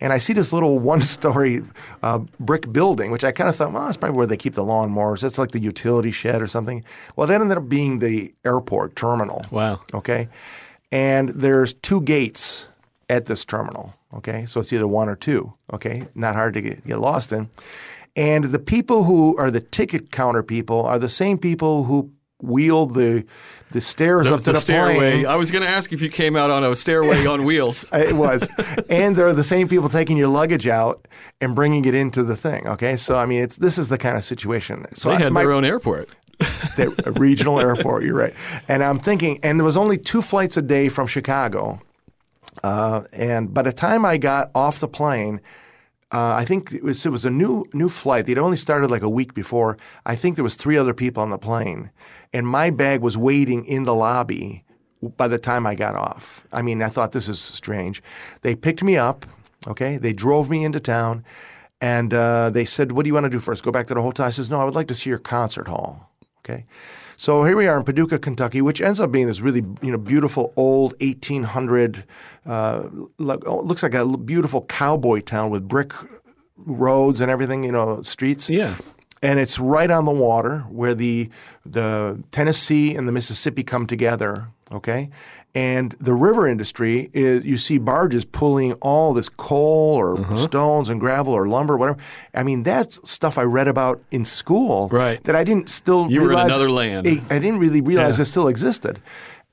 And 0.00 0.12
I 0.12 0.18
see 0.18 0.32
this 0.32 0.52
little 0.52 0.78
one-story 0.94 1.62
uh, 2.02 2.20
brick 2.38 2.72
building, 2.72 3.10
which 3.10 3.24
I 3.24 3.32
kind 3.32 3.50
of 3.50 3.56
thought, 3.56 3.72
well, 3.72 3.86
that's 3.86 3.96
probably 3.96 4.16
where 4.16 4.26
they 4.26 4.36
keep 4.36 4.54
the 4.54 4.64
lawnmowers. 4.64 5.20
That's 5.20 5.36
like 5.36 5.50
the 5.50 5.60
utility 5.60 6.10
shed 6.10 6.40
or 6.40 6.46
something. 6.46 6.84
Well, 7.16 7.26
that 7.26 7.40
ended 7.40 7.58
up 7.58 7.68
being 7.68 7.98
the 7.98 8.32
airport 8.44 8.96
terminal. 8.96 9.44
Wow. 9.50 9.82
Okay. 9.92 10.28
And 10.94 11.30
there's 11.30 11.74
two 11.74 12.00
gates 12.02 12.68
at 13.10 13.26
this 13.26 13.44
terminal. 13.44 13.94
Okay. 14.14 14.46
So 14.46 14.60
it's 14.60 14.72
either 14.72 14.86
one 14.86 15.08
or 15.08 15.16
two. 15.16 15.52
Okay. 15.72 16.06
Not 16.14 16.36
hard 16.36 16.54
to 16.54 16.60
get, 16.62 16.86
get 16.86 16.98
lost 16.98 17.32
in. 17.32 17.50
And 18.16 18.44
the 18.44 18.60
people 18.60 19.02
who 19.04 19.36
are 19.36 19.50
the 19.50 19.60
ticket 19.60 20.12
counter 20.12 20.44
people 20.44 20.86
are 20.86 21.00
the 21.00 21.08
same 21.08 21.36
people 21.36 21.84
who 21.84 22.12
wheel 22.40 22.86
the 22.86 23.24
the 23.72 23.80
stairs 23.80 24.28
The, 24.28 24.34
up 24.34 24.38
to 24.40 24.44
the 24.44 24.52
the 24.52 24.60
stairway. 24.60 24.94
plane. 24.96 25.26
I 25.26 25.34
was 25.34 25.50
going 25.50 25.62
to 25.64 25.68
ask 25.68 25.92
if 25.92 26.00
you 26.00 26.08
came 26.10 26.36
out 26.36 26.48
on 26.50 26.62
a 26.62 26.76
stairway 26.76 27.26
on 27.26 27.44
wheels. 27.48 27.84
It 27.92 28.14
was. 28.14 28.48
and 28.88 29.16
they're 29.16 29.32
the 29.32 29.42
same 29.42 29.66
people 29.66 29.88
taking 29.88 30.16
your 30.16 30.28
luggage 30.28 30.68
out 30.68 31.08
and 31.40 31.56
bringing 31.56 31.84
it 31.86 31.94
into 31.94 32.22
the 32.22 32.36
thing. 32.36 32.68
Okay. 32.68 32.96
So, 32.96 33.16
I 33.16 33.26
mean, 33.26 33.42
it's 33.42 33.56
this 33.56 33.78
is 33.78 33.88
the 33.88 33.98
kind 33.98 34.16
of 34.16 34.24
situation. 34.24 34.86
So 34.94 35.08
They 35.08 35.16
I- 35.16 35.22
had 35.22 35.32
my- 35.32 35.40
their 35.42 35.50
own 35.52 35.64
airport. 35.64 36.08
The 36.76 37.12
regional 37.16 37.60
airport. 37.60 38.04
You're 38.04 38.16
right. 38.16 38.34
And 38.68 38.82
I'm 38.82 38.98
thinking, 38.98 39.38
and 39.42 39.58
there 39.58 39.64
was 39.64 39.76
only 39.76 39.98
two 39.98 40.22
flights 40.22 40.56
a 40.56 40.62
day 40.62 40.88
from 40.88 41.06
Chicago. 41.06 41.80
Uh, 42.62 43.02
and 43.12 43.52
by 43.52 43.62
the 43.62 43.72
time 43.72 44.04
I 44.04 44.16
got 44.16 44.50
off 44.54 44.80
the 44.80 44.88
plane, 44.88 45.40
uh, 46.12 46.34
I 46.36 46.44
think 46.44 46.72
it 46.72 46.84
was 46.84 47.04
it 47.04 47.10
was 47.10 47.24
a 47.24 47.30
new 47.30 47.64
new 47.72 47.88
flight. 47.88 48.26
They'd 48.26 48.38
only 48.38 48.56
started 48.56 48.88
like 48.88 49.02
a 49.02 49.08
week 49.08 49.34
before. 49.34 49.76
I 50.06 50.14
think 50.14 50.36
there 50.36 50.44
was 50.44 50.54
three 50.54 50.76
other 50.76 50.94
people 50.94 51.22
on 51.22 51.30
the 51.30 51.38
plane, 51.38 51.90
and 52.32 52.46
my 52.46 52.70
bag 52.70 53.00
was 53.00 53.16
waiting 53.16 53.64
in 53.64 53.82
the 53.84 53.94
lobby 53.94 54.64
by 55.16 55.26
the 55.26 55.38
time 55.38 55.66
I 55.66 55.74
got 55.74 55.96
off. 55.96 56.46
I 56.52 56.62
mean, 56.62 56.82
I 56.82 56.88
thought 56.88 57.12
this 57.12 57.28
is 57.28 57.40
strange. 57.40 58.02
They 58.42 58.54
picked 58.54 58.82
me 58.82 58.96
up. 58.96 59.26
Okay, 59.66 59.96
they 59.96 60.12
drove 60.12 60.48
me 60.48 60.64
into 60.64 60.78
town, 60.78 61.24
and 61.80 62.14
uh, 62.14 62.50
they 62.50 62.64
said, 62.64 62.92
"What 62.92 63.02
do 63.02 63.08
you 63.08 63.14
want 63.14 63.24
to 63.24 63.30
do 63.30 63.40
first? 63.40 63.64
Go 63.64 63.72
back 63.72 63.88
to 63.88 63.94
the 63.94 64.02
hotel?" 64.02 64.26
I 64.26 64.30
says, 64.30 64.48
"No, 64.48 64.60
I 64.60 64.64
would 64.64 64.74
like 64.74 64.88
to 64.88 64.94
see 64.94 65.10
your 65.10 65.18
concert 65.18 65.66
hall." 65.66 66.13
Okay. 66.44 66.66
So 67.16 67.44
here 67.44 67.56
we 67.56 67.66
are 67.66 67.78
in 67.78 67.84
Paducah, 67.84 68.18
Kentucky, 68.18 68.60
which 68.60 68.80
ends 68.80 69.00
up 69.00 69.10
being 69.10 69.28
this 69.28 69.40
really 69.40 69.64
you 69.82 69.90
know 69.90 69.98
beautiful 69.98 70.52
old 70.56 70.92
1800 71.00 72.04
uh, 72.44 72.88
oh, 72.90 73.62
looks 73.64 73.82
like 73.82 73.94
a 73.94 74.16
beautiful 74.18 74.62
cowboy 74.62 75.20
town 75.20 75.50
with 75.50 75.66
brick 75.66 75.92
roads 76.56 77.20
and 77.20 77.30
everything, 77.30 77.64
you 77.64 77.72
know, 77.72 78.02
streets. 78.02 78.50
Yeah. 78.50 78.76
And 79.24 79.38
it's 79.40 79.58
right 79.58 79.90
on 79.90 80.04
the 80.04 80.12
water 80.12 80.60
where 80.68 80.94
the 80.94 81.30
the 81.64 82.22
Tennessee 82.30 82.94
and 82.94 83.08
the 83.08 83.12
Mississippi 83.12 83.62
come 83.64 83.86
together. 83.86 84.48
Okay, 84.72 85.10
and 85.54 85.94
the 86.00 86.14
river 86.14 86.48
industry 86.48 87.10
is 87.12 87.44
you 87.44 87.58
see 87.58 87.78
barges 87.78 88.24
pulling 88.24 88.72
all 88.80 89.14
this 89.14 89.28
coal 89.28 89.94
or 89.96 90.16
Mm-hmm. 90.16 90.36
stones 90.44 90.90
and 90.90 90.98
gravel 91.00 91.32
or 91.32 91.46
lumber, 91.46 91.74
or 91.74 91.76
whatever. 91.76 91.98
I 92.34 92.42
mean, 92.42 92.62
that's 92.64 92.98
stuff 93.08 93.36
I 93.38 93.42
read 93.44 93.68
about 93.68 94.00
in 94.10 94.24
school. 94.24 94.88
Right. 94.90 95.22
That 95.24 95.36
I 95.36 95.44
didn't 95.44 95.68
still. 95.70 96.10
You 96.10 96.22
were 96.22 96.32
in 96.32 96.38
another 96.38 96.70
land. 96.70 97.06
I 97.06 97.20
I 97.34 97.38
didn't 97.38 97.58
really 97.60 97.80
realize 97.80 98.18
Yeah. 98.18 98.22
it 98.22 98.26
still 98.26 98.48
existed. 98.48 99.00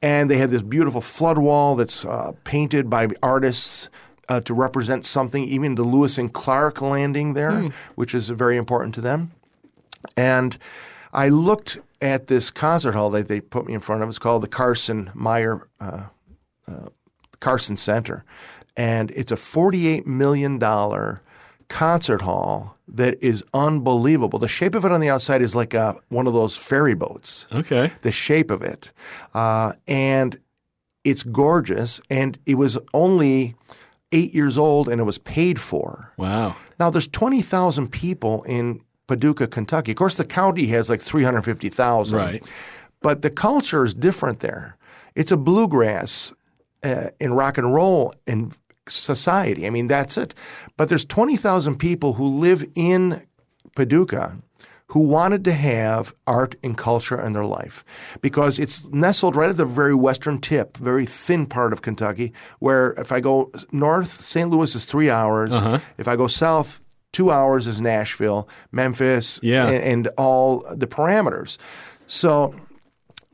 And 0.01 0.29
they 0.31 0.37
have 0.37 0.49
this 0.49 0.63
beautiful 0.63 1.01
flood 1.01 1.37
wall 1.37 1.75
that's 1.75 2.03
uh, 2.05 2.31
painted 2.43 2.89
by 2.89 3.07
artists 3.21 3.87
uh, 4.29 4.39
to 4.41 4.53
represent 4.53 5.05
something, 5.05 5.43
even 5.43 5.75
the 5.75 5.83
Lewis 5.83 6.17
and 6.17 6.31
Clark 6.33 6.81
landing 6.81 7.33
there, 7.35 7.51
Hmm. 7.61 7.67
which 7.95 8.15
is 8.15 8.29
very 8.29 8.57
important 8.57 8.95
to 8.95 9.01
them. 9.01 9.31
And 10.15 10.57
I 11.13 11.29
looked 11.29 11.79
at 12.01 12.27
this 12.27 12.49
concert 12.49 12.93
hall 12.93 13.09
that 13.11 13.27
they 13.27 13.41
put 13.41 13.67
me 13.67 13.73
in 13.73 13.79
front 13.79 14.01
of. 14.01 14.09
It's 14.09 14.19
called 14.19 14.43
the 14.43 14.47
Carson 14.47 15.11
Meyer 15.13 15.67
uh, 15.79 16.05
uh, 16.67 16.87
Carson 17.39 17.77
Center, 17.77 18.23
and 18.77 19.11
it's 19.11 19.31
a 19.31 19.37
forty-eight 19.37 20.07
million 20.07 20.57
dollar 20.57 21.21
concert 21.67 22.21
hall 22.21 22.77
that 22.87 23.21
is 23.21 23.43
unbelievable. 23.53 24.39
The 24.39 24.47
shape 24.47 24.75
of 24.75 24.83
it 24.83 24.91
on 24.91 24.99
the 24.99 25.09
outside 25.09 25.41
is 25.41 25.55
like 25.55 25.73
a, 25.73 25.95
one 26.09 26.27
of 26.27 26.33
those 26.33 26.57
ferry 26.57 26.93
boats. 26.93 27.47
Okay. 27.51 27.91
The 28.01 28.11
shape 28.11 28.51
of 28.51 28.61
it, 28.61 28.91
uh, 29.33 29.73
and 29.87 30.39
it's 31.03 31.23
gorgeous. 31.23 32.01
And 32.09 32.37
it 32.45 32.55
was 32.55 32.77
only 32.93 33.55
eight 34.11 34.33
years 34.33 34.57
old, 34.57 34.89
and 34.89 34.99
it 34.99 35.05
was 35.05 35.17
paid 35.17 35.59
for. 35.59 36.11
Wow. 36.17 36.55
Now 36.79 36.89
there's 36.89 37.07
twenty 37.07 37.41
thousand 37.41 37.89
people 37.91 38.43
in 38.43 38.81
Paducah, 39.07 39.47
Kentucky. 39.47 39.91
Of 39.91 39.97
course, 39.97 40.17
the 40.17 40.25
county 40.25 40.67
has 40.67 40.89
like 40.89 41.01
three 41.01 41.23
hundred 41.23 41.43
fifty 41.43 41.69
thousand. 41.69 42.17
Right. 42.17 42.43
But 43.01 43.23
the 43.23 43.29
culture 43.29 43.83
is 43.83 43.93
different 43.93 44.39
there. 44.41 44.77
It's 45.15 45.31
a 45.31 45.37
bluegrass 45.37 46.33
uh, 46.83 47.09
in 47.19 47.33
rock 47.33 47.57
and 47.57 47.73
roll 47.73 48.13
in 48.27 48.53
society. 48.87 49.65
I 49.65 49.69
mean, 49.69 49.87
that's 49.87 50.17
it. 50.17 50.33
But 50.77 50.89
there's 50.89 51.05
20,000 51.05 51.77
people 51.77 52.13
who 52.13 52.27
live 52.27 52.65
in 52.75 53.25
Paducah 53.75 54.37
who 54.87 54.99
wanted 54.99 55.45
to 55.45 55.53
have 55.53 56.13
art 56.27 56.55
and 56.63 56.77
culture 56.77 57.19
in 57.19 57.31
their 57.31 57.45
life 57.45 57.85
because 58.19 58.59
it's 58.59 58.85
nestled 58.87 59.37
right 59.37 59.49
at 59.49 59.55
the 59.55 59.65
very 59.65 59.95
western 59.95 60.37
tip, 60.37 60.75
very 60.75 61.05
thin 61.05 61.45
part 61.45 61.71
of 61.71 61.81
Kentucky, 61.81 62.33
where 62.59 62.91
if 62.97 63.09
I 63.09 63.21
go 63.21 63.51
north, 63.71 64.19
St. 64.19 64.49
Louis 64.49 64.75
is 64.75 64.83
three 64.83 65.09
hours. 65.09 65.53
Uh-huh. 65.53 65.79
If 65.97 66.09
I 66.09 66.17
go 66.17 66.27
south, 66.27 66.81
two 67.13 67.31
hours 67.31 67.67
is 67.67 67.81
Nashville, 67.81 68.47
Memphis, 68.71 69.39
Yeah. 69.43 69.67
and, 69.67 69.83
and 69.83 70.07
all 70.17 70.65
the 70.75 70.87
parameters. 70.87 71.57
So 72.07 72.55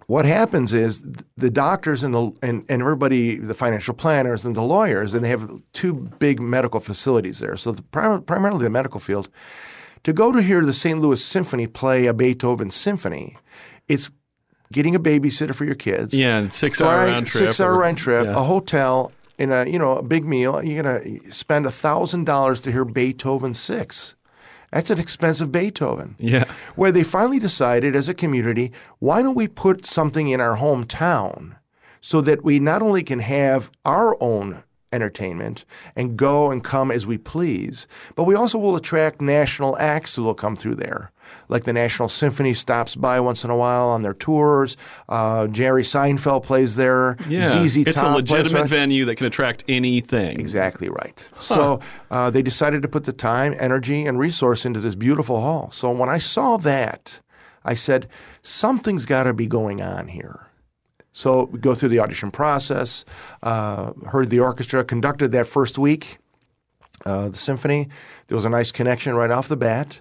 what 0.07 0.25
happens 0.25 0.73
is 0.73 1.01
the 1.35 1.49
doctors 1.49 2.01
and 2.03 2.13
the 2.13 2.31
and, 2.41 2.63
and 2.69 2.81
everybody, 2.81 3.37
the 3.37 3.53
financial 3.53 3.93
planners 3.93 4.45
and 4.45 4.55
the 4.55 4.61
lawyers, 4.61 5.13
and 5.13 5.23
they 5.23 5.29
have 5.29 5.49
two 5.73 5.93
big 6.19 6.39
medical 6.39 6.79
facilities 6.79 7.39
there. 7.39 7.57
So 7.57 7.71
the, 7.73 7.81
prim- 7.81 8.23
primarily 8.23 8.63
the 8.63 8.69
medical 8.69 8.99
field. 8.99 9.29
To 10.03 10.13
go 10.13 10.31
to 10.31 10.41
hear 10.41 10.63
the 10.63 10.73
St. 10.73 11.01
Louis 11.01 11.21
Symphony 11.21 11.67
play 11.67 12.05
a 12.05 12.13
Beethoven 12.13 12.71
symphony, 12.71 13.35
it's 13.89 14.09
getting 14.71 14.95
a 14.95 14.99
babysitter 14.99 15.53
for 15.53 15.65
your 15.65 15.75
kids. 15.75 16.13
Yeah, 16.13 16.37
and 16.37 16.53
six 16.53 16.79
hour 16.79 17.05
round 17.05 17.27
trip. 17.27 17.43
Six 17.45 17.59
hour 17.59 17.77
round 17.77 17.97
trip, 17.97 18.25
yeah. 18.25 18.31
a 18.39 18.43
hotel, 18.43 19.11
in 19.37 19.51
a 19.51 19.65
you 19.65 19.77
know 19.79 19.97
a 19.97 20.03
big 20.03 20.25
meal. 20.25 20.63
You're 20.63 20.83
gonna 20.83 21.31
spend 21.31 21.65
a 21.65 21.71
thousand 21.71 22.25
dollars 22.25 22.61
to 22.61 22.71
hear 22.71 22.85
Beethoven 22.85 23.53
six. 23.53 24.15
That's 24.71 24.89
an 24.89 24.99
expensive 24.99 25.51
Beethoven 25.51 26.15
Yeah. 26.19 26.43
where 26.75 26.91
they 26.91 27.03
finally 27.03 27.39
decided 27.39 27.95
as 27.95 28.09
a 28.09 28.13
community, 28.13 28.73
why 28.99 29.21
don't 29.21 29.35
we 29.35 29.47
put 29.47 29.85
something 29.85 30.27
in 30.27 30.41
our 30.41 30.57
hometown 30.57 31.55
so 32.01 32.19
that 32.21 32.43
we 32.43 32.59
not 32.59 32.81
only 32.81 33.01
can 33.01 33.19
have 33.19 33.71
our 33.85 34.17
own 34.21 34.63
entertainment 34.91 35.63
and 35.95 36.17
go 36.17 36.51
and 36.51 36.63
come 36.65 36.91
as 36.91 37.05
we 37.07 37.17
please, 37.17 37.87
but 38.15 38.25
we 38.25 38.35
also 38.35 38.57
will 38.57 38.75
attract 38.75 39.21
national 39.21 39.77
acts 39.77 40.15
who 40.15 40.23
will 40.23 40.33
come 40.35 40.55
through 40.57 40.75
there. 40.75 41.11
Like 41.49 41.63
the 41.63 41.73
National 41.73 42.09
Symphony 42.09 42.53
stops 42.53 42.95
by 42.95 43.19
once 43.19 43.43
in 43.43 43.49
a 43.49 43.57
while 43.57 43.89
on 43.89 44.01
their 44.01 44.13
tours. 44.13 44.77
Uh, 45.07 45.47
Jerry 45.47 45.83
Seinfeld 45.83 46.43
plays 46.43 46.75
there. 46.75 47.17
Yeah. 47.27 47.65
ZZ 47.65 47.77
it's 47.77 47.97
a 47.97 48.01
Top 48.01 48.15
legitimate 48.15 48.67
venue 48.67 49.05
that 49.05 49.15
can 49.15 49.27
attract 49.27 49.63
anything. 49.67 50.39
Exactly 50.39 50.89
right. 50.89 51.29
So 51.39 51.79
uh, 52.11 52.29
they 52.29 52.41
decided 52.41 52.81
to 52.81 52.87
put 52.87 53.05
the 53.05 53.13
time, 53.13 53.55
energy, 53.59 54.05
and 54.05 54.19
resource 54.19 54.65
into 54.65 54.79
this 54.79 54.95
beautiful 54.95 55.41
hall. 55.41 55.71
So 55.71 55.91
when 55.91 56.09
I 56.09 56.17
saw 56.17 56.57
that, 56.57 57.19
I 57.63 57.73
said, 57.73 58.07
something's 58.41 59.05
got 59.05 59.23
to 59.23 59.33
be 59.33 59.45
going 59.45 59.81
on 59.81 60.07
here. 60.07 60.47
So 61.11 61.45
we 61.45 61.59
go 61.59 61.73
through 61.73 61.89
the 61.89 61.99
audition 61.99 62.29
process, 62.29 63.03
uh, 63.41 63.93
heard 64.07 64.29
the 64.29 64.39
orchestra, 64.39 64.83
conducted 64.83 65.31
that 65.31 65.47
first 65.47 65.77
week, 65.77 66.19
uh, 67.05 67.29
the 67.29 67.37
symphony. 67.37 67.89
There 68.27 68.35
was 68.35 68.45
a 68.45 68.49
nice 68.49 68.71
connection 68.71 69.15
right 69.15 69.31
off 69.31 69.47
the 69.47 69.57
bat. 69.57 69.99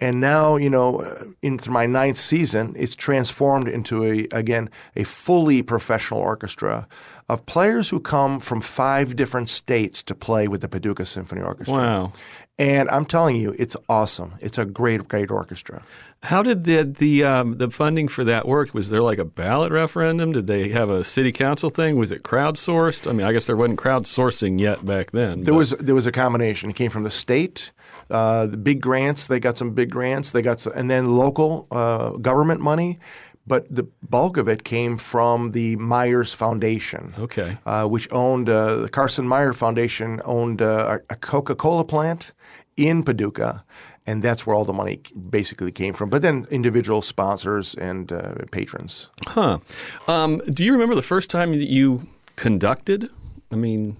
And 0.00 0.20
now, 0.20 0.56
you 0.56 0.70
know, 0.70 1.00
uh, 1.00 1.24
into 1.42 1.70
my 1.70 1.86
ninth 1.86 2.16
season, 2.16 2.74
it's 2.78 2.94
transformed 2.94 3.66
into 3.66 4.04
a 4.04 4.28
again 4.30 4.70
a 4.94 5.04
fully 5.04 5.62
professional 5.62 6.20
orchestra 6.20 6.86
of 7.28 7.44
players 7.46 7.90
who 7.90 8.00
come 8.00 8.40
from 8.40 8.60
five 8.60 9.16
different 9.16 9.48
states 9.48 10.02
to 10.04 10.14
play 10.14 10.48
with 10.48 10.60
the 10.60 10.68
Paducah 10.68 11.04
Symphony 11.04 11.42
Orchestra. 11.42 11.76
Wow. 11.76 12.12
And 12.60 12.88
I'm 12.90 13.04
telling 13.04 13.36
you, 13.36 13.54
it's 13.58 13.76
awesome. 13.88 14.34
It's 14.40 14.58
a 14.58 14.64
great, 14.64 15.06
great 15.06 15.30
orchestra. 15.30 15.82
How 16.24 16.42
did 16.42 16.64
the 16.64 16.82
the 16.82 17.22
um, 17.22 17.52
the 17.54 17.70
funding 17.70 18.08
for 18.08 18.24
that 18.24 18.48
work? 18.48 18.74
Was 18.74 18.90
there 18.90 19.02
like 19.02 19.18
a 19.18 19.24
ballot 19.24 19.70
referendum? 19.70 20.32
Did 20.32 20.48
they 20.48 20.68
have 20.70 20.90
a 20.90 21.04
city 21.04 21.30
council 21.30 21.70
thing? 21.70 21.96
Was 21.96 22.10
it 22.10 22.24
crowdsourced? 22.24 23.08
I 23.08 23.12
mean, 23.12 23.26
I 23.26 23.32
guess 23.32 23.46
there 23.46 23.56
wasn't 23.56 23.78
crowdsourcing 23.78 24.58
yet 24.58 24.84
back 24.84 25.12
then. 25.12 25.42
There 25.42 25.54
but- 25.54 25.58
was 25.58 25.70
there 25.70 25.94
was 25.94 26.06
a 26.06 26.12
combination. 26.12 26.70
It 26.70 26.76
came 26.76 26.90
from 26.90 27.04
the 27.04 27.10
state, 27.10 27.70
uh, 28.10 28.46
the 28.46 28.56
big 28.56 28.80
grants. 28.80 29.26
They 29.26 29.40
got 29.40 29.58
some 29.58 29.72
big 29.72 29.90
grants. 29.90 30.32
They 30.32 30.42
got 30.42 30.60
some, 30.60 30.72
and 30.74 30.90
then 30.90 31.16
local 31.16 31.66
uh, 31.70 32.10
government 32.10 32.60
money. 32.60 32.98
But 33.46 33.74
the 33.74 33.84
bulk 34.02 34.36
of 34.36 34.46
it 34.46 34.62
came 34.62 34.98
from 34.98 35.52
the 35.52 35.76
Myers 35.76 36.34
Foundation, 36.34 37.14
okay. 37.18 37.56
uh, 37.64 37.86
which 37.86 38.06
owned 38.12 38.50
uh, 38.50 38.76
the 38.76 38.88
Carson 38.90 39.26
Meyer 39.26 39.54
Foundation 39.54 40.20
owned 40.26 40.60
uh, 40.60 40.98
a 41.08 41.16
Coca 41.16 41.54
Cola 41.54 41.84
plant 41.84 42.32
in 42.76 43.02
Paducah, 43.02 43.64
and 44.06 44.22
that's 44.22 44.46
where 44.46 44.54
all 44.54 44.66
the 44.66 44.74
money 44.74 45.00
basically 45.30 45.72
came 45.72 45.94
from. 45.94 46.10
But 46.10 46.20
then 46.20 46.46
individual 46.50 47.00
sponsors 47.00 47.74
and 47.74 48.12
uh, 48.12 48.34
patrons. 48.50 49.08
Huh. 49.26 49.60
Um, 50.06 50.42
do 50.52 50.62
you 50.62 50.72
remember 50.72 50.94
the 50.94 51.00
first 51.00 51.30
time 51.30 51.52
that 51.52 51.70
you 51.70 52.06
conducted? 52.36 53.08
I 53.50 53.56
mean, 53.56 53.96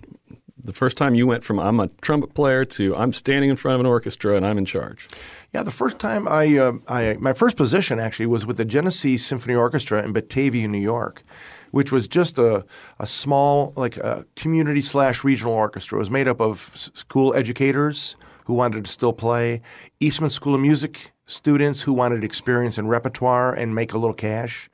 the 0.62 0.72
first 0.72 0.96
time 0.96 1.14
you 1.14 1.26
went 1.26 1.44
from 1.44 1.58
I'm 1.58 1.80
a 1.80 1.88
trumpet 2.00 2.34
player 2.34 2.64
to 2.64 2.96
I'm 2.96 3.12
standing 3.12 3.50
in 3.50 3.56
front 3.56 3.74
of 3.74 3.80
an 3.80 3.86
orchestra 3.86 4.36
and 4.36 4.44
I'm 4.44 4.58
in 4.58 4.64
charge. 4.64 5.08
Yeah, 5.52 5.62
the 5.62 5.70
first 5.70 5.98
time 5.98 6.28
I, 6.28 6.56
uh, 6.56 6.72
I 6.88 7.16
my 7.20 7.32
first 7.32 7.56
position 7.56 7.98
actually 7.98 8.26
was 8.26 8.44
with 8.44 8.56
the 8.56 8.64
Genesee 8.64 9.16
Symphony 9.16 9.54
Orchestra 9.54 10.02
in 10.02 10.12
Batavia, 10.12 10.68
New 10.68 10.78
York, 10.78 11.22
which 11.70 11.92
was 11.92 12.08
just 12.08 12.38
a, 12.38 12.64
a 12.98 13.06
small 13.06 13.72
like 13.76 13.96
a 13.96 14.26
community 14.36 14.82
slash 14.82 15.24
regional 15.24 15.52
orchestra. 15.52 15.96
It 15.96 16.00
was 16.00 16.10
made 16.10 16.28
up 16.28 16.40
of 16.40 16.70
school 16.74 17.34
educators 17.34 18.16
who 18.44 18.54
wanted 18.54 18.84
to 18.84 18.90
still 18.90 19.12
play, 19.12 19.60
Eastman 20.00 20.30
School 20.30 20.54
of 20.54 20.60
Music 20.60 21.12
students 21.28 21.82
who 21.82 21.92
wanted 21.92 22.24
experience 22.24 22.78
in 22.78 22.88
repertoire 22.88 23.52
and 23.52 23.74
make 23.74 23.92
a 23.92 23.98
little 23.98 24.14
cash, 24.14 24.70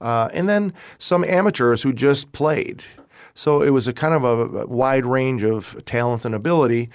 uh, 0.00 0.28
and 0.32 0.48
then 0.48 0.72
some 0.96 1.22
amateurs 1.24 1.82
who 1.82 1.92
just 1.92 2.32
played. 2.32 2.82
So 3.38 3.62
it 3.62 3.70
was 3.70 3.86
a 3.86 3.92
kind 3.92 4.14
of 4.14 4.24
a, 4.24 4.66
wide 4.66 5.06
range 5.06 5.44
of 5.44 5.84
talent 5.84 6.24
and 6.24 6.34
ability. 6.34 6.90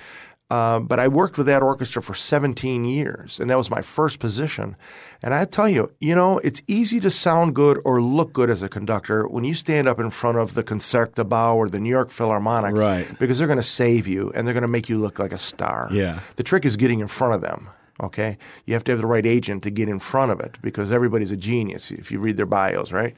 Uh, 0.50 0.82
but 0.82 1.00
I 1.00 1.08
worked 1.08 1.38
with 1.38 1.48
that 1.48 1.64
orchestra 1.64 2.04
for 2.04 2.14
17 2.14 2.84
years, 2.84 3.40
and 3.40 3.50
that 3.50 3.58
was 3.58 3.72
my 3.72 3.82
first 3.82 4.20
position. 4.20 4.76
And 5.24 5.34
I 5.34 5.46
tell 5.46 5.70
you, 5.70 5.94
you 6.02 6.14
know, 6.14 6.40
it's 6.40 6.62
easy 6.68 7.00
to 7.00 7.10
sound 7.10 7.56
good 7.56 7.80
or 7.86 8.02
look 8.02 8.34
good 8.34 8.50
as 8.50 8.62
a 8.62 8.68
conductor 8.68 9.26
when 9.26 9.46
you 9.46 9.54
stand 9.54 9.88
up 9.88 10.02
in 10.02 10.10
front 10.10 10.38
of 10.38 10.54
the 10.54 10.64
Concertgebouw 10.64 11.56
or 11.56 11.70
the 11.70 11.80
New 11.80 11.90
York 11.90 12.12
Philharmonic, 12.12 12.76
Right. 12.76 13.08
Because 13.18 13.38
they're 13.38 13.48
going 13.48 13.56
to 13.56 13.64
save 13.64 14.06
you 14.06 14.30
and 14.36 14.46
they're 14.46 14.54
going 14.54 14.64
to 14.64 14.68
make 14.68 14.90
you 14.90 14.98
look 14.98 15.20
like 15.20 15.32
a 15.32 15.38
star. 15.38 15.88
Yeah. 15.94 16.20
The 16.36 16.44
trick 16.44 16.66
is 16.66 16.76
getting 16.76 17.00
in 17.00 17.08
front 17.08 17.36
of 17.36 17.42
them. 17.42 17.70
Okay, 18.02 18.40
you 18.66 18.74
have 18.74 18.84
to 18.86 18.92
have 18.92 19.00
the 19.00 19.06
right 19.06 19.26
agent 19.26 19.62
to 19.64 19.70
get 19.70 19.88
in 19.88 20.00
front 20.00 20.32
of 20.32 20.40
it 20.40 20.58
because 20.64 20.92
everybody's 20.92 21.32
a 21.32 21.38
genius 21.38 21.92
if 21.92 22.12
you 22.12 22.20
read 22.20 22.38
their 22.38 22.48
bios, 22.48 22.92
right? 22.92 23.16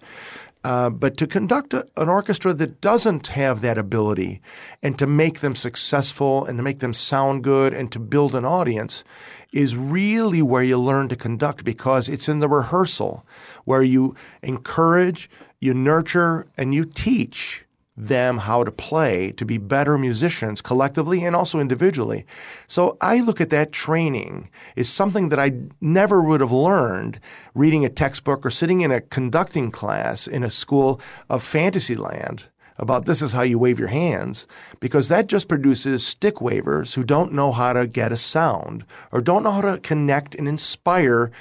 Uh, 0.66 0.90
but 0.90 1.16
to 1.16 1.28
conduct 1.28 1.76
a, 1.76 1.86
an 1.96 2.10
orchestra 2.10 2.52
that 2.52 2.82
doesn't 2.82 3.28
have 3.28 3.62
that 3.62 3.78
ability 3.78 4.42
and 4.82 4.98
to 4.98 5.06
make 5.06 5.42
them 5.42 5.54
successful 5.54 6.44
and 6.44 6.58
to 6.58 6.64
make 6.64 6.80
them 6.80 6.92
sound 6.92 7.44
good 7.44 7.72
and 7.72 7.92
to 7.92 8.00
build 8.00 8.34
an 8.34 8.44
audience 8.44 9.04
is 9.54 9.78
really 9.78 10.42
where 10.42 10.64
you 10.64 10.76
learn 10.76 11.08
to 11.08 11.16
conduct 11.16 11.64
because 11.64 12.10
it's 12.10 12.28
in 12.28 12.40
the 12.40 12.50
rehearsal 12.50 13.24
where 13.66 13.84
you 13.84 14.16
encourage, 14.42 15.30
you 15.60 15.72
nurture, 15.72 16.48
and 16.58 16.74
you 16.74 16.84
teach 16.84 17.65
them 17.98 18.40
how 18.40 18.64
to 18.64 18.72
play 18.72 19.32
to 19.32 19.46
be 19.46 19.58
better 19.58 19.98
musicians 19.98 20.62
collectively 20.62 21.24
and 21.24 21.36
also 21.36 21.60
individually. 21.60 22.26
So 22.68 22.98
I 23.00 23.22
look 23.22 23.40
at 23.40 23.50
that 23.52 23.72
training 23.72 24.50
as 24.76 24.90
something 24.90 25.30
that 25.30 25.40
I 25.40 25.54
never 25.80 26.22
would 26.22 26.42
have 26.42 26.52
learned 26.52 27.20
reading 27.54 27.86
a 27.86 27.90
textbook 27.90 28.46
or 28.46 28.50
sitting 28.50 28.82
in 28.82 28.92
a 28.92 29.02
conducting 29.02 29.72
class 29.72 30.28
in 30.28 30.44
a 30.44 30.50
school 30.50 31.00
of 31.30 31.44
Fantasyland 31.44 32.46
about 32.78 33.06
this 33.06 33.22
is 33.22 33.32
how 33.32 33.42
you 33.42 33.58
wave 33.58 33.80
your 33.80 33.88
hands 33.88 34.48
because 34.80 35.08
that 35.08 35.28
just 35.28 35.48
produces 35.48 36.06
stick 36.06 36.42
wavers 36.42 36.94
who 36.94 37.04
don't 37.04 37.32
know 37.32 37.52
how 37.52 37.74
to 37.74 37.88
get 37.88 38.12
a 38.12 38.18
sound 38.18 38.84
or 39.12 39.22
don't 39.22 39.44
know 39.44 39.52
how 39.52 39.62
to 39.62 39.80
connect 39.80 40.36
and 40.36 40.48
inspire 40.48 41.32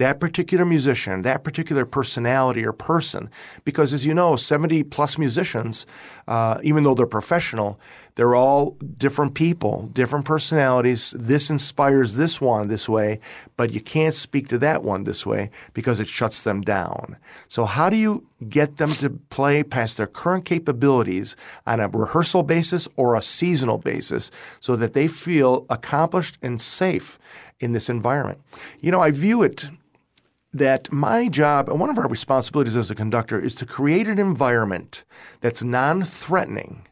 that 0.00 0.18
particular 0.18 0.64
musician, 0.64 1.20
that 1.22 1.44
particular 1.44 1.84
personality 1.84 2.64
or 2.64 2.72
person. 2.72 3.28
Because 3.66 3.92
as 3.92 4.06
you 4.06 4.14
know, 4.14 4.34
70 4.34 4.82
plus 4.84 5.18
musicians, 5.18 5.84
uh, 6.26 6.58
even 6.62 6.84
though 6.84 6.94
they're 6.94 7.04
professional, 7.04 7.78
they're 8.14 8.34
all 8.34 8.78
different 8.96 9.34
people, 9.34 9.90
different 9.92 10.24
personalities. 10.24 11.14
This 11.14 11.50
inspires 11.50 12.14
this 12.14 12.40
one 12.40 12.68
this 12.68 12.88
way, 12.88 13.20
but 13.58 13.74
you 13.74 13.80
can't 13.82 14.14
speak 14.14 14.48
to 14.48 14.58
that 14.60 14.82
one 14.82 15.02
this 15.02 15.26
way 15.26 15.50
because 15.74 16.00
it 16.00 16.08
shuts 16.08 16.40
them 16.40 16.62
down. 16.62 17.18
So, 17.46 17.66
how 17.66 17.90
do 17.90 17.96
you 17.96 18.26
get 18.48 18.78
them 18.78 18.92
to 18.94 19.10
play 19.10 19.62
past 19.62 19.98
their 19.98 20.06
current 20.06 20.46
capabilities 20.46 21.36
on 21.66 21.78
a 21.78 21.88
rehearsal 21.88 22.42
basis 22.42 22.88
or 22.96 23.14
a 23.14 23.22
seasonal 23.22 23.76
basis 23.76 24.30
so 24.60 24.76
that 24.76 24.94
they 24.94 25.08
feel 25.08 25.66
accomplished 25.68 26.38
and 26.40 26.60
safe 26.60 27.18
in 27.60 27.72
this 27.72 27.90
environment? 27.90 28.40
You 28.80 28.92
know, 28.92 29.00
I 29.00 29.10
view 29.10 29.42
it 29.42 29.66
that 30.52 30.90
my 30.92 31.28
job 31.28 31.68
and 31.68 31.78
one 31.78 31.90
of 31.90 31.98
our 31.98 32.08
responsibilities 32.08 32.76
as 32.76 32.90
a 32.90 32.94
conductor 32.94 33.38
is 33.38 33.54
to 33.56 33.66
create 33.66 34.08
an 34.08 34.18
environment 34.18 35.04
that's 35.40 35.62
non-threatening, 35.62 36.86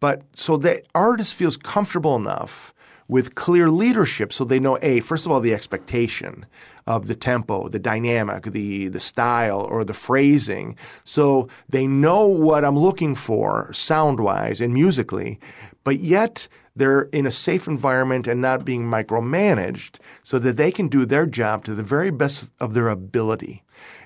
but 0.00 0.22
so 0.34 0.56
that 0.58 0.86
artist 0.94 1.34
feels 1.34 1.56
comfortable 1.56 2.14
enough 2.16 2.72
with 3.08 3.34
clear 3.34 3.70
leadership 3.70 4.32
so 4.32 4.44
they 4.44 4.60
know 4.60 4.78
a 4.82 5.00
first 5.00 5.24
of 5.24 5.32
all 5.32 5.40
the 5.40 5.54
expectation 5.54 6.44
of 6.86 7.08
the 7.08 7.14
tempo 7.14 7.66
the 7.68 7.78
dynamic 7.78 8.44
the 8.44 8.88
the 8.88 9.00
style 9.00 9.62
or 9.62 9.82
the 9.82 9.94
phrasing 9.94 10.76
so 11.04 11.48
they 11.70 11.86
know 11.86 12.26
what 12.26 12.66
i'm 12.66 12.78
looking 12.78 13.14
for 13.14 13.72
sound 13.72 14.20
wise 14.20 14.60
and 14.60 14.74
musically 14.74 15.40
but 15.84 16.00
yet 16.00 16.48
they're 16.78 17.02
in 17.02 17.26
a 17.26 17.30
safe 17.30 17.66
environment 17.66 18.26
and 18.26 18.40
not 18.40 18.64
being 18.64 18.84
micromanaged 18.84 19.96
so 20.22 20.38
that 20.38 20.56
they 20.56 20.72
can 20.72 20.88
do 20.88 21.04
their 21.04 21.26
job 21.26 21.64
to 21.64 21.74
the 21.74 21.82
very 21.82 22.10
best 22.10 22.52
of 22.60 22.74
their 22.74 22.88
ability. 22.88 23.62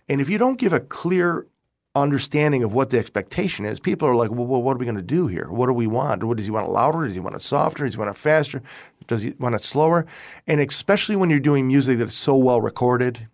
And 0.09 0.21
if 0.21 0.29
you 0.29 0.39
don't 0.39 0.59
give 0.59 0.73
a 0.73 0.81
clear 0.81 1.47
understanding 1.95 2.63
of 2.63 2.73
what 2.73 2.91
the 2.91 2.99
expectation 2.99 3.65
is, 3.65 3.79
people 3.79 4.09
are 4.09 4.17
like, 4.17 4.31
well, 4.31 4.47
well 4.47 4.63
what 4.63 4.75
are 4.75 4.79
we 4.79 4.87
going 4.87 4.97
to 4.97 5.03
do 5.03 5.27
here? 5.27 5.49
What 5.51 5.67
do 5.67 5.73
we 5.73 5.87
want? 5.87 6.25
What 6.25 6.39
does 6.39 6.47
he 6.47 6.53
want 6.53 6.67
it 6.67 6.71
louder? 6.71 7.05
Does 7.05 7.15
he 7.15 7.21
want 7.21 7.37
it 7.37 7.43
softer? 7.43 7.85
Does 7.85 7.95
he 7.95 7.99
want 7.99 8.11
it 8.11 8.17
faster? 8.17 8.63
Does 9.07 9.23
he 9.23 9.35
want 9.39 9.55
it 9.55 9.63
slower? 9.63 10.07
And 10.47 10.61
especially 10.61 11.17
when 11.17 11.29
you're 11.29 11.41
doing 11.41 11.67
music 11.67 11.99
that's 11.99 12.17
so 12.17 12.35
well 12.35 12.61
recorded, 12.61 13.29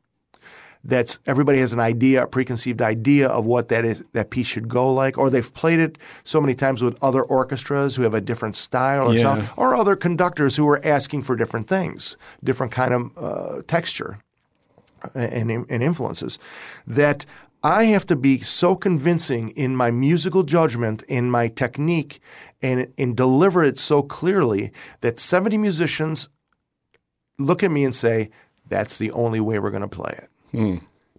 that's 0.84 1.18
everybody 1.26 1.58
has 1.58 1.72
an 1.72 1.80
idea, 1.80 2.22
a 2.22 2.26
preconceived 2.26 2.80
idea 2.80 3.28
of 3.28 3.44
what 3.44 3.68
that 3.68 3.84
is 3.84 4.04
that 4.12 4.30
piece 4.30 4.46
should 4.46 4.68
go 4.68 4.92
like, 4.92 5.18
or 5.18 5.28
they've 5.30 5.52
played 5.54 5.78
it 5.80 5.98
so 6.24 6.40
many 6.40 6.54
times 6.54 6.82
with 6.82 6.96
other 7.02 7.22
orchestras 7.22 7.96
who 7.96 8.02
have 8.02 8.14
a 8.14 8.20
different 8.20 8.56
style 8.56 9.08
or 9.08 9.14
Yeah. 9.14 9.22
sound, 9.22 9.48
or 9.56 9.74
other 9.74 9.96
conductors 9.96 10.56
who 10.56 10.68
are 10.68 10.80
asking 10.84 11.22
for 11.22 11.36
different 11.36 11.68
things, 11.68 12.16
different 12.42 12.72
kind 12.72 12.94
of 12.94 13.18
uh, 13.18 13.62
texture 13.66 14.18
and, 15.14 15.50
and 15.50 15.82
influences 15.82 16.38
that 16.86 17.24
I 17.62 17.84
have 17.84 18.06
to 18.06 18.16
be 18.16 18.40
so 18.40 18.76
convincing 18.76 19.50
in 19.50 19.74
my 19.74 19.90
musical 19.90 20.44
judgment, 20.44 21.02
in 21.08 21.28
my 21.28 21.48
technique, 21.48 22.20
and, 22.62 22.92
and 22.96 23.16
deliver 23.16 23.64
it 23.64 23.80
so 23.80 24.00
clearly 24.02 24.70
that 25.00 25.18
70 25.18 25.58
musicians 25.58 26.28
look 27.36 27.64
at 27.64 27.70
me 27.72 27.84
and 27.84 27.94
say, 27.94 28.30
that's 28.68 28.98
the 28.98 29.10
only 29.10 29.40
way 29.40 29.58
we're 29.58 29.70
going 29.70 29.82
to 29.82 29.88
play 29.88 30.14
it. 30.16 30.27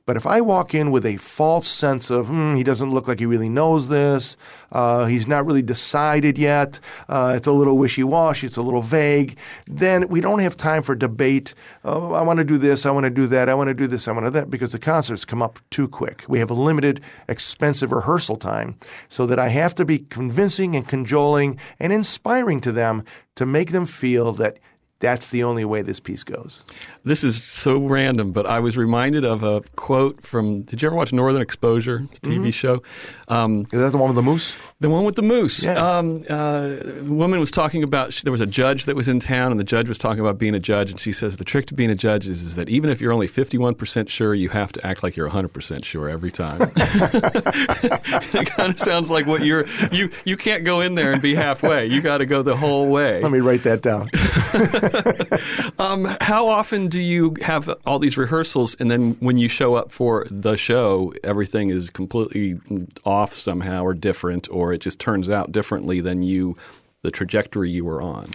But 0.10 0.18
if 0.18 0.26
I 0.26 0.42
walk 0.42 0.74
in 0.74 0.90
with 0.90 1.06
a 1.06 1.18
false 1.18 1.68
sense 1.68 2.10
of, 2.10 2.30
hmm, 2.30 2.56
he 2.56 2.64
doesn't 2.64 2.90
look 2.90 3.08
like 3.08 3.20
he 3.20 3.28
really 3.28 3.48
knows 3.48 3.90
this, 3.90 4.38
uh, 4.72 5.06
he's 5.06 5.28
not 5.28 5.46
really 5.46 5.62
decided 5.62 6.36
yet, 6.36 6.80
uh, 7.08 7.34
it's 7.36 7.46
a 7.46 7.52
little 7.52 7.78
wishy 7.78 8.04
washy, 8.04 8.48
it's 8.48 8.58
a 8.58 8.64
little 8.64 8.82
vague, 8.82 9.38
then 9.68 10.08
we 10.08 10.20
don't 10.20 10.40
have 10.40 10.58
time 10.58 10.82
for 10.82 10.96
debate. 10.96 11.54
Oh, 11.86 12.14
I 12.14 12.24
want 12.24 12.40
to 12.40 12.44
do 12.44 12.58
this, 12.58 12.88
I 12.88 12.90
want 12.90 13.04
to 13.04 13.12
do 13.12 13.28
that, 13.28 13.50
I 13.50 13.54
want 13.54 13.68
to 13.68 13.76
do 13.76 13.86
this, 13.86 14.08
I 14.08 14.12
want 14.12 14.26
to 14.26 14.32
that, 14.32 14.50
because 14.50 14.72
the 14.72 14.80
concerts 14.80 15.26
come 15.26 15.44
up 15.44 15.60
too 15.70 15.88
quick. 15.88 16.24
We 16.28 16.40
have 16.40 16.50
a 16.50 16.56
limited, 16.56 17.02
expensive 17.28 17.92
rehearsal 17.92 18.38
time, 18.38 18.80
so 19.10 19.28
that 19.28 19.38
I 19.38 19.50
have 19.50 19.76
to 19.76 19.86
be 19.86 20.00
convincing 20.00 20.76
and 20.76 20.88
cajoling 20.88 21.60
and 21.80 21.94
inspiring 21.94 22.62
to 22.62 22.72
them 22.72 23.04
to 23.36 23.46
make 23.46 23.70
them 23.70 23.86
feel 23.86 24.32
that 24.34 24.58
that's 25.00 25.30
the 25.30 25.44
only 25.44 25.64
way 25.66 25.82
this 25.82 26.00
piece 26.00 26.24
goes. 26.24 26.64
This 27.06 27.24
is 27.24 27.42
so 27.42 27.78
random, 27.80 28.32
but 28.32 28.46
I 28.46 28.60
was 28.60 28.78
reminded 28.78 29.24
of 29.26 29.44
a 29.44 29.62
quote 29.76 30.22
from. 30.26 30.62
Did 30.64 30.82
you 30.82 30.88
ever 30.88 30.96
watch 30.96 31.14
Northern 31.14 31.42
Exposure, 31.42 32.06
the 32.12 32.20
TV 32.30 32.38
Mm-hmm. 32.40 32.50
show? 32.52 32.84
Um, 33.30 33.62
Is 33.62 33.80
that 33.80 33.92
the 33.92 33.98
one 33.98 34.10
with 34.10 34.16
the 34.16 34.22
moose? 34.24 34.54
The 34.82 34.90
one 34.90 35.04
with 35.04 35.16
the 35.16 35.22
moose. 35.22 35.66
Yeah. 35.66 35.74
Um, 35.74 36.26
uh, 36.30 36.78
woman 37.04 37.40
was 37.40 37.52
talking 37.52 37.84
about. 37.84 38.14
There 38.24 38.32
was 38.32 38.40
a 38.40 38.46
judge 38.46 38.86
that 38.86 38.96
was 38.96 39.10
in 39.10 39.20
town, 39.20 39.52
and 39.52 39.60
the 39.60 39.66
judge 39.66 39.90
was 39.90 39.98
talking 39.98 40.22
about 40.22 40.38
being 40.38 40.56
a 40.56 40.60
judge. 40.60 40.90
And 40.90 41.00
she 41.00 41.12
says 41.12 41.36
the 41.36 41.44
trick 41.44 41.66
to 41.68 41.74
being 41.74 41.90
a 41.90 41.96
judge 41.96 42.28
is, 42.28 42.42
is 42.42 42.56
that 42.56 42.70
even 42.70 42.90
if 42.90 43.02
you're 43.02 43.12
only 43.12 43.28
51 43.28 43.76
percent 43.76 44.10
sure, 44.10 44.34
you 44.34 44.48
have 44.50 44.72
to 44.74 44.88
act 44.88 45.04
like 45.04 45.18
you're 45.18 45.28
100 45.28 45.50
percent 45.50 45.84
sure 45.84 46.08
every 46.08 46.32
time. 46.32 46.62
it 46.76 48.50
kind 48.52 48.72
of 48.72 48.80
sounds 48.80 49.12
like 49.12 49.26
what 49.26 49.44
you're. 49.44 49.68
You 49.92 50.12
you 50.24 50.38
can't 50.38 50.64
go 50.64 50.80
in 50.80 50.96
there 50.96 51.12
and 51.12 51.22
be 51.22 51.36
halfway. 51.36 51.88
You 51.88 52.02
got 52.02 52.20
to 52.20 52.26
go 52.26 52.42
the 52.42 52.56
whole 52.56 52.88
way. 52.88 53.22
Let 53.22 53.32
me 53.32 53.40
write 53.40 53.64
that 53.64 53.82
down. 53.82 54.08
Um, 55.80 56.18
how 56.20 56.48
often 56.48 56.90
do 56.90 57.00
you 57.00 57.36
have 57.42 57.70
all 57.86 58.00
these 58.00 58.18
rehearsals, 58.18 58.76
and 58.80 58.92
then 58.92 59.16
when 59.22 59.38
you 59.38 59.48
show 59.48 59.76
up 59.76 59.94
for 59.94 60.26
the 60.30 60.58
show, 60.58 61.14
everything 61.24 61.70
is 61.70 61.90
completely 61.90 62.60
off 63.06 63.34
somehow, 63.34 63.86
or 63.86 63.94
different, 63.94 64.50
or 64.52 64.69
it 64.74 64.80
just 64.80 65.00
turns 65.00 65.30
out 65.30 65.52
differently 65.52 66.02
than 66.02 66.24
you, 66.24 66.56
the 67.02 67.12
trajectory 67.12 67.70
you 67.70 67.86
were 67.86 68.02
on? 68.02 68.30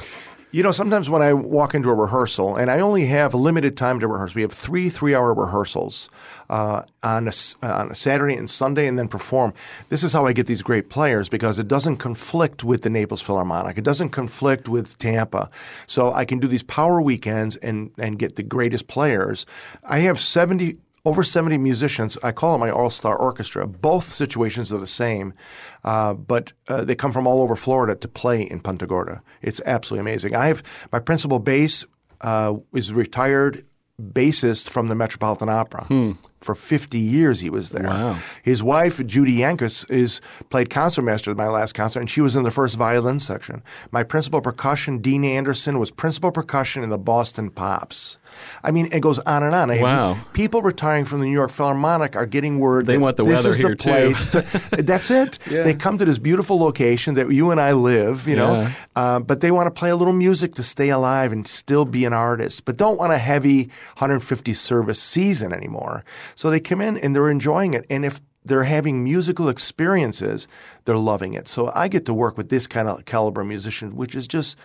You 0.51 0.63
know, 0.63 0.71
sometimes 0.71 1.11
when 1.11 1.21
I 1.21 1.33
walk 1.33 1.75
into 1.75 1.89
a 1.89 1.95
rehearsal, 1.95 2.55
and 2.55 2.71
I 2.71 2.79
only 2.79 3.07
have 3.07 3.35
limited 3.35 3.77
time 3.77 3.99
to 3.99 4.07
rehearse, 4.07 4.37
we 4.37 4.43
have 4.43 4.53
three 4.53 4.89
three-hour 4.89 5.35
rehearsals 5.35 6.09
uh, 6.49 6.83
on, 7.03 7.27
a, 7.27 7.33
uh, 7.61 7.73
on 7.73 7.91
a 7.91 7.97
Saturday 7.97 8.37
and 8.37 8.49
Sunday, 8.49 8.87
and 8.87 8.97
then 8.97 9.09
perform. 9.09 9.53
This 9.89 10.05
is 10.05 10.13
how 10.13 10.27
I 10.27 10.33
get 10.33 10.47
these 10.47 10.63
great 10.63 10.91
players 10.91 11.29
because 11.29 11.59
it 11.59 11.67
doesn't 11.67 11.97
conflict 11.97 12.63
with 12.63 12.83
the 12.83 12.91
Naples 12.91 13.21
Philharmonic. 13.21 13.79
It 13.79 13.85
doesn't 13.85 14.11
conflict 14.11 14.69
with 14.69 14.97
Tampa, 14.99 15.51
so 15.89 16.13
I 16.13 16.25
can 16.25 16.39
do 16.39 16.47
these 16.47 16.63
power 16.63 17.03
weekends 17.03 17.57
and 17.57 17.91
and 17.99 18.17
get 18.17 18.37
the 18.37 18.45
greatest 18.45 18.87
players. 18.87 19.47
I 19.83 20.01
have 20.01 20.21
seventy. 20.21 20.79
Over 21.07 21.23
70 21.23 21.59
musicians. 21.59 22.17
I 22.23 22.33
call 22.33 22.55
it 22.55 22.59
my 22.59 22.71
all 22.71 22.89
star 22.89 23.17
orchestra. 23.17 23.67
Both 23.67 24.13
situations 24.13 24.73
are 24.73 24.79
the 24.79 24.87
same, 24.87 25.35
uh, 25.85 26.15
but 26.15 26.53
uh, 26.67 26.85
they 26.85 26.95
come 26.95 27.13
from 27.13 27.27
all 27.27 27.43
over 27.43 27.57
Florida 27.57 27.95
to 27.95 28.09
play 28.09 28.43
in 28.43 28.61
Punta 28.61 28.87
Gorda. 28.87 29.23
It's 29.43 29.61
absolutely 29.67 30.11
amazing. 30.11 30.35
I 30.35 30.47
have 30.47 30.63
my 30.93 31.01
principal 31.01 31.39
bass 31.39 31.85
uh, 32.23 32.55
is 32.73 32.89
a 32.89 32.95
retired 32.95 33.67
bassist 34.01 34.69
from 34.69 34.89
the 34.89 34.95
Metropolitan 34.95 35.49
Opera. 35.49 35.87
For 36.41 36.55
50 36.55 36.99
years, 36.99 37.41
he 37.41 37.49
was 37.49 37.71
there. 37.71 37.85
Wow. 37.85 38.19
His 38.43 38.63
wife, 38.63 39.05
Judy 39.07 39.37
Yankus, 39.39 39.89
is 39.91 40.21
played 40.51 40.69
concertmaster 40.69 41.31
at 41.31 41.37
my 41.37 41.49
last 41.49 41.75
concert, 41.75 42.01
and 42.01 42.11
she 42.11 42.21
was 42.21 42.37
in 42.37 42.43
the 42.43 42.51
first 42.51 42.77
violin 42.77 43.21
section. 43.21 43.63
My 43.93 44.03
principal 44.03 44.41
percussion, 44.41 44.99
Dean 44.99 45.25
Anderson, 45.25 45.79
was 45.79 45.91
principal 45.91 46.33
percussion 46.33 46.83
in 46.83 46.91
the 46.91 46.99
Boston 46.99 47.51
Pops. 47.51 48.19
I 48.63 48.71
mean, 48.71 48.89
it 48.93 49.01
goes 49.01 49.19
on 49.21 49.43
and 49.43 49.55
on. 49.55 49.71
I 49.71 49.81
Wow. 49.83 50.17
People 50.33 50.63
retiring 50.63 51.05
from 51.05 51.21
the 51.21 51.27
New 51.27 51.33
York 51.33 51.51
Philharmonic 51.51 52.17
are 52.17 52.27
getting 52.27 52.59
word 52.59 52.87
They 52.87 52.95
that 52.95 53.01
want 53.01 53.17
the 53.17 53.25
this 53.25 53.37
weather 53.45 53.51
is 53.51 53.59
here, 53.59 53.69
the 53.71 53.77
too. 53.77 53.91
place. 53.91 54.27
to- 54.29 54.83
that's 54.83 55.11
it. 55.11 55.39
Yeah. 55.51 55.63
They 55.63 55.75
come 55.75 55.99
to 55.99 56.05
this 56.05 56.19
beautiful 56.19 56.59
location 56.59 57.15
that 57.15 57.31
you 57.31 57.51
and 57.51 57.61
I 57.61 57.73
live, 57.73 58.27
you 58.29 58.37
know, 58.37 58.61
Yeah. 58.63 58.71
uh, 58.97 59.19
but 59.21 59.41
they 59.41 59.51
want 59.51 59.67
to 59.67 59.71
play 59.79 59.91
a 59.91 59.97
little 59.97 60.13
music 60.15 60.55
to 60.55 60.63
stay 60.63 60.89
alive 60.91 61.33
and 61.33 61.47
still 61.47 61.85
be 61.85 62.05
an 62.05 62.13
artist, 62.13 62.65
but 62.65 62.77
don't 62.77 62.99
want 62.99 63.13
a 63.13 63.19
heavy 63.19 63.65
150 63.99 64.55
service 64.55 65.01
season 65.03 65.53
anymore. 65.53 66.05
So 66.35 66.51
they 66.51 66.61
come 66.61 66.81
in 66.81 66.97
and 66.99 67.15
they're 67.15 67.31
enjoying 67.31 67.75
it. 67.75 67.85
And 67.91 68.05
if 68.05 68.21
they're 68.47 68.65
having 68.65 69.03
musical 69.03 69.49
experiences, 69.49 70.47
they're 70.85 70.99
loving 70.99 71.33
it. 71.35 71.49
So 71.49 71.73
I 71.75 71.89
get 71.89 72.05
to 72.07 72.15
work 72.15 72.37
with 72.37 72.51
this 72.51 72.67
kind 72.67 72.89
of 72.89 73.05
caliber 73.07 73.43
musician, 73.43 73.97
which 73.97 74.15
is 74.15 74.27
just 74.29 74.57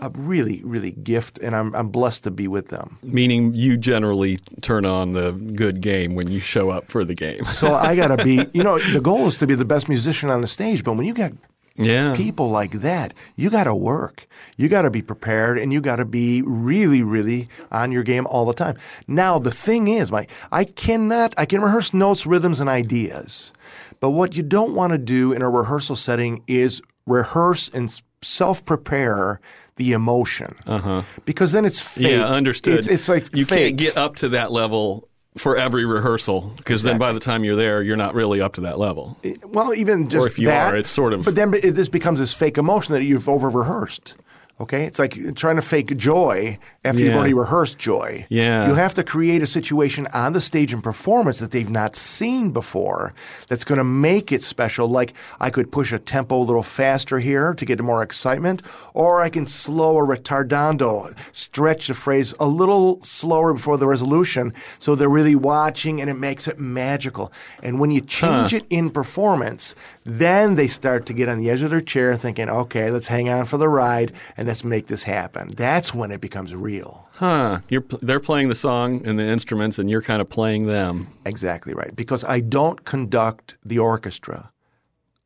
a 0.00 0.10
really, 0.10 0.62
really 0.64 0.92
gift, 0.92 1.38
and 1.38 1.56
I'm, 1.56 1.74
I'm 1.74 1.88
blessed 1.88 2.24
to 2.24 2.30
be 2.30 2.46
with 2.48 2.68
them. 2.68 2.98
Meaning 3.02 3.54
you 3.54 3.76
generally 3.76 4.38
turn 4.60 4.84
on 4.84 5.12
the 5.12 5.32
good 5.32 5.80
game 5.80 6.14
when 6.14 6.30
you 6.30 6.40
show 6.40 6.70
up 6.70 6.86
for 6.86 7.04
the 7.04 7.14
game. 7.14 7.42
So 7.44 7.74
I 7.74 7.96
got 7.96 8.08
to 8.16 8.22
be, 8.24 8.46
you 8.52 8.62
know, 8.62 8.78
the 8.78 9.00
goal 9.00 9.26
is 9.26 9.36
to 9.38 9.46
be 9.46 9.54
the 9.54 9.64
best 9.64 9.88
musician 9.88 10.30
on 10.30 10.40
the 10.40 10.46
stage, 10.48 10.84
but 10.84 10.92
when 10.94 11.04
you 11.06 11.14
got 11.14 11.32
Yeah. 11.76 12.14
people 12.16 12.48
like 12.50 12.72
that, 12.82 13.12
you 13.36 13.50
got 13.50 13.64
to 13.64 13.74
work. 13.74 14.28
You 14.56 14.68
got 14.68 14.82
to 14.82 14.90
be 14.90 15.02
prepared 15.02 15.58
and 15.58 15.72
you 15.72 15.80
got 15.80 15.96
to 15.96 16.04
be 16.04 16.42
really, 16.42 17.02
really 17.02 17.48
on 17.72 17.90
your 17.92 18.02
game 18.04 18.26
all 18.28 18.44
the 18.46 18.54
time. 18.54 18.76
Now, 19.08 19.38
the 19.40 19.50
thing 19.52 19.88
is, 19.88 20.10
Mike, 20.12 20.30
I 20.52 20.64
cannot, 20.64 21.34
I 21.36 21.44
can 21.44 21.60
rehearse 21.60 21.92
notes, 21.92 22.24
rhythms, 22.26 22.60
and 22.60 22.68
ideas. 22.70 23.52
But 24.00 24.10
what 24.10 24.36
you 24.36 24.42
don't 24.44 24.74
want 24.74 24.92
to 24.92 24.98
do 24.98 25.32
in 25.32 25.42
a 25.42 25.50
rehearsal 25.50 25.96
setting 25.96 26.42
is 26.46 26.80
rehearse 27.06 27.68
and 27.68 27.90
self 28.22 28.64
prepare 28.64 29.40
the 29.76 29.92
emotion. 29.92 30.54
Uh-huh. 30.66 31.02
Because 31.24 31.52
then 31.52 31.64
it's 31.64 31.80
fake. 31.80 32.06
Yeah, 32.10 32.24
understood. 32.26 32.78
It's, 32.78 32.86
it's 32.88 33.08
like 33.08 33.34
you 33.34 33.44
fake. 33.44 33.58
can't 33.58 33.76
get 33.76 33.96
up 33.96 34.16
to 34.16 34.30
that 34.30 34.50
level 34.50 35.08
for 35.36 35.56
every 35.56 35.84
rehearsal 35.84 36.52
because 36.56 36.82
then 36.82 36.98
by 36.98 37.12
the 37.12 37.20
time 37.20 37.44
you're 37.44 37.54
there, 37.56 37.80
you're 37.80 37.96
not 37.96 38.14
really 38.14 38.40
up 38.40 38.54
to 38.54 38.62
that 38.62 38.78
level. 38.78 39.16
Well, 39.44 39.72
even 39.72 40.08
just 40.08 40.26
if 40.26 40.38
you 40.38 40.48
that, 40.48 40.74
are, 40.74 40.76
it's 40.76 40.90
sort 40.90 41.12
of- 41.12 41.24
But 41.24 41.36
then 41.36 41.54
it, 41.54 41.72
this 41.72 41.88
becomes 41.88 42.18
this 42.18 42.34
fake 42.34 42.58
emotion 42.58 42.94
that 42.94 43.04
you've 43.04 43.28
over 43.28 43.48
rehearsed. 43.48 44.14
Okay, 44.60 44.86
it's 44.86 44.98
like 44.98 45.36
trying 45.36 45.54
to 45.54 45.62
fake 45.62 45.96
joy 45.96 46.58
after 46.84 47.00
you've 47.00 47.14
already 47.14 47.32
rehearsed 47.32 47.78
joy. 47.78 48.26
Yeah. 48.28 48.66
you 48.66 48.74
have 48.74 48.92
to 48.94 49.04
create 49.04 49.40
a 49.40 49.46
situation 49.46 50.08
on 50.12 50.32
the 50.32 50.40
stage 50.40 50.72
in 50.72 50.82
performance 50.82 51.38
that 51.38 51.52
they've 51.52 51.70
not 51.70 51.94
seen 51.94 52.50
before. 52.50 53.14
That's 53.46 53.62
going 53.62 53.78
to 53.78 53.84
make 53.84 54.32
it 54.32 54.42
special. 54.42 54.88
Like 54.88 55.14
I 55.38 55.50
could 55.50 55.70
push 55.70 55.92
a 55.92 55.98
tempo 56.00 56.38
a 56.38 56.42
little 56.42 56.64
faster 56.64 57.20
here 57.20 57.54
to 57.54 57.64
get 57.64 57.80
more 57.80 58.02
excitement, 58.02 58.62
or 58.94 59.20
I 59.22 59.28
can 59.28 59.46
slow 59.46 59.96
a 59.96 60.04
ritardando, 60.04 61.16
stretch 61.30 61.86
the 61.86 61.94
phrase 61.94 62.34
a 62.40 62.48
little 62.48 63.00
slower 63.04 63.52
before 63.52 63.76
the 63.78 63.86
resolution, 63.86 64.52
so 64.80 64.96
they're 64.96 65.08
really 65.08 65.36
watching, 65.36 66.00
and 66.00 66.10
it 66.10 66.14
makes 66.14 66.48
it 66.48 66.58
magical. 66.58 67.32
And 67.62 67.78
when 67.78 67.92
you 67.92 68.00
change 68.00 68.52
it 68.52 68.66
in 68.70 68.90
performance, 68.90 69.76
then 70.04 70.56
they 70.56 70.66
start 70.66 71.06
to 71.06 71.12
get 71.12 71.28
on 71.28 71.38
the 71.38 71.48
edge 71.48 71.62
of 71.62 71.70
their 71.70 71.80
chair, 71.80 72.16
thinking, 72.16 72.48
"Okay, 72.48 72.90
let's 72.90 73.06
hang 73.06 73.28
on 73.28 73.44
for 73.44 73.56
the 73.56 73.68
ride 73.68 74.12
and 74.36 74.47
let's 74.48 74.64
make 74.64 74.86
this 74.88 75.04
happen." 75.04 75.52
That's 75.56 75.94
when 75.94 76.10
it 76.10 76.20
becomes 76.20 76.54
real. 76.54 77.08
Huh. 77.16 77.60
You're 77.68 77.82
pl- 77.82 78.00
they're 78.02 78.20
playing 78.20 78.48
the 78.48 78.54
song 78.54 79.06
and 79.06 79.18
the 79.18 79.24
instruments, 79.24 79.78
and 79.78 79.90
you're 79.90 80.02
kind 80.02 80.20
of 80.20 80.28
playing 80.28 80.66
them. 80.66 81.08
Exactly 81.24 81.74
right. 81.74 81.94
Because 81.94 82.24
I 82.24 82.40
don't 82.40 82.84
conduct 82.84 83.54
the 83.64 83.78
orchestra, 83.78 84.50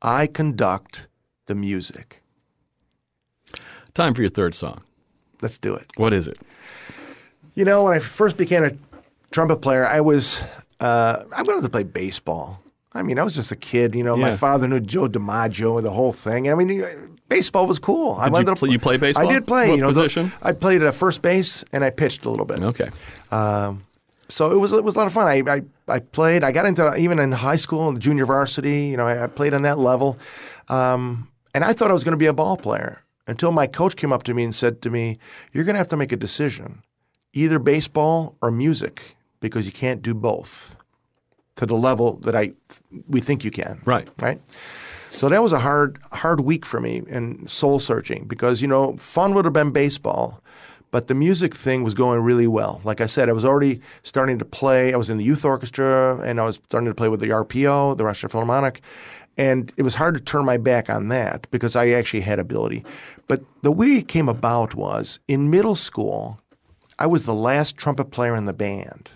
I 0.01 0.27
conduct 0.27 1.07
the 1.47 1.55
music. 1.55 2.23
Time 3.95 4.15
for 4.15 4.23
your 4.23 4.31
third 4.31 4.55
song. 4.55 4.83
Let's 5.43 5.59
do 5.59 5.75
it. 5.75 5.87
What 5.97 6.13
is 6.13 6.27
it? 6.27 6.39
You 7.55 7.65
know, 7.65 7.85
when 7.85 7.95
I 7.95 7.99
first 7.99 8.37
became 8.37 8.65
a 8.65 8.73
trumpet 9.31 9.57
player, 9.57 9.87
I 9.87 10.01
was 10.01 10.41
uh, 10.81 11.25
I 11.31 11.43
wanted 11.43 11.63
to 11.63 11.69
play 11.69 11.83
baseball. 11.83 12.62
I 12.95 13.03
mean, 13.03 13.19
I 13.19 13.23
was 13.23 13.35
just 13.35 13.51
a 13.53 13.57
kid. 13.57 13.95
You 13.95 14.03
know, 14.03 14.17
my 14.17 14.37
father 14.37 14.69
knew 14.69 14.81
Joe 14.81 15.09
DiMaggio 15.09 15.77
and 15.79 15.87
the 15.87 15.91
whole 15.93 16.13
thing. 16.13 16.47
And 16.47 16.61
I 16.61 16.65
mean, 16.65 17.19
baseball 17.29 17.67
was 17.67 17.79
cool. 17.79 18.17
I 18.17 18.25
Did 18.25 18.33
wanted 18.33 18.49
you 18.49 18.55
to 18.55 18.59
play- 18.59 18.71
you 18.71 18.79
play 18.79 18.97
baseball? 18.99 19.29
I 19.29 19.33
did 19.33 19.47
play. 19.47 19.69
What 19.69 19.75
you 19.77 19.81
know, 19.81 19.89
position? 19.89 20.33
I 20.43 20.53
played 20.53 20.83
at 20.83 20.95
first 20.95 21.23
base 21.23 21.65
and 21.73 21.83
I 21.85 21.91
pitched 21.91 22.25
a 22.27 22.31
little 22.31 22.45
bit. 22.45 22.63
Okay. 22.63 22.91
Um, 23.31 23.85
so 24.29 24.51
it 24.51 24.57
was 24.57 24.73
it 24.73 24.85
was 24.85 24.97
a 24.97 24.99
lot 24.99 25.07
of 25.07 25.13
fun. 25.13 25.27
I, 25.27 25.43
I 25.57 25.63
I 25.89 25.99
played. 25.99 26.43
I 26.45 26.53
got 26.53 26.67
into 26.67 26.95
even 26.97 27.19
in 27.19 27.33
high 27.33 27.57
school 27.57 27.89
and 27.89 28.01
junior 28.01 28.27
varsity. 28.27 28.87
You 28.87 28.97
know, 28.97 29.07
I, 29.07 29.25
I 29.25 29.27
played 29.27 29.53
on 29.55 29.63
that 29.63 29.79
level, 29.79 30.19
um, 30.69 31.29
and 31.55 31.65
I 31.65 31.73
thought 31.75 31.91
I 31.91 31.93
was 31.93 32.03
going 32.05 32.13
to 32.13 32.19
be 32.19 32.27
a 32.27 32.33
ball 32.33 32.57
player 32.57 33.01
until 33.27 33.53
my 33.53 33.67
coach 33.67 33.95
came 33.97 34.13
up 34.13 34.23
to 34.25 34.35
me 34.35 34.43
and 34.45 34.55
said 34.55 34.81
to 34.83 34.91
me, 34.91 35.17
"You're 35.53 35.65
going 35.65 35.75
to 35.75 35.79
have 35.79 35.89
to 35.89 35.99
make 35.99 36.13
a 36.13 36.17
decision, 36.17 36.83
either 37.35 37.59
baseball 37.59 38.37
or 38.41 38.51
music, 38.51 39.17
because 39.41 39.67
you 39.67 39.73
can't 39.73 40.01
do 40.01 40.15
both 40.15 40.77
to 41.57 41.67
the 41.67 41.77
level 41.77 42.17
that 42.19 42.35
I 42.35 42.53
we 43.09 43.21
think 43.21 43.45
you 43.45 43.51
can." 43.51 43.81
Right. 43.85 44.09
Right. 44.21 44.41
So 45.11 45.29
that 45.29 45.43
was 45.43 45.53
a 45.53 45.59
hard 45.59 45.99
hard 46.13 46.41
week 46.41 46.65
for 46.65 46.81
me 46.81 47.03
and 47.11 47.49
soul 47.49 47.79
searching 47.79 48.25
because 48.25 48.63
you 48.63 48.69
know 48.69 48.97
fun 48.97 49.35
would 49.35 49.45
have 49.45 49.55
been 49.55 49.71
baseball, 49.71 50.43
but 50.91 51.07
the 51.07 51.15
music 51.15 51.55
thing 51.55 51.85
was 51.85 51.95
going 51.95 52.21
really 52.21 52.47
well. 52.47 52.81
Like 52.83 53.01
I 53.01 53.07
said, 53.07 53.29
I 53.29 53.33
was 53.33 53.45
already 53.45 53.81
starting 54.03 54.39
to 54.39 54.45
play. 54.45 54.95
I 54.95 54.97
was 54.97 55.11
in 55.11 55.19
the 55.19 55.25
youth 55.25 55.45
orchestra 55.45 56.19
and 56.25 56.41
I 56.41 56.45
was 56.47 56.57
starting 56.65 56.89
to 56.89 56.95
play 56.95 57.09
with 57.09 57.21
the 57.21 57.29
RPO, 57.29 57.97
the 57.97 58.05
Rochester 58.05 58.31
Philharmonic, 58.31 58.81
and 59.37 59.73
it 59.77 59.83
was 59.83 59.95
hard 59.95 60.15
to 60.15 60.21
turn 60.21 60.45
my 60.45 60.57
back 60.57 60.91
on 60.91 61.09
that 61.09 61.47
because 61.51 61.75
I 61.77 61.89
actually 61.91 62.21
had 62.21 62.39
ability. 62.39 62.85
But 63.29 63.43
the 63.63 63.73
way 63.73 63.97
it 63.97 64.09
came 64.09 64.29
about 64.29 64.75
was 64.75 65.19
in 65.29 65.51
middle 65.51 65.77
school, 65.77 66.41
I 66.99 67.07
was 67.07 67.25
the 67.25 67.35
last 67.35 67.77
trumpet 67.77 68.11
player 68.11 68.37
in 68.37 68.45
the 68.45 68.53
band 68.53 69.11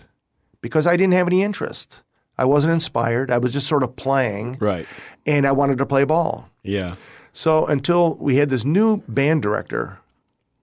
because 0.61 0.87
I 0.87 0.97
didn't 0.97 1.13
have 1.13 1.27
any 1.27 1.43
interest. 1.43 2.01
I 2.37 2.45
wasn't 2.45 2.73
inspired. 2.73 3.31
I 3.31 3.37
was 3.37 3.51
just 3.51 3.67
sort 3.67 3.83
of 3.83 3.95
playing 3.95 4.57
Right. 4.59 4.85
and 5.25 5.45
I 5.47 5.51
wanted 5.51 5.77
to 5.79 5.85
play 5.85 6.03
ball. 6.03 6.49
Yeah. 6.63 6.95
So 7.33 7.65
until 7.65 8.15
we 8.19 8.35
had 8.37 8.49
this 8.49 8.63
new 8.65 8.97
band 9.07 9.41
director, 9.41 9.99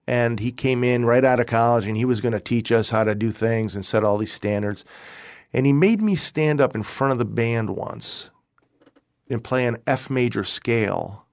and 0.07 0.39
he 0.39 0.51
came 0.51 0.83
in 0.83 1.03
right 1.05 1.23
out 1.25 1.39
of 1.39 1.47
college, 1.47 1.87
and 1.87 1.97
he 1.97 2.05
was 2.05 2.21
going 2.21 2.33
to 2.33 2.39
teach 2.39 2.71
us 2.71 2.91
how 2.91 3.03
to 3.03 3.15
do 3.15 3.31
things 3.31 3.73
and 3.75 3.83
set 3.85 4.03
all 4.03 4.17
these 4.17 4.31
standards. 4.33 4.85
And 5.51 5.65
he 5.65 5.73
made 5.73 6.01
me 6.01 6.15
stand 6.15 6.61
up 6.61 6.75
in 6.75 6.83
front 6.83 7.13
of 7.13 7.17
the 7.17 7.25
band 7.25 7.71
once 7.75 8.29
and 9.29 9.43
play 9.43 9.65
an 9.65 9.77
F 9.87 10.09
major 10.09 10.43
scale. 10.43 11.25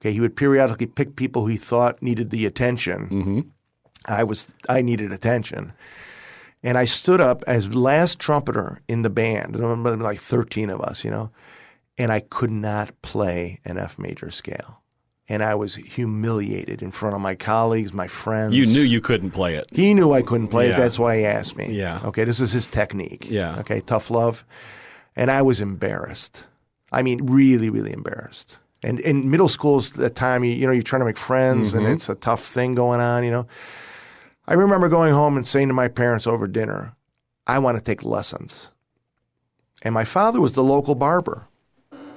Okay, 0.00 0.12
he 0.12 0.20
would 0.20 0.36
periodically 0.36 0.86
pick 0.86 1.16
people 1.16 1.42
who 1.42 1.48
he 1.48 1.56
thought 1.56 2.02
needed 2.02 2.30
the 2.30 2.46
attention. 2.46 3.08
Mm-hmm. 3.08 3.40
I 4.06 4.22
was 4.24 4.54
I 4.68 4.82
needed 4.82 5.12
attention. 5.12 5.72
And 6.62 6.78
I 6.78 6.84
stood 6.84 7.20
up 7.20 7.42
as 7.46 7.74
last 7.74 8.18
trumpeter 8.18 8.80
in 8.88 9.02
the 9.02 9.10
band. 9.10 9.56
And 9.56 9.64
there 9.64 9.76
were 9.76 9.96
like 9.96 10.20
13 10.20 10.70
of 10.70 10.80
us, 10.80 11.04
you 11.04 11.10
know. 11.10 11.30
And 11.98 12.12
I 12.12 12.20
could 12.20 12.50
not 12.50 13.00
play 13.02 13.58
an 13.64 13.78
F 13.78 13.98
major 13.98 14.30
scale. 14.30 14.80
And 15.28 15.42
I 15.42 15.54
was 15.54 15.76
humiliated 15.76 16.82
in 16.82 16.90
front 16.90 17.14
of 17.14 17.20
my 17.20 17.34
colleagues, 17.34 17.92
my 17.92 18.06
friends. 18.06 18.54
You 18.54 18.66
knew 18.66 18.80
you 18.80 19.00
couldn't 19.00 19.30
play 19.30 19.54
it. 19.54 19.66
He 19.72 19.94
knew 19.94 20.12
I 20.12 20.22
couldn't 20.22 20.48
play 20.48 20.68
Yeah. 20.68 20.74
it. 20.74 20.78
That's 20.78 20.98
why 20.98 21.18
he 21.18 21.24
asked 21.24 21.56
me. 21.56 21.72
Yeah. 21.72 22.00
Okay, 22.04 22.24
this 22.24 22.40
is 22.40 22.52
his 22.52 22.66
technique. 22.66 23.26
Yeah. 23.28 23.58
Okay, 23.60 23.80
tough 23.80 24.10
love. 24.10 24.44
And 25.14 25.30
I 25.30 25.42
was 25.42 25.60
embarrassed. 25.60 26.46
I 26.90 27.02
mean, 27.02 27.26
really, 27.26 27.70
really 27.70 27.92
embarrassed. 27.92 28.58
And 28.82 28.98
in 29.00 29.30
middle 29.30 29.48
school 29.48 29.78
is 29.78 29.92
the 29.92 30.10
time 30.10 30.44
you 30.44 30.52
you 30.52 30.66
know 30.66 30.72
you're 30.72 30.82
trying 30.82 31.00
to 31.00 31.06
make 31.06 31.18
friends 31.18 31.72
and 31.72 31.84
mm-hmm. 31.84 31.94
it's 31.94 32.08
a 32.08 32.14
tough 32.14 32.44
thing 32.44 32.74
going 32.74 33.00
on. 33.00 33.24
You 33.24 33.30
know, 33.30 33.46
I 34.52 34.54
remember 34.54 34.90
going 34.90 35.14
home 35.14 35.38
and 35.38 35.48
saying 35.48 35.68
to 35.68 35.74
my 35.74 35.88
parents 35.88 36.26
over 36.26 36.46
dinner, 36.46 36.94
"I 37.46 37.58
want 37.58 37.78
to 37.78 37.82
take 37.82 38.04
lessons." 38.04 38.68
And 39.80 39.94
my 39.94 40.04
father 40.04 40.42
was 40.42 40.52
the 40.52 40.62
local 40.62 40.94
barber. 40.94 41.48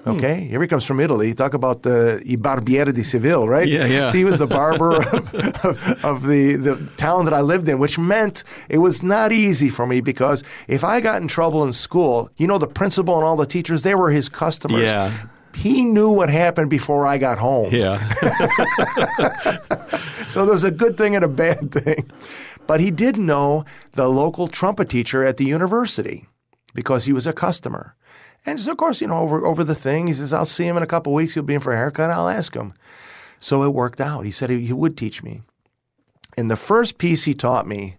Hmm. 0.04 0.10
Okay, 0.10 0.44
here 0.44 0.62
he 0.62 0.68
comes 0.68 0.84
from 0.84 1.00
Italy. 1.00 1.34
Talk 1.34 1.54
about 1.54 1.84
the 1.84 2.22
I 2.30 2.36
Barbiere 2.36 2.94
di 2.94 3.04
Seville, 3.04 3.48
right? 3.48 3.66
Yeah, 3.66 3.86
yeah. 3.86 4.12
So 4.12 4.18
he 4.18 4.26
was 4.26 4.38
the 4.38 4.48
barber 4.48 4.98
of, 5.14 5.34
of, 5.64 6.04
of 6.04 6.28
the, 6.28 6.58
the 6.58 6.76
town 6.98 7.24
that 7.24 7.34
I 7.34 7.40
lived 7.40 7.70
in, 7.70 7.80
which 7.80 7.98
meant 7.98 8.44
it 8.68 8.80
was 8.80 9.02
not 9.02 9.32
easy 9.32 9.70
for 9.70 9.88
me 9.88 10.02
because 10.02 10.44
if 10.68 10.84
I 10.84 11.00
got 11.00 11.22
in 11.22 11.30
trouble 11.30 11.64
in 11.64 11.72
school, 11.72 12.30
you 12.36 12.48
know, 12.48 12.58
the 12.58 12.68
principal 12.68 13.16
and 13.16 13.24
all 13.24 13.38
the 13.38 13.46
teachers, 13.46 13.84
they 13.84 13.96
were 13.96 14.12
his 14.12 14.28
customers. 14.28 14.92
Yeah. 14.92 15.10
He 15.56 15.84
knew 15.84 16.10
what 16.12 16.30
happened 16.30 16.70
before 16.70 17.08
I 17.08 17.18
got 17.18 17.38
home. 17.39 17.74
Yeah. 17.74 17.97
So 20.28 20.45
there's 20.45 20.64
a 20.64 20.72
good 20.72 20.97
thing 20.97 21.16
and 21.16 21.24
a 21.24 21.30
bad 21.30 21.72
thing. 21.84 22.12
But 22.68 22.80
he 22.80 22.91
did 22.91 23.18
know 23.18 23.66
the 23.93 24.10
local 24.10 24.47
trumpet 24.47 24.89
teacher 24.89 25.24
at 25.24 25.38
the 25.38 25.45
university 25.45 26.28
because 26.74 27.06
he 27.06 27.14
was 27.14 27.28
a 27.28 27.34
customer. 27.34 27.95
And 28.45 28.60
so, 28.60 28.72
of 28.72 28.78
course, 28.78 29.01
you 29.01 29.08
know, 29.08 29.20
over, 29.20 29.45
over 29.45 29.64
the 29.64 29.76
thing, 29.76 30.08
he 30.08 30.14
says, 30.14 30.34
I'll 30.34 30.45
see 30.45 30.68
him 30.68 30.78
in 30.78 30.84
a 30.84 30.88
couple 30.88 31.14
of 31.14 31.16
weeks. 31.16 31.34
He'll 31.34 31.43
be 31.43 31.56
in 31.56 31.62
for 31.62 31.74
a 31.74 31.78
haircut. 31.78 32.10
I'll 32.12 32.30
ask 32.30 32.53
him. 32.53 32.74
So 33.39 33.64
it 33.64 33.74
worked 33.74 34.01
out. 34.01 34.26
He 34.26 34.32
said 34.32 34.49
he, 34.49 34.66
he 34.66 34.74
would 34.74 34.97
teach 34.97 35.24
me. 35.24 35.41
And 36.38 36.51
the 36.51 36.58
first 36.58 36.97
piece 36.97 37.24
he 37.24 37.34
taught 37.34 37.68
me 37.68 37.97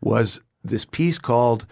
was 0.00 0.40
this 0.62 0.84
piece 0.84 1.18
called 1.18 1.66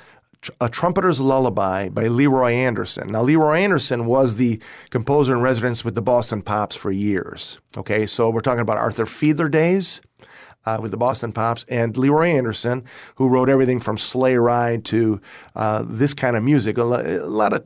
A 0.60 0.68
Trumpeter's 0.68 1.20
Lullaby 1.20 1.88
by 1.88 2.08
Leroy 2.08 2.52
Anderson. 2.52 3.12
Now, 3.12 3.22
Leroy 3.22 3.58
Anderson 3.58 4.06
was 4.06 4.36
the 4.36 4.60
composer 4.90 5.34
in 5.34 5.40
residence 5.40 5.84
with 5.84 5.94
the 5.94 6.02
Boston 6.02 6.42
Pops 6.42 6.74
for 6.74 6.90
years. 6.90 7.58
Okay, 7.76 8.06
so 8.06 8.28
we're 8.28 8.40
talking 8.40 8.60
about 8.60 8.78
Arthur 8.78 9.04
Fiedler 9.04 9.50
days 9.50 10.00
uh, 10.64 10.78
with 10.80 10.90
the 10.90 10.96
Boston 10.96 11.32
Pops 11.32 11.64
and 11.68 11.96
Leroy 11.96 12.28
Anderson, 12.28 12.84
who 13.16 13.28
wrote 13.28 13.48
everything 13.48 13.80
from 13.80 13.96
Sleigh 13.96 14.36
Ride 14.36 14.84
to 14.86 15.20
uh, 15.54 15.84
this 15.86 16.14
kind 16.14 16.36
of 16.36 16.42
music. 16.42 16.76
A, 16.78 16.82
a 16.82 17.26
lot 17.26 17.52
of 17.52 17.64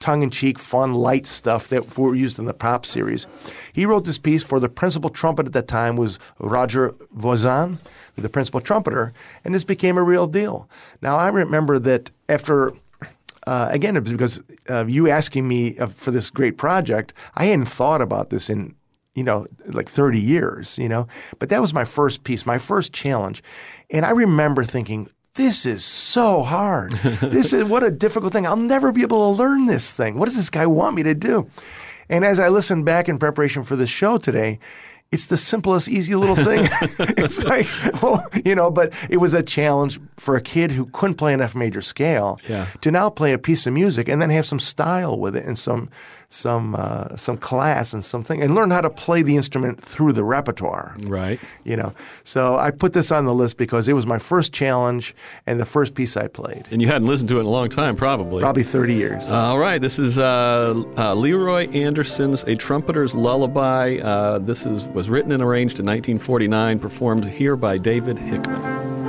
tongue-in-cheek, 0.00 0.58
fun, 0.58 0.94
light 0.94 1.26
stuff 1.26 1.68
that 1.68 1.96
were 1.96 2.14
used 2.14 2.38
in 2.38 2.44
the 2.44 2.54
pop 2.54 2.84
series. 2.84 3.26
He 3.72 3.86
wrote 3.86 4.04
this 4.04 4.18
piece 4.18 4.42
for 4.42 4.60
the 4.60 4.68
principal 4.68 5.10
trumpet 5.10 5.46
at 5.46 5.52
that 5.52 5.68
time 5.68 5.96
was 5.96 6.18
Roger 6.38 6.94
Voisin, 7.12 7.78
the 8.16 8.28
principal 8.28 8.60
trumpeter, 8.60 9.12
and 9.44 9.54
this 9.54 9.64
became 9.64 9.96
a 9.96 10.02
real 10.02 10.26
deal. 10.26 10.68
Now 11.00 11.16
I 11.16 11.28
remember 11.28 11.78
that 11.80 12.10
after. 12.28 12.72
Uh, 13.46 13.68
again, 13.70 14.02
because 14.02 14.42
uh, 14.70 14.86
you 14.86 15.10
asking 15.10 15.46
me 15.46 15.76
uh, 15.76 15.86
for 15.86 16.10
this 16.10 16.30
great 16.30 16.56
project, 16.56 17.12
I 17.34 17.44
hadn't 17.44 17.66
thought 17.66 18.00
about 18.00 18.30
this 18.30 18.48
in, 18.48 18.74
you 19.14 19.22
know, 19.22 19.46
like 19.66 19.86
30 19.86 20.18
years, 20.18 20.78
you 20.78 20.88
know. 20.88 21.08
But 21.38 21.50
that 21.50 21.60
was 21.60 21.74
my 21.74 21.84
first 21.84 22.24
piece, 22.24 22.46
my 22.46 22.56
first 22.56 22.94
challenge. 22.94 23.42
And 23.90 24.06
I 24.06 24.12
remember 24.12 24.64
thinking, 24.64 25.10
this 25.34 25.66
is 25.66 25.84
so 25.84 26.42
hard. 26.42 26.92
this 26.92 27.52
is 27.52 27.64
what 27.64 27.82
a 27.82 27.90
difficult 27.90 28.32
thing. 28.32 28.46
I'll 28.46 28.56
never 28.56 28.92
be 28.92 29.02
able 29.02 29.32
to 29.32 29.38
learn 29.38 29.66
this 29.66 29.90
thing. 29.90 30.18
What 30.18 30.26
does 30.26 30.36
this 30.36 30.50
guy 30.50 30.66
want 30.66 30.94
me 30.94 31.02
to 31.02 31.14
do? 31.14 31.50
And 32.08 32.24
as 32.24 32.38
I 32.38 32.48
listened 32.48 32.84
back 32.84 33.08
in 33.08 33.18
preparation 33.18 33.64
for 33.64 33.76
this 33.76 33.90
show 33.90 34.18
today, 34.18 34.60
it's 35.10 35.26
the 35.26 35.36
simplest, 35.36 35.88
easy 35.88 36.14
little 36.14 36.36
thing. 36.36 36.68
it's 37.16 37.44
like, 37.44 37.66
well, 38.02 38.26
you 38.44 38.54
know, 38.54 38.70
but 38.70 38.92
it 39.08 39.16
was 39.16 39.34
a 39.34 39.42
challenge 39.42 40.00
for 40.16 40.36
a 40.36 40.40
kid 40.40 40.72
who 40.72 40.86
couldn't 40.86 41.16
play 41.16 41.34
an 41.34 41.40
F 41.40 41.54
major 41.54 41.82
scale 41.82 42.38
Yeah. 42.48 42.66
to 42.80 42.90
now 42.90 43.10
play 43.10 43.32
a 43.32 43.38
piece 43.38 43.66
of 43.66 43.72
music 43.72 44.08
and 44.08 44.20
then 44.22 44.30
have 44.30 44.46
some 44.46 44.60
style 44.60 45.18
with 45.18 45.34
it 45.36 45.44
and 45.44 45.58
some 45.58 45.88
some 46.30 46.74
uh, 46.74 47.16
some 47.16 47.36
class 47.36 47.92
and 47.92 48.04
something, 48.04 48.42
and 48.42 48.56
learn 48.56 48.72
how 48.72 48.80
to 48.80 48.90
play 48.90 49.22
the 49.22 49.36
instrument 49.36 49.80
through 49.80 50.12
the 50.12 50.24
repertoire. 50.24 50.96
Right. 51.04 51.38
You 51.62 51.76
know, 51.76 51.92
so 52.24 52.56
I 52.56 52.72
put 52.72 52.92
this 52.92 53.12
on 53.12 53.24
the 53.24 53.34
list 53.34 53.56
because 53.56 53.86
it 53.86 53.92
was 53.92 54.04
my 54.04 54.18
first 54.18 54.52
challenge 54.52 55.14
and 55.46 55.60
the 55.60 55.64
first 55.64 55.94
piece 55.94 56.16
I 56.16 56.26
played. 56.26 56.66
And 56.72 56.82
you 56.82 56.88
hadn't 56.88 57.06
listened 57.06 57.28
to 57.28 57.36
it 57.36 57.40
in 57.40 57.46
a 57.46 57.50
long 57.50 57.68
time, 57.68 57.94
probably. 57.94 58.40
Probably 58.40 58.64
30 58.64 58.94
years. 58.94 59.30
All 59.30 59.58
right, 59.60 59.80
this 59.80 60.00
is 60.00 60.18
uh, 60.18 60.82
uh, 60.98 61.14
Leroy 61.14 61.68
Anderson's 61.70 62.42
"A 62.44 62.56
Trumpeter's 62.56 63.14
Lullaby." 63.14 63.98
Uh, 64.02 64.38
this 64.40 64.66
is 64.66 64.86
was 64.86 65.08
written 65.08 65.30
and 65.30 65.42
arranged 65.42 65.78
in 65.78 65.86
1949, 65.86 66.80
performed 66.80 67.24
here 67.26 67.54
by 67.54 67.78
David 67.78 68.18
Hickman. 68.18 69.03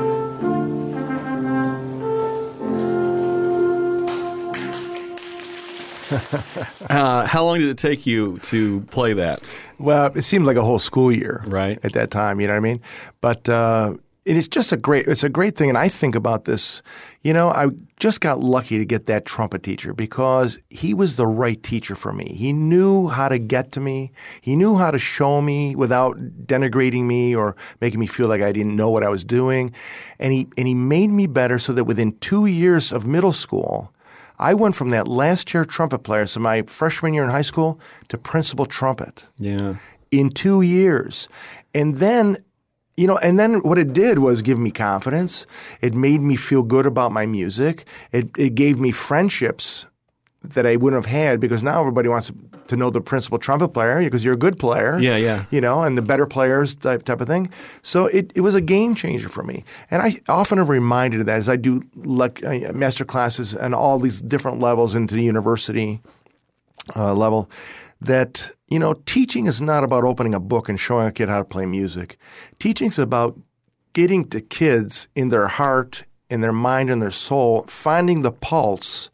uh, 6.89 7.25
how 7.25 7.43
long 7.45 7.59
did 7.59 7.69
it 7.69 7.77
take 7.77 8.05
you 8.05 8.39
to 8.39 8.81
play 8.91 9.13
that? 9.13 9.41
Well, 9.77 10.11
it 10.15 10.23
seemed 10.23 10.45
like 10.45 10.57
a 10.57 10.63
whole 10.63 10.79
school 10.79 11.11
year, 11.11 11.43
Right. 11.47 11.79
at 11.83 11.93
that 11.93 12.11
time. 12.11 12.39
You 12.39 12.47
know 12.47 12.53
what 12.53 12.57
I 12.57 12.61
mean? 12.61 12.81
But 13.21 13.49
uh, 13.49 13.95
it 14.23 14.35
is 14.37 14.47
just 14.47 14.71
a 14.71 14.77
great. 14.77 15.07
It's 15.07 15.23
a 15.23 15.29
great 15.29 15.55
thing, 15.55 15.69
and 15.69 15.77
I 15.77 15.87
think 15.87 16.15
about 16.15 16.45
this. 16.45 16.81
You 17.21 17.33
know, 17.33 17.49
I 17.49 17.67
just 17.99 18.21
got 18.21 18.39
lucky 18.39 18.77
to 18.77 18.85
get 18.85 19.05
that 19.07 19.25
trumpet 19.25 19.61
teacher 19.63 19.93
because 19.93 20.59
he 20.69 20.93
was 20.93 21.15
the 21.15 21.27
right 21.27 21.61
teacher 21.61 21.95
for 21.95 22.11
me. 22.13 22.33
He 22.35 22.51
knew 22.53 23.07
how 23.09 23.29
to 23.29 23.37
get 23.37 23.71
to 23.73 23.79
me. 23.79 24.11
He 24.41 24.55
knew 24.55 24.77
how 24.77 24.91
to 24.91 24.97
show 24.99 25.41
me 25.41 25.75
without 25.75 26.17
denigrating 26.45 27.03
me 27.05 27.35
or 27.35 27.55
making 27.81 27.99
me 27.99 28.07
feel 28.07 28.27
like 28.27 28.41
I 28.41 28.51
didn't 28.51 28.75
know 28.75 28.89
what 28.89 29.03
I 29.03 29.09
was 29.09 29.23
doing, 29.23 29.71
and 30.19 30.33
he 30.33 30.47
and 30.57 30.67
he 30.67 30.73
made 30.73 31.09
me 31.09 31.27
better 31.27 31.59
so 31.59 31.73
that 31.73 31.83
within 31.83 32.17
two 32.19 32.45
years 32.47 32.91
of 32.91 33.05
middle 33.05 33.33
school. 33.33 33.91
I 34.39 34.53
went 34.53 34.75
from 34.75 34.89
that 34.91 35.07
last 35.07 35.47
chair 35.47 35.65
trumpet 35.65 35.99
player, 35.99 36.27
so 36.27 36.39
my 36.39 36.63
freshman 36.63 37.13
year 37.13 37.23
in 37.23 37.29
high 37.29 37.41
school, 37.41 37.79
to 38.09 38.17
principal 38.17 38.65
trumpet 38.65 39.25
Yeah. 39.37 39.75
in 40.11 40.29
two 40.29 40.61
years. 40.61 41.27
And 41.73 41.95
then, 41.97 42.37
you 42.97 43.07
know, 43.07 43.17
and 43.17 43.37
then 43.39 43.61
what 43.63 43.77
it 43.77 43.93
did 43.93 44.19
was 44.19 44.41
give 44.41 44.57
me 44.59 44.71
confidence. 44.71 45.45
It 45.81 45.93
made 45.93 46.21
me 46.21 46.35
feel 46.35 46.63
good 46.63 46.85
about 46.85 47.11
my 47.11 47.25
music. 47.25 47.85
It, 48.11 48.29
it 48.37 48.55
gave 48.55 48.79
me 48.79 48.91
friendships 48.91 49.85
that 50.53 50.65
I 50.65 50.75
wouldn't 50.75 51.03
have 51.03 51.11
had 51.11 51.39
because 51.39 51.63
now 51.63 51.79
everybody 51.79 52.09
wants 52.09 52.31
to 52.67 52.75
know 52.75 52.89
the 52.89 53.01
principal 53.01 53.37
trumpet 53.37 53.69
player 53.69 53.99
because 54.03 54.23
you're 54.23 54.33
a 54.33 54.37
good 54.37 54.57
player. 54.57 54.99
Yeah, 54.99 55.17
yeah. 55.17 55.45
You 55.51 55.61
know, 55.61 55.83
and 55.83 55.97
the 55.97 56.01
better 56.01 56.25
players 56.25 56.75
type, 56.75 57.03
type 57.03 57.21
of 57.21 57.27
thing. 57.27 57.49
So 57.81 58.07
it, 58.07 58.31
it 58.35 58.41
was 58.41 58.55
a 58.55 58.61
game 58.61 58.95
changer 58.95 59.29
for 59.29 59.43
me. 59.43 59.63
And 59.91 60.01
I 60.01 60.17
often 60.27 60.59
am 60.59 60.67
reminded 60.67 61.21
of 61.21 61.25
that 61.27 61.37
as 61.37 61.49
I 61.49 61.55
do 61.55 61.83
like, 61.95 62.43
uh, 62.43 62.71
master 62.73 63.05
classes 63.05 63.53
and 63.53 63.75
all 63.75 63.99
these 63.99 64.21
different 64.21 64.59
levels 64.59 64.95
into 64.95 65.15
the 65.15 65.23
university 65.23 66.01
uh, 66.95 67.13
level 67.13 67.49
that 68.01 68.51
you 68.67 68.79
know 68.79 68.93
teaching 69.05 69.45
is 69.45 69.61
not 69.61 69.83
about 69.83 70.03
opening 70.03 70.35
a 70.35 70.39
book 70.39 70.69
and 70.69 70.79
showing 70.79 71.07
a 71.07 71.11
kid 71.11 71.29
how 71.29 71.39
to 71.39 71.45
play 71.45 71.65
music 71.65 72.17
teaching 72.59 72.89
is 72.89 72.99
about 72.99 73.39
getting 73.93 74.27
to 74.27 74.41
kids 74.41 75.07
in 75.15 75.29
their 75.29 75.47
heart 75.47 76.03
in 76.29 76.41
their 76.41 76.53
mind 76.53 76.89
and 76.89 77.01
their 77.01 77.11
soul 77.11 77.65
finding 77.67 78.21
the 78.21 78.31
pulse 78.31 79.09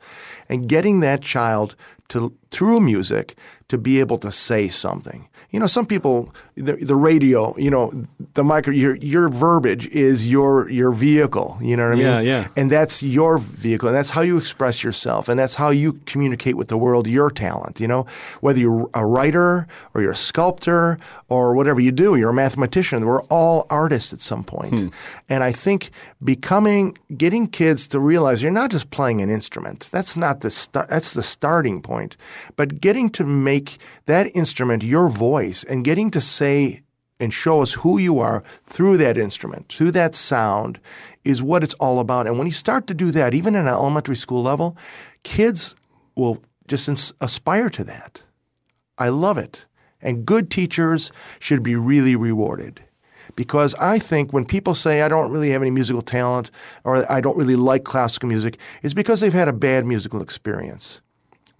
and 0.52 0.68
getting 0.68 1.00
that 1.00 1.22
child 1.24 1.76
to 2.12 2.34
through 2.52 2.82
music 2.82 3.36
to 3.70 3.78
be 3.78 4.00
able 4.02 4.18
to 4.18 4.32
say 4.32 4.68
something. 4.68 5.28
You 5.52 5.60
know 5.60 5.68
some 5.68 5.86
people 5.86 6.34
the, 6.56 6.76
the 6.76 6.96
radio 6.96 7.58
you 7.58 7.70
know 7.70 8.06
the 8.36 8.44
micro 8.44 8.74
your 8.74 8.96
your 8.98 9.28
verbiage 9.30 9.88
is 9.88 10.28
your 10.28 10.70
your 10.70 10.92
vehicle 10.92 11.58
you 11.62 11.76
know 11.76 11.86
what 11.86 11.94
i 11.94 11.96
mean? 11.96 12.06
Yeah, 12.06 12.22
yeah. 12.22 12.48
and 12.56 12.72
that's 12.72 13.04
your 13.04 13.38
vehicle 13.38 13.90
and 13.90 13.98
that's 13.98 14.12
how 14.12 14.22
you 14.22 14.38
express 14.38 14.82
yourself 14.82 15.28
and 15.28 15.38
that's 15.38 15.56
how 15.56 15.70
you 15.70 15.94
communicate 16.06 16.56
with 16.56 16.70
the 16.70 16.78
world 16.78 17.06
your 17.08 17.30
talent 17.30 17.80
you 17.82 17.88
know? 17.88 18.06
Whether 18.40 18.60
you're 18.60 18.90
a 18.94 19.06
writer 19.06 19.68
or 19.94 20.02
you're 20.02 20.12
a 20.12 20.24
sculptor 20.32 20.98
or 21.28 21.54
whatever 21.54 21.82
you 21.82 21.92
do 21.92 22.16
you're 22.16 22.30
a 22.30 22.34
mathematician 22.34 23.06
we're 23.06 23.24
all 23.24 23.68
artists 23.70 24.14
at 24.14 24.22
some 24.22 24.44
point. 24.46 24.72
point 24.72 24.94
and 25.28 25.44
i 25.44 25.52
think 25.52 25.92
becoming 26.24 26.98
getting 27.18 27.46
kids 27.48 27.88
to 27.90 28.00
realize 28.00 28.42
you're 28.42 28.60
not 28.64 28.72
just 28.72 28.90
playing 28.90 29.22
an 29.22 29.30
instrument 29.30 29.90
that's 29.92 30.16
not 30.16 30.40
the 30.42 30.52
start 30.52 30.88
that's 30.88 31.14
the 31.14 31.24
starting 31.24 31.82
point 31.82 32.01
but 32.56 32.82
getting 32.82 33.10
to 33.12 33.24
make 33.24 33.78
that 34.06 34.28
instrument 34.36 34.84
your 34.84 35.10
voice 35.10 35.64
and 35.64 35.86
getting 35.86 36.12
to 36.12 36.22
say 36.22 36.82
and 37.22 37.34
show 37.34 37.62
us 37.62 37.74
who 37.74 38.00
you 38.00 38.20
are 38.20 38.44
through 38.66 38.98
that 38.98 39.18
instrument, 39.18 39.72
through 39.72 39.92
that 39.92 40.16
sound, 40.16 40.80
is 41.24 41.42
what 41.42 41.64
it's 41.64 41.76
all 41.76 42.00
about. 42.00 42.26
And 42.26 42.38
when 42.38 42.48
you 42.48 42.54
start 42.54 42.88
to 42.88 42.96
do 42.96 43.12
that, 43.12 43.34
even 43.34 43.56
at 43.56 43.62
an 43.62 43.68
elementary 43.68 44.16
school 44.16 44.42
level, 44.42 44.76
kids 45.24 45.76
will 46.16 46.44
just 46.68 46.90
ins- 46.90 47.14
aspire 47.22 47.70
to 47.70 47.84
that. 47.84 48.24
I 48.98 49.10
love 49.10 49.38
it. 49.38 49.66
And 50.02 50.26
good 50.26 50.50
teachers 50.50 51.12
should 51.40 51.62
be 51.62 51.76
really 51.76 52.16
rewarded. 52.16 52.82
Because 53.36 53.76
I 53.76 54.00
think 54.00 54.34
when 54.34 54.46
people 54.46 54.74
say, 54.74 55.04
I 55.04 55.08
don't 55.08 55.32
really 55.32 55.52
have 55.52 55.62
any 55.62 55.72
musical 55.72 56.02
talent 56.02 56.50
or 56.84 57.10
I 57.10 57.22
don't 57.22 57.38
really 57.38 57.56
like 57.56 57.84
classical 57.84 58.28
music, 58.28 58.58
it's 58.82 58.96
because 58.96 59.20
they've 59.20 59.32
had 59.32 59.48
a 59.48 59.54
bad 59.54 59.86
musical 59.86 60.22
experience 60.22 61.02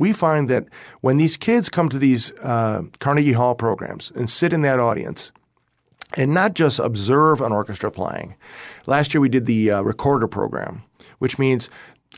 we 0.02 0.12
find 0.14 0.50
that 0.50 0.66
when 1.02 1.18
these 1.18 1.38
kids 1.38 1.70
come 1.70 1.88
to 1.88 2.00
these 2.00 2.32
uh, 2.42 2.82
Carnegie 3.00 3.34
Hall 3.34 3.54
programs 3.54 4.12
and 4.16 4.28
sit 4.28 4.52
in 4.52 4.64
that 4.64 4.80
audience 4.80 5.32
and 6.18 6.34
not 6.34 6.56
just 6.56 6.80
observe 6.80 7.40
an 7.40 7.52
orchestra 7.52 7.92
playing. 7.92 8.36
Last 8.88 9.14
year 9.14 9.22
we 9.22 9.30
did 9.30 9.46
the 9.46 9.70
uh, 9.70 9.82
recorder 9.84 10.28
program, 10.28 10.82
which 11.20 11.38
means 11.38 11.70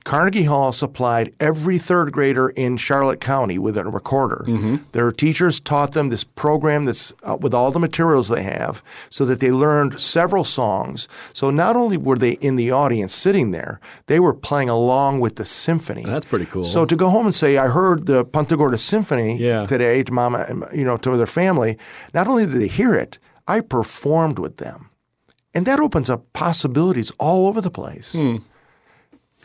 Carnegie 0.04 0.44
Hall 0.44 0.74
supplied 0.74 1.34
every 1.40 1.78
third 1.80 2.12
grader 2.12 2.50
in 2.50 2.76
Charlotte 2.76 3.22
County 3.22 3.58
with 3.58 3.78
a 3.78 3.86
recorder. 3.86 4.44
Mm-hmm. 4.48 4.76
Their 4.92 5.12
teachers 5.14 5.60
taught 5.62 5.94
them 5.94 6.10
this 6.10 6.24
program 6.26 6.84
that's 6.86 7.14
uh, 7.24 7.38
with 7.40 7.54
all 7.54 7.72
the 7.72 7.80
materials 7.80 8.28
they 8.28 8.44
have 8.44 8.84
so 9.10 9.24
that 9.26 9.40
they 9.40 9.52
learned 9.52 10.02
several 10.02 10.44
songs. 10.44 11.08
So 11.32 11.52
not 11.52 11.78
only 11.78 11.96
were 11.96 12.18
they 12.18 12.32
in 12.34 12.58
the 12.58 12.70
audience 12.72 13.14
sitting 13.14 13.52
there, 13.52 13.80
they 14.08 14.20
were 14.20 14.34
playing 14.34 14.68
along 14.70 15.22
with 15.22 15.38
the 15.38 15.46
symphony. 15.46 16.04
That's 16.04 16.26
pretty 16.26 16.48
cool. 16.48 16.66
So 16.66 16.86
to 16.86 16.96
go 16.98 17.10
home 17.10 17.26
and 17.28 17.36
say, 17.36 17.58
I 17.58 17.68
heard 17.68 18.06
the 18.06 18.26
Punta 18.26 18.58
Gorda 18.58 18.78
Symphony 18.80 19.38
Yeah. 19.38 19.66
today 19.68 20.04
to 20.04 20.12
mama, 20.12 20.46
um, 20.50 20.66
you 20.74 20.84
know, 20.84 20.98
to 20.98 21.16
their 21.16 21.26
family, 21.28 21.78
not 22.14 22.28
only 22.28 22.46
did 22.46 22.56
they 22.60 22.68
hear 22.68 22.94
it, 22.94 23.20
I 23.48 23.62
performed 23.62 24.38
with 24.38 24.58
them. 24.58 24.90
And 25.54 25.66
that 25.66 25.80
opens 25.80 26.10
up 26.10 26.34
possibilities 26.34 27.12
all 27.20 27.48
over 27.48 27.62
the 27.62 27.72
place. 27.72 28.14
Hmm. 28.14 28.38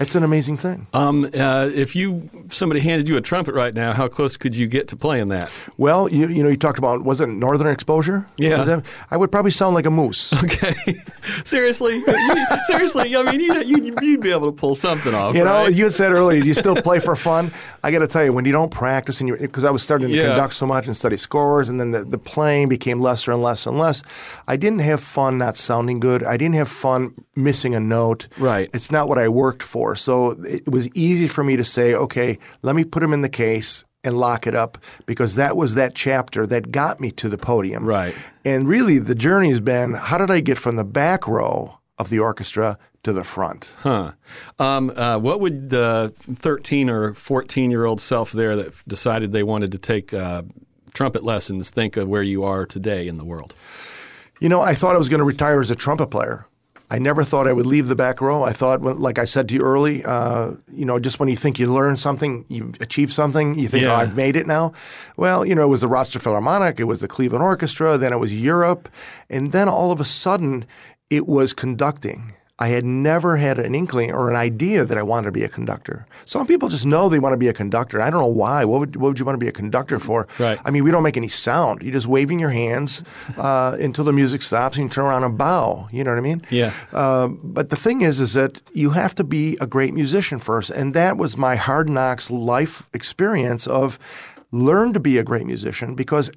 It's 0.01 0.15
an 0.15 0.23
amazing 0.23 0.59
thing. 0.59 0.87
Um, 0.93 1.29
uh, 1.35 1.71
if 1.75 1.97
you 1.97 2.31
somebody 2.51 2.81
handed 2.81 3.09
you 3.09 3.17
a 3.17 3.21
trumpet 3.21 3.55
right 3.55 3.75
now, 3.75 3.93
how 3.93 4.07
close 4.09 4.37
could 4.37 4.55
you 4.55 4.67
get 4.69 4.87
to 4.89 4.97
playing 4.97 5.29
that? 5.29 5.51
Well, 5.77 6.09
you 6.09 6.29
you 6.29 6.43
know, 6.43 6.49
you 6.49 6.57
talked 6.57 6.79
about 6.79 7.03
was 7.05 7.21
it 7.21 7.27
northern 7.29 7.67
exposure? 7.67 8.27
Yeah. 8.37 8.81
I 9.11 9.17
would 9.17 9.33
probably 9.33 9.51
sound 9.51 9.75
like 9.75 9.87
a 9.87 9.91
moose. 9.91 10.33
Okay, 10.33 11.03
seriously, 11.45 11.97
You- 11.97 12.47
seriously. 12.67 13.17
I 13.17 13.23
mean, 13.31 13.41
you, 13.41 13.61
you, 13.63 13.97
you'd 14.01 14.21
be 14.21 14.31
able 14.31 14.47
to 14.47 14.53
pull 14.53 14.75
something 14.75 15.15
off. 15.15 15.35
You 15.35 15.45
know, 15.45 15.65
right? 15.65 15.75
you 15.75 15.91
said 15.91 16.13
earlier, 16.13 16.43
you 16.43 16.55
still 16.55 16.77
play 16.77 17.01
for 17.01 17.17
fun? 17.17 17.53
I 17.83 17.91
got 17.91 18.01
to 18.01 18.07
tell 18.07 18.25
you, 18.25 18.33
when 18.33 18.45
you 18.45 18.53
don't 18.53 18.71
practice, 18.71 19.21
and 19.21 19.29
you 19.29 19.37
because 19.37 19.65
I 19.65 19.71
was 19.71 19.83
starting 19.83 20.09
to 20.09 20.15
Yeah. 20.15 20.29
conduct 20.29 20.55
so 20.55 20.67
much 20.67 20.87
and 20.87 20.97
study 20.97 21.17
scores, 21.17 21.69
and 21.69 21.81
then 21.81 21.91
the, 21.91 22.05
the 22.05 22.19
playing 22.19 22.69
became 22.69 23.01
lesser 23.01 23.33
and 23.33 23.43
less 23.43 23.67
and 23.67 23.79
less. 23.79 24.03
I 24.47 24.57
didn't 24.57 24.81
have 24.81 25.01
fun 25.03 25.39
not 25.39 25.57
sounding 25.57 25.99
good. 26.01 26.23
I 26.23 26.37
didn't 26.37 26.55
have 26.55 26.69
fun 26.69 27.15
missing 27.35 27.75
a 27.75 27.81
note. 27.81 28.29
Right. 28.39 28.71
It's 28.75 28.91
not 28.93 29.09
what 29.09 29.19
I 29.19 29.29
worked 29.29 29.63
for. 29.63 29.88
So 29.97 30.31
it 30.43 30.69
was 30.69 30.89
easy 30.95 31.29
for 31.29 31.45
me 31.45 31.57
to 31.57 31.65
say, 31.65 31.95
okay, 31.95 32.39
let 32.63 32.77
me 32.77 32.85
put 32.85 33.03
him 33.03 33.13
in 33.13 33.23
the 33.23 33.29
case 33.29 33.85
and 34.05 34.17
lock 34.17 34.47
it 34.47 34.55
up 34.55 34.79
because 35.07 35.35
that 35.35 35.57
was 35.57 35.75
that 35.75 35.95
chapter 35.95 36.47
that 36.47 36.71
got 36.71 37.01
me 37.01 37.11
to 37.13 37.29
the 37.29 37.39
podium. 37.39 37.85
Right. 37.85 38.15
And 38.45 38.69
really, 38.69 38.99
the 38.99 39.15
journey 39.15 39.51
has 39.51 39.61
been 39.61 39.95
how 39.95 40.19
did 40.19 40.31
I 40.31 40.41
get 40.41 40.59
from 40.59 40.77
the 40.77 40.85
back 40.85 41.27
row 41.27 41.79
of 41.99 42.11
the 42.11 42.19
orchestra 42.19 42.79
to 43.03 43.13
the 43.13 43.25
front? 43.25 43.73
Huh. 43.79 44.13
Um, 44.59 44.91
uh, 44.91 45.19
what 45.19 45.41
would 45.41 45.71
the 45.71 46.13
13 46.19 46.89
or 46.89 47.15
14 47.15 47.71
year 47.71 47.85
old 47.85 48.01
self 48.01 48.33
there 48.33 48.57
that 48.57 48.73
decided 48.89 49.33
they 49.33 49.43
wanted 49.43 49.73
to 49.73 49.79
take 49.79 50.15
uh, 50.15 50.43
trumpet 50.95 51.25
lessons 51.25 51.71
think 51.71 51.97
of 51.97 52.09
where 52.09 52.23
you 52.23 52.45
are 52.45 52.67
today 52.67 53.09
in 53.09 53.19
the 53.19 53.25
world? 53.25 53.55
You 54.41 54.49
know, 54.49 54.61
I 54.61 54.75
thought 54.75 54.95
I 54.95 54.99
was 54.99 55.09
going 55.09 55.19
to 55.19 55.25
retire 55.25 55.61
as 55.61 55.71
a 55.71 55.75
trumpet 55.75 56.09
player. 56.09 56.47
I 56.91 56.99
never 56.99 57.23
thought 57.23 57.47
I 57.47 57.53
would 57.53 57.67
leave 57.67 57.89
the 57.89 57.95
back 57.95 58.21
row. 58.23 58.45
I 58.45 58.53
thought, 58.55 58.81
like 58.83 59.19
I 59.19 59.27
said 59.27 59.49
to 59.49 59.55
you 59.55 59.61
early, 59.61 60.03
uh, 60.05 60.53
you 60.73 60.87
know, 60.87 60.99
just 60.99 61.21
when 61.21 61.29
you 61.29 61.37
think 61.37 61.59
you 61.59 61.71
learn 61.73 61.99
something, 61.99 62.47
you 62.49 62.73
achieve 62.81 63.13
something, 63.13 63.55
you 63.59 63.69
think, 63.69 63.83
Yeah. 63.85 63.93
oh, 63.93 63.97
I've 63.97 64.17
made 64.17 64.37
it 64.37 64.47
now. 64.47 64.73
Well, 65.17 65.45
you 65.45 65.55
know, 65.55 65.63
it 65.65 65.67
was 65.69 65.83
the 65.83 65.89
Rochester 65.89 66.19
Philharmonic, 66.19 66.81
it 66.81 66.85
was 66.85 67.01
the 67.01 67.09
Cleveland 67.09 67.43
Orchestra, 67.45 67.99
then 67.99 68.13
it 68.15 68.19
was 68.19 68.33
Europe, 68.35 68.89
and 69.29 69.53
then 69.53 69.69
all 69.69 69.93
of 69.93 70.01
a 70.01 70.05
sudden, 70.07 70.65
it 71.11 71.27
was 71.27 71.53
conducting. 71.53 72.33
I 72.61 72.69
had 72.69 72.85
never 72.85 73.37
had 73.37 73.59
an 73.59 73.75
inkling 73.75 74.13
or 74.13 74.31
an 74.31 74.37
idea 74.37 74.85
that 74.85 74.99
I 74.99 75.03
wanted 75.03 75.27
to 75.27 75.33
be 75.33 75.45
a 75.45 75.49
conductor. 75.49 76.07
Some 76.25 76.47
people 76.47 76.69
just 76.69 76.85
know 76.85 77.09
they 77.09 77.21
want 77.21 77.33
to 77.33 77.37
be 77.37 77.47
a 77.47 77.53
conductor. 77.53 78.03
I 78.03 78.11
don't 78.11 78.21
know 78.21 78.27
why. 78.27 78.65
What 78.65 78.81
would, 78.81 78.97
what 78.97 79.09
would 79.09 79.19
you 79.19 79.25
want 79.25 79.39
to 79.39 79.45
be 79.45 79.49
a 79.49 79.53
conductor 79.53 80.01
for? 80.01 80.27
Right. 80.41 80.59
I 80.65 80.73
mean, 80.73 80.83
we 80.83 80.91
don't 80.91 81.05
make 81.05 81.17
any 81.17 81.29
sound. 81.29 81.83
You're 81.83 81.93
just 81.93 82.09
waving 82.09 82.41
your 82.41 82.51
hands 82.51 83.05
uh, 83.37 83.77
until 83.79 84.05
the 84.05 84.13
music 84.13 84.43
stops 84.43 84.77
and 84.77 84.85
you 84.85 84.91
turn 84.91 85.05
around 85.05 85.23
and 85.23 85.39
bow. 85.39 85.89
You 85.93 86.03
know 86.03 86.11
what 86.11 86.19
I 86.19 86.23
mean? 86.23 86.43
Yeah. 86.51 86.73
Uh, 86.93 87.29
but 87.29 87.71
the 87.71 87.77
thing 87.77 88.01
is, 88.03 88.21
is 88.21 88.35
that 88.35 88.61
you 88.75 88.91
have 88.91 89.15
to 89.17 89.25
be 89.25 89.57
a 89.61 89.67
great 89.67 89.95
musician 89.95 90.41
first, 90.41 90.71
and 90.71 90.95
that 90.95 91.17
was 91.17 91.37
my 91.37 91.55
hard 91.57 91.89
knocks 91.89 92.31
life 92.31 92.89
experience 92.93 93.67
of. 93.67 93.99
learn 94.51 94.95
to 94.95 95.01
be 95.01 95.19
a 95.19 95.23
great 95.23 95.45
musician 95.47 95.95
because 95.95 96.31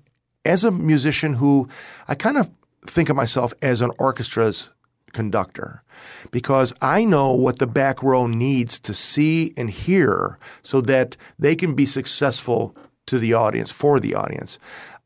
as 0.44 0.64
a 0.64 0.72
musician 0.72 1.36
who 1.36 1.70
I 2.08 2.16
kind 2.16 2.38
of 2.38 2.50
think 2.86 3.10
of 3.10 3.16
myself 3.16 3.54
as 3.62 3.82
an 3.82 3.92
orchestra's 3.92 4.70
conductor 5.14 5.84
because 6.32 6.74
I 6.82 7.04
know 7.04 7.34
what 7.34 7.60
the 7.60 7.68
back 7.68 8.02
row 8.02 8.28
needs 8.28 8.80
to 8.80 8.94
see 8.94 9.54
and 9.56 9.70
hear 9.70 10.40
so 10.64 10.82
that 10.82 11.18
they 11.38 11.56
can 11.56 11.76
be 11.76 11.86
successful 11.86 12.76
to 13.08 13.20
the 13.20 13.34
audience, 13.34 13.72
for 13.72 14.00
the 14.00 14.16
audience. 14.16 14.58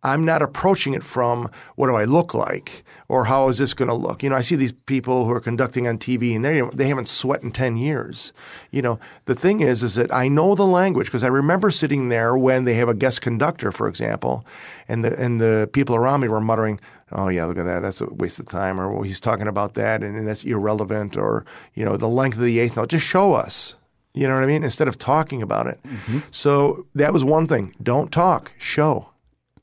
I'm 0.03 0.24
not 0.24 0.41
approaching 0.41 0.93
it 0.93 1.03
from 1.03 1.49
what 1.76 1.88
do 1.88 1.95
I 1.95 2.06
look 2.06 2.34
like 2.34 2.84
or 3.08 3.26
how 3.26 3.47
is 3.49 3.58
this 3.58 3.74
going 3.74 3.89
to 3.89 3.95
look. 3.95 4.24
You 4.24 4.30
know, 4.30 4.36
I 4.36 4.41
see 4.41 4.56
these 4.56 4.72
people 4.72 5.26
who 5.26 5.32
are 5.32 5.39
conducting 5.39 5.88
on 5.88 5.97
TV 5.97 6.36
and 6.36 6.43
they 6.43 6.62
they 6.74 6.88
haven't 6.88 7.08
sweat 7.08 7.43
in 7.43 7.51
10 7.51 7.78
years. 7.78 8.34
You 8.72 8.82
know, 8.82 8.99
the 9.26 9.36
thing 9.36 9.62
is 9.62 9.84
is 9.84 9.95
that 9.95 10.14
I 10.14 10.28
know 10.28 10.56
the 10.56 10.66
language 10.66 11.08
because 11.08 11.24
I 11.24 11.28
remember 11.28 11.72
sitting 11.72 12.10
there 12.10 12.36
when 12.38 12.66
they 12.66 12.76
have 12.76 12.89
a 12.89 12.93
guest 12.93 13.22
conductor, 13.22 13.72
for 13.72 13.88
example, 13.88 14.45
and 14.88 15.03
the 15.03 15.18
and 15.20 15.39
the 15.39 15.70
people 15.72 15.95
around 15.95 16.22
me 16.22 16.28
were 16.28 16.41
muttering, 16.41 16.80
"Oh 17.12 17.30
yeah, 17.30 17.45
look 17.45 17.58
at 17.58 17.66
that. 17.66 17.82
That's 17.82 18.01
a 18.01 18.06
waste 18.06 18.39
of 18.39 18.47
time," 18.47 18.80
or 18.80 18.91
well, 18.91 19.03
"He's 19.03 19.20
talking 19.20 19.47
about 19.47 19.76
that 19.76 20.03
and, 20.03 20.18
and 20.18 20.28
that's 20.28 20.43
irrelevant," 20.43 21.16
or 21.16 21.45
you 21.74 21.86
know, 21.86 21.97
the 21.97 22.10
length 22.10 22.38
of 22.38 22.43
the 22.43 22.60
eighth 22.60 22.78
note. 22.78 22.89
Just 22.89 23.06
show 23.06 23.34
us. 23.34 23.76
You 24.14 24.30
know 24.30 24.36
what 24.36 24.43
I 24.43 24.47
mean? 24.47 24.64
Instead 24.64 24.88
of 24.88 24.97
talking 24.97 25.41
about 25.41 25.68
it. 25.68 25.78
Mm-hmm. 25.84 26.20
So 26.32 26.88
that 26.95 27.12
was 27.12 27.26
one 27.26 27.47
thing. 27.47 27.76
Don't 27.84 28.14
talk. 28.14 28.53
Show 28.58 29.10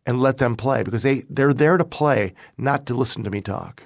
and 0.07 0.20
let 0.20 0.38
them 0.38 0.57
play 0.57 0.82
because 0.82 1.03
they, 1.03 1.22
they're 1.30 1.55
there 1.55 1.76
to 1.76 1.84
play, 1.84 2.34
not 2.57 2.86
to 2.86 2.94
listen 2.94 3.22
to 3.24 3.30
me 3.30 3.40
talk. 3.40 3.84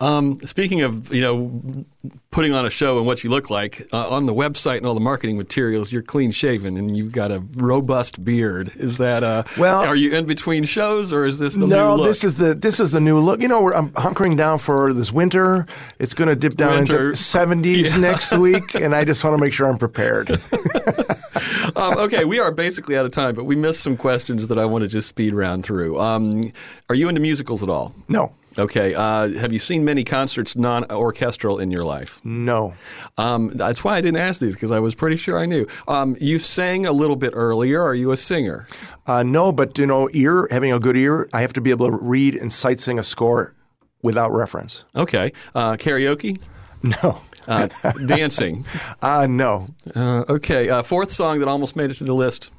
Um, 0.00 0.38
speaking 0.44 0.82
of, 0.82 1.12
you 1.12 1.20
know, 1.20 1.84
putting 2.30 2.54
on 2.54 2.64
a 2.64 2.70
show 2.70 2.98
and 2.98 3.06
what 3.06 3.24
you 3.24 3.30
look 3.30 3.50
like, 3.50 3.88
uh, 3.92 4.08
on 4.08 4.26
the 4.26 4.32
website 4.34 4.76
and 4.76 4.86
all 4.86 4.94
the 4.94 5.00
marketing 5.00 5.36
materials, 5.36 5.90
you're 5.90 6.02
clean 6.02 6.30
shaven 6.30 6.76
and 6.76 6.96
you've 6.96 7.10
got 7.10 7.32
a 7.32 7.42
robust 7.56 8.22
beard. 8.22 8.70
Is 8.76 8.98
that 8.98 9.24
uh, 9.24 9.42
well? 9.56 9.80
Are 9.80 9.96
you 9.96 10.14
in 10.14 10.26
between 10.26 10.64
shows 10.64 11.12
or 11.12 11.24
is 11.24 11.40
this 11.40 11.54
the 11.54 11.66
no, 11.66 11.96
new 11.96 12.02
look? 12.02 12.06
this 12.10 12.22
is 12.22 12.36
the 12.36 12.54
this 12.54 12.78
is 12.78 12.92
the 12.92 13.00
new 13.00 13.18
look. 13.18 13.42
You 13.42 13.48
know, 13.48 13.72
I'm 13.72 13.90
hunkering 13.90 14.36
down 14.36 14.60
for 14.60 14.92
this 14.92 15.10
winter. 15.10 15.66
It's 15.98 16.14
going 16.14 16.28
to 16.28 16.36
dip 16.36 16.54
down 16.54 16.76
winter. 16.76 17.10
into 17.10 17.20
70s 17.20 17.94
yeah. 17.94 17.98
next 17.98 18.32
week, 18.38 18.76
and 18.76 18.94
I 18.94 19.04
just 19.04 19.24
want 19.24 19.34
to 19.34 19.40
make 19.40 19.52
sure 19.52 19.68
I'm 19.68 19.78
prepared. 19.78 20.30
um, 21.76 21.98
okay, 21.98 22.24
we 22.24 22.38
are 22.38 22.52
basically 22.52 22.96
out 22.96 23.04
of 23.04 23.10
time, 23.10 23.34
but 23.34 23.44
we 23.44 23.56
missed 23.56 23.80
some 23.80 23.96
questions 23.96 24.46
that 24.46 24.60
I 24.60 24.64
want 24.64 24.82
to 24.82 24.88
just 24.88 25.08
speed 25.08 25.34
round 25.34 25.64
through. 25.64 25.98
Um, 25.98 26.52
are 26.88 26.94
you 26.94 27.08
into 27.08 27.20
musicals 27.20 27.64
at 27.64 27.68
all? 27.68 27.94
No. 28.06 28.32
Okay. 28.58 28.94
Uh, 28.94 29.28
have 29.28 29.52
you 29.52 29.58
seen 29.58 29.84
many 29.84 30.04
concerts 30.04 30.56
non 30.56 30.90
orchestral 30.90 31.58
in 31.58 31.70
your 31.70 31.84
life? 31.84 32.20
No. 32.24 32.74
Um, 33.16 33.50
that's 33.54 33.84
why 33.84 33.96
I 33.96 34.00
didn't 34.00 34.20
ask 34.20 34.40
these 34.40 34.54
because 34.54 34.70
I 34.70 34.80
was 34.80 34.94
pretty 34.94 35.16
sure 35.16 35.38
I 35.38 35.46
knew. 35.46 35.66
Um, 35.86 36.16
you 36.20 36.38
sang 36.38 36.86
a 36.86 36.92
little 36.92 37.16
bit 37.16 37.32
earlier. 37.34 37.82
Are 37.82 37.94
you 37.94 38.10
a 38.12 38.16
singer? 38.16 38.66
Uh, 39.06 39.22
no, 39.22 39.52
but 39.52 39.78
you 39.78 39.86
know, 39.86 40.08
ear 40.12 40.48
having 40.50 40.72
a 40.72 40.80
good 40.80 40.96
ear, 40.96 41.28
I 41.32 41.40
have 41.42 41.52
to 41.54 41.60
be 41.60 41.70
able 41.70 41.86
to 41.86 41.96
read 41.96 42.34
and 42.34 42.52
sight 42.52 42.80
sing 42.80 42.98
a 42.98 43.04
score 43.04 43.54
without 44.02 44.32
reference. 44.32 44.84
Okay. 44.94 45.32
Uh, 45.54 45.72
karaoke? 45.76 46.40
No. 46.82 47.20
Uh, 47.46 47.68
dancing? 48.06 48.64
Uh, 49.00 49.26
no. 49.26 49.68
Uh, 49.94 50.24
okay. 50.28 50.68
Uh, 50.68 50.82
fourth 50.82 51.10
song 51.12 51.38
that 51.38 51.48
almost 51.48 51.76
made 51.76 51.90
it 51.90 51.94
to 51.94 52.04
the 52.04 52.14
list. 52.14 52.50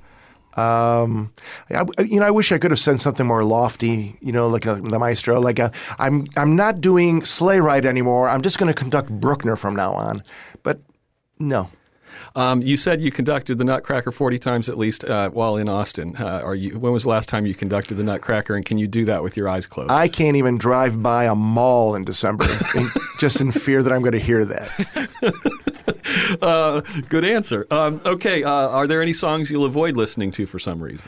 Um, 0.55 1.31
I, 1.69 1.85
you 2.03 2.19
know, 2.19 2.25
I 2.25 2.31
wish 2.31 2.51
I 2.51 2.57
could 2.57 2.71
have 2.71 2.79
said 2.79 2.99
something 3.01 3.25
more 3.25 3.43
lofty. 3.43 4.17
You 4.21 4.31
know, 4.31 4.47
like 4.47 4.65
uh, 4.65 4.75
the 4.75 4.99
maestro. 4.99 5.39
Like 5.39 5.59
uh, 5.59 5.69
I'm, 5.97 6.27
I'm 6.35 6.55
not 6.55 6.81
doing 6.81 7.23
sleigh 7.23 7.59
ride 7.59 7.85
anymore. 7.85 8.29
I'm 8.29 8.41
just 8.41 8.57
going 8.57 8.73
to 8.73 8.77
conduct 8.77 9.09
Bruckner 9.09 9.55
from 9.55 9.75
now 9.75 9.93
on. 9.93 10.23
But 10.63 10.81
no. 11.39 11.69
Um, 12.35 12.61
you 12.61 12.77
said 12.77 13.01
you 13.01 13.11
conducted 13.11 13.57
the 13.57 13.63
Nutcracker 13.63 14.11
40 14.11 14.39
times 14.39 14.69
at 14.69 14.77
least 14.77 15.05
uh, 15.05 15.29
while 15.29 15.57
in 15.57 15.69
Austin. 15.69 16.15
Uh, 16.17 16.41
are 16.43 16.55
you? 16.55 16.77
When 16.77 16.91
was 16.91 17.03
the 17.03 17.09
last 17.09 17.29
time 17.29 17.45
you 17.45 17.55
conducted 17.55 17.95
the 17.95 18.03
Nutcracker, 18.03 18.55
and 18.55 18.65
can 18.65 18.77
you 18.77 18.87
do 18.87 19.05
that 19.05 19.23
with 19.23 19.37
your 19.37 19.47
eyes 19.49 19.65
closed? 19.65 19.91
I 19.91 20.07
can't 20.07 20.37
even 20.37 20.57
drive 20.57 21.01
by 21.01 21.25
a 21.25 21.35
mall 21.35 21.95
in 21.95 22.05
December, 22.05 22.45
in, 22.75 22.87
just 23.19 23.41
in 23.41 23.51
fear 23.51 23.83
that 23.83 23.91
I'm 23.91 24.01
going 24.01 24.13
to 24.13 24.19
hear 24.19 24.45
that. 24.45 26.37
uh, 26.41 26.81
good 27.09 27.25
answer. 27.25 27.67
Um, 27.71 28.01
okay, 28.05 28.43
uh, 28.43 28.49
are 28.51 28.87
there 28.87 29.01
any 29.01 29.13
songs 29.13 29.51
you'll 29.51 29.65
avoid 29.65 29.97
listening 29.97 30.31
to 30.33 30.45
for 30.45 30.59
some 30.59 30.81
reason? 30.81 31.05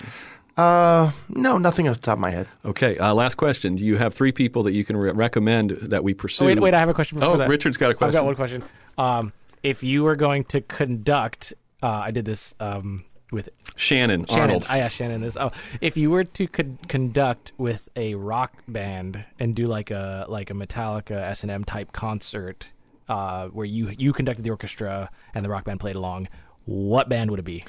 Uh, 0.57 1.12
no, 1.30 1.57
nothing 1.57 1.88
off 1.88 1.95
the 1.95 2.01
top 2.01 2.18
of 2.18 2.20
my 2.20 2.30
head. 2.30 2.47
Okay. 2.66 2.97
Uh, 2.97 3.14
last 3.14 3.36
question. 3.36 3.76
Do 3.76 3.86
you 3.86 3.97
have 3.97 4.14
three 4.14 4.32
people 4.32 4.64
that 4.64 4.74
you 4.74 4.84
can 4.84 4.97
re- 4.97 5.12
recommend 5.12 5.72
that 5.72 6.03
we 6.03 6.14
pursue? 6.14 6.43
Oh, 6.43 6.47
wait, 6.47 6.59
wait. 6.59 6.74
I 6.74 6.80
have 6.80 6.89
a 6.89 6.93
question. 6.93 7.20
oh, 7.24 7.38
that. 7.38 7.49
Richard's 7.49 7.78
got 7.78 7.91
a 7.91 7.93
question. 7.93 8.16
I've 8.18 8.22
got 8.22 8.26
one 8.26 8.36
question. 8.36 8.64
Um, 8.97 9.34
if 9.64 9.84
you 9.84 10.03
were 10.03 10.16
going 10.16 10.43
to 10.45 10.62
conduct, 10.62 11.53
uh, 11.82 11.88
I 12.05 12.12
did 12.12 12.26
this 12.26 12.55
um, 12.59 13.03
with 13.32 13.49
Shannon, 13.76 14.26
Shannon 14.26 14.41
Arnold. 14.41 14.66
I 14.70 14.80
asked 14.80 14.95
Shannon 14.95 15.22
this. 15.22 15.38
Oh, 15.38 15.49
if 15.80 15.97
you 15.97 16.09
were 16.09 16.24
to 16.24 16.47
con- 16.47 16.80
conduct 16.88 17.53
with 17.57 17.88
a 17.95 18.16
rock 18.16 18.53
band 18.68 19.24
and 19.39 19.55
do 19.55 19.66
like 19.66 19.91
a 19.91 20.26
like 20.28 20.49
a 20.49 20.53
Metallica 20.53 21.12
S 21.12 21.43
and 21.43 21.51
M 21.51 21.64
type 21.64 21.93
concert, 21.93 22.68
uh, 23.09 23.47
where 23.47 23.66
you 23.66 23.89
you 23.97 24.14
conducted 24.14 24.43
the 24.43 24.49
orchestra 24.49 25.09
and 25.34 25.45
the 25.45 25.49
rock 25.49 25.66
band 25.66 25.80
played 25.80 25.95
along, 25.95 26.28
what 26.66 27.09
band 27.09 27.32
would 27.32 27.39
it 27.39 27.45
be? 27.45 27.64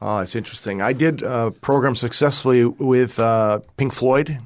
Oh, 0.00 0.18
it's 0.18 0.34
interesting. 0.34 0.82
I 0.82 0.92
did 0.92 1.22
a 1.22 1.52
program 1.52 1.94
successfully 1.94 2.64
with 2.64 3.20
uh, 3.20 3.60
Pink 3.76 3.92
Floyd 3.92 4.40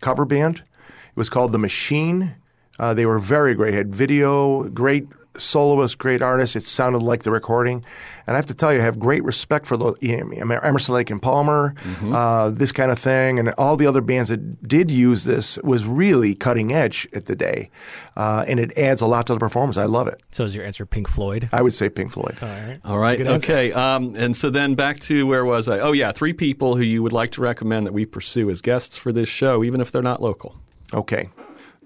cover 0.00 0.24
band. 0.24 0.58
It 0.58 1.16
was 1.16 1.28
called 1.28 1.52
The 1.52 1.58
Machine. 1.58 2.36
Uh, 2.78 2.94
they 2.94 3.04
were 3.04 3.18
very 3.18 3.54
great. 3.54 3.74
Had 3.74 3.94
video, 3.94 4.64
great 4.70 5.06
soloist, 5.38 5.98
great 5.98 6.22
artist. 6.22 6.56
It 6.56 6.64
sounded 6.64 7.02
like 7.02 7.22
the 7.22 7.30
recording. 7.30 7.84
And 8.26 8.36
I 8.36 8.38
have 8.38 8.46
to 8.46 8.54
tell 8.54 8.72
you, 8.72 8.80
I 8.80 8.84
have 8.84 8.98
great 8.98 9.24
respect 9.24 9.66
for 9.66 9.76
the, 9.76 9.94
Emerson, 10.02 10.94
Lake 10.94 11.10
and 11.10 11.20
Palmer, 11.20 11.74
mm-hmm. 11.82 12.14
uh, 12.14 12.50
this 12.50 12.72
kind 12.72 12.90
of 12.90 12.98
thing, 12.98 13.38
and 13.38 13.50
all 13.58 13.76
the 13.76 13.86
other 13.86 14.00
bands 14.00 14.30
that 14.30 14.66
did 14.66 14.90
use 14.90 15.24
this 15.24 15.58
was 15.58 15.84
really 15.84 16.34
cutting 16.34 16.72
edge 16.72 17.08
at 17.12 17.26
the 17.26 17.34
day. 17.34 17.70
Uh, 18.16 18.44
and 18.46 18.60
it 18.60 18.76
adds 18.78 19.00
a 19.00 19.06
lot 19.06 19.26
to 19.26 19.34
the 19.34 19.40
performance. 19.40 19.76
I 19.76 19.86
love 19.86 20.06
it. 20.06 20.22
So 20.30 20.44
is 20.44 20.54
your 20.54 20.64
answer 20.64 20.86
Pink 20.86 21.08
Floyd? 21.08 21.48
I 21.52 21.62
would 21.62 21.72
say 21.72 21.88
Pink 21.88 22.12
Floyd. 22.12 22.36
All 22.40 22.48
right. 22.48 22.80
All 22.84 22.98
right. 22.98 23.20
Okay. 23.20 23.72
Um, 23.72 24.14
and 24.16 24.36
so 24.36 24.50
then 24.50 24.74
back 24.74 25.00
to 25.00 25.26
where 25.26 25.44
was 25.44 25.68
I? 25.68 25.80
Oh, 25.80 25.92
yeah. 25.92 26.12
Three 26.12 26.32
people 26.32 26.76
who 26.76 26.82
you 26.82 27.02
would 27.02 27.12
like 27.12 27.30
to 27.32 27.40
recommend 27.40 27.86
that 27.86 27.92
we 27.92 28.06
pursue 28.06 28.50
as 28.50 28.60
guests 28.60 28.96
for 28.96 29.12
this 29.12 29.28
show, 29.28 29.64
even 29.64 29.80
if 29.80 29.90
they're 29.90 30.02
not 30.02 30.22
local. 30.22 30.56
Okay. 30.94 31.30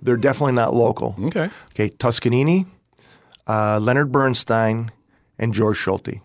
They're 0.03 0.16
definitely 0.16 0.53
not 0.53 0.74
local. 0.74 1.16
Okay. 1.18 1.49
Okay. 1.72 1.88
Toscanini 1.88 2.66
uh, 3.47 3.78
Leonard 3.80 4.12
Bernstein, 4.12 4.90
and 5.38 5.53
George 5.55 5.78
Solti. 5.78 6.20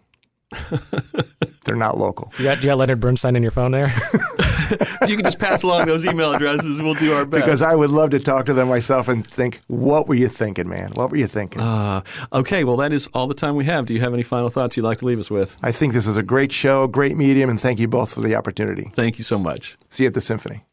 They're 1.63 1.75
not 1.75 1.97
local. 1.97 2.33
You 2.37 2.45
got, 2.45 2.57
you 2.57 2.69
got 2.69 2.77
Leonard 2.77 2.99
Bernstein 2.99 3.35
in 3.35 3.41
your 3.43 3.51
phone 3.51 3.71
there? 3.71 3.93
you 5.07 5.15
can 5.15 5.23
just 5.23 5.39
pass 5.39 5.63
along 5.63 5.85
those 5.85 6.03
email 6.05 6.33
addresses. 6.33 6.81
We'll 6.81 6.95
do 6.95 7.13
our 7.13 7.25
best. 7.25 7.43
Because 7.43 7.61
I 7.61 7.75
would 7.75 7.91
love 7.91 8.09
to 8.11 8.19
talk 8.19 8.47
to 8.47 8.53
them 8.53 8.67
myself 8.67 9.07
and 9.07 9.25
think, 9.25 9.61
what 9.67 10.07
were 10.07 10.15
you 10.15 10.27
thinking, 10.27 10.67
man? 10.67 10.91
What 10.93 11.11
were 11.11 11.17
you 11.17 11.27
thinking? 11.27 11.61
Uh, 11.61 12.01
okay, 12.33 12.63
well, 12.63 12.77
that 12.77 12.93
is 12.93 13.07
all 13.13 13.27
the 13.27 13.35
time 13.35 13.55
we 13.55 13.65
have. 13.65 13.85
Do 13.85 13.93
you 13.93 14.01
have 14.01 14.13
any 14.13 14.23
final 14.23 14.49
thoughts 14.49 14.75
you'd 14.75 14.83
like 14.83 14.97
to 14.99 15.05
leave 15.05 15.19
us 15.19 15.29
with? 15.29 15.55
I 15.61 15.71
think 15.71 15.93
this 15.93 16.07
is 16.07 16.17
a 16.17 16.23
great 16.23 16.51
show, 16.51 16.87
great 16.87 17.15
medium, 17.15 17.49
and 17.49 17.61
thank 17.61 17.79
you 17.79 17.87
both 17.87 18.13
for 18.13 18.21
the 18.21 18.35
opportunity. 18.35 18.91
Thank 18.95 19.17
you 19.17 19.23
so 19.23 19.37
much. 19.37 19.77
See 19.89 20.03
you 20.03 20.07
at 20.07 20.13
the 20.13 20.21
Symphony. 20.21 20.65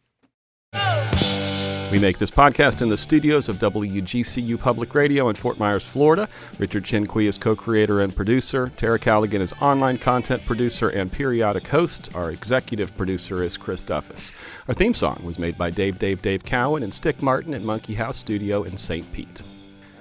We 1.90 1.98
make 1.98 2.18
this 2.18 2.30
podcast 2.30 2.82
in 2.82 2.90
the 2.90 2.98
studios 2.98 3.48
of 3.48 3.56
WGCU 3.56 4.60
Public 4.60 4.94
Radio 4.94 5.30
in 5.30 5.34
Fort 5.34 5.58
Myers, 5.58 5.86
Florida. 5.86 6.28
Richard 6.58 6.84
Chinqui 6.84 7.26
is 7.26 7.38
co 7.38 7.56
creator 7.56 8.02
and 8.02 8.14
producer. 8.14 8.70
Tara 8.76 8.98
Callaghan 8.98 9.40
is 9.40 9.54
online 9.62 9.96
content 9.96 10.44
producer 10.44 10.90
and 10.90 11.10
periodic 11.10 11.66
host. 11.66 12.14
Our 12.14 12.30
executive 12.30 12.94
producer 12.98 13.42
is 13.42 13.56
Chris 13.56 13.84
Duffus. 13.84 14.34
Our 14.68 14.74
theme 14.74 14.92
song 14.92 15.22
was 15.24 15.38
made 15.38 15.56
by 15.56 15.70
Dave 15.70 15.98
Dave 15.98 16.20
Dave 16.20 16.44
Cowan 16.44 16.82
and 16.82 16.92
Stick 16.92 17.22
Martin 17.22 17.54
at 17.54 17.62
Monkey 17.62 17.94
House 17.94 18.18
Studio 18.18 18.64
in 18.64 18.76
St. 18.76 19.10
Pete. 19.14 19.40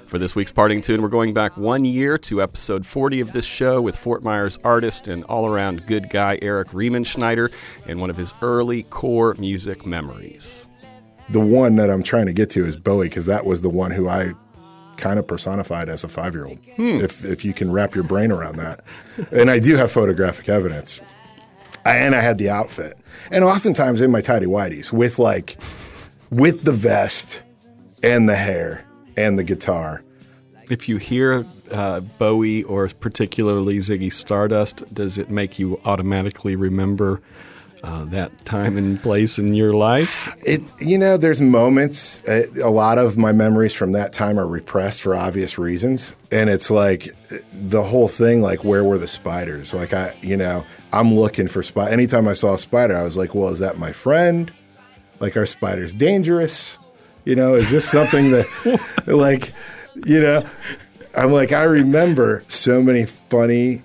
For 0.04 0.18
this 0.18 0.36
week's 0.36 0.52
parting 0.52 0.82
tune, 0.82 1.02
we're 1.02 1.08
going 1.08 1.34
back 1.34 1.56
one 1.56 1.86
year 1.86 2.18
to 2.18 2.42
episode 2.42 2.86
40 2.86 3.22
of 3.22 3.32
this 3.32 3.46
show 3.46 3.80
with 3.80 3.96
Fort 3.96 4.24
Myers 4.24 4.60
artist 4.62 5.08
and 5.08 5.24
all 5.26 5.48
around 5.48 5.88
good 5.88 6.10
guy 6.10 6.38
Eric 6.42 6.70
Riemenschneider 6.70 7.50
and 7.88 8.02
one 8.02 8.10
of 8.10 8.18
his 8.18 8.34
early 8.42 8.84
core 8.84 9.36
music 9.36 9.86
memories 9.86 10.68
the 11.30 11.40
one 11.40 11.76
that 11.76 11.90
I'm 11.90 12.04
trying 12.04 12.26
to 12.28 12.34
get 12.34 12.50
to 12.52 12.66
is 12.66 12.76
Bowie 12.76 13.10
because 13.10 13.26
that 13.26 13.46
was 13.46 13.62
the 13.62 13.70
one 13.70 13.92
who 13.92 14.08
I 14.08 14.34
kind 14.98 15.20
of 15.20 15.28
personified 15.28 15.90
as 15.90 16.04
a 16.04 16.08
five 16.08 16.34
year 16.34 16.46
old. 16.46 16.60
Hmm. 16.76 17.00
If 17.02 17.24
if 17.24 17.46
you 17.46 17.54
can 17.54 17.72
wrap 17.72 17.96
your 17.96 18.04
brain 18.04 18.32
around 18.32 18.58
that, 18.58 18.84
and 19.32 19.50
I 19.50 19.60
do 19.60 19.76
have 19.76 19.92
photographic 19.92 20.50
evidence. 20.50 21.02
I, 21.86 21.98
and 21.98 22.16
I 22.16 22.22
had 22.22 22.38
the 22.38 22.50
outfit, 22.50 22.98
and 23.32 23.44
oftentimes 23.44 24.02
in 24.02 24.12
my 24.12 24.22
tidy 24.22 24.46
whities 24.46 24.92
with 24.92 25.20
like 25.20 25.58
with 26.30 26.64
the 26.64 26.74
vest 26.74 27.44
and 28.04 28.28
the 28.28 28.36
hair 28.36 28.86
and 29.16 29.38
the 29.38 29.44
guitar. 29.44 30.04
If 30.70 30.90
you 30.90 30.98
hear 30.98 31.46
uh, 31.72 32.02
Bowie 32.02 32.64
or 32.64 32.90
particularly 32.90 33.78
Ziggy 33.78 34.12
Stardust, 34.12 34.84
does 34.94 35.18
it 35.18 35.30
make 35.30 35.60
you 35.60 35.80
automatically 35.86 36.58
remember 36.58 37.22
uh, 37.84 38.06
that 38.06 38.46
time 38.46 38.78
and 38.78 39.02
place 39.02 39.38
in 39.38 39.54
your 39.54 39.74
life? 39.74 40.36
It, 40.44 40.62
you 40.80 40.98
know, 40.98 41.18
there's 41.18 41.42
moments. 41.42 42.22
Uh, 42.28 42.48
a 42.64 42.70
lot 42.70 42.98
of 42.98 43.18
my 43.18 43.32
memories 43.32 43.74
from 43.74 43.92
that 43.94 44.14
time 44.14 44.40
are 44.40 44.48
repressed 44.48 45.02
for 45.02 45.16
obvious 45.16 45.58
reasons, 45.58 46.16
and 46.32 46.50
it's 46.50 46.72
like 46.72 47.10
the 47.54 47.84
whole 47.84 48.08
thing. 48.08 48.42
Like, 48.42 48.64
where 48.64 48.84
were 48.84 48.98
the 48.98 49.08
spiders? 49.08 49.74
Like, 49.74 49.94
I, 49.94 50.16
you 50.22 50.38
know, 50.38 50.66
I'm 50.92 51.14
looking 51.16 51.48
for 51.48 51.64
spider. 51.64 51.92
Anytime 51.92 52.28
I 52.28 52.34
saw 52.34 52.56
a 52.56 52.60
spider, 52.60 52.98
I 52.98 53.04
was 53.04 53.18
like, 53.18 53.36
well, 53.36 53.50
is 53.50 53.60
that 53.60 53.78
my 53.78 53.92
friend? 53.92 54.52
Like, 55.20 55.36
are 55.38 55.46
spiders 55.46 55.94
dangerous? 55.94 56.78
You 57.26 57.36
know, 57.36 57.56
is 57.56 57.72
this 57.72 57.90
something 57.90 58.32
that, 58.32 58.80
like, 59.08 59.52
you 60.06 60.22
know, 60.22 60.48
I'm 61.16 61.32
like, 61.32 61.52
I 61.52 61.64
remember 61.64 62.44
so 62.48 62.82
many 62.82 63.06
funny 63.06 63.82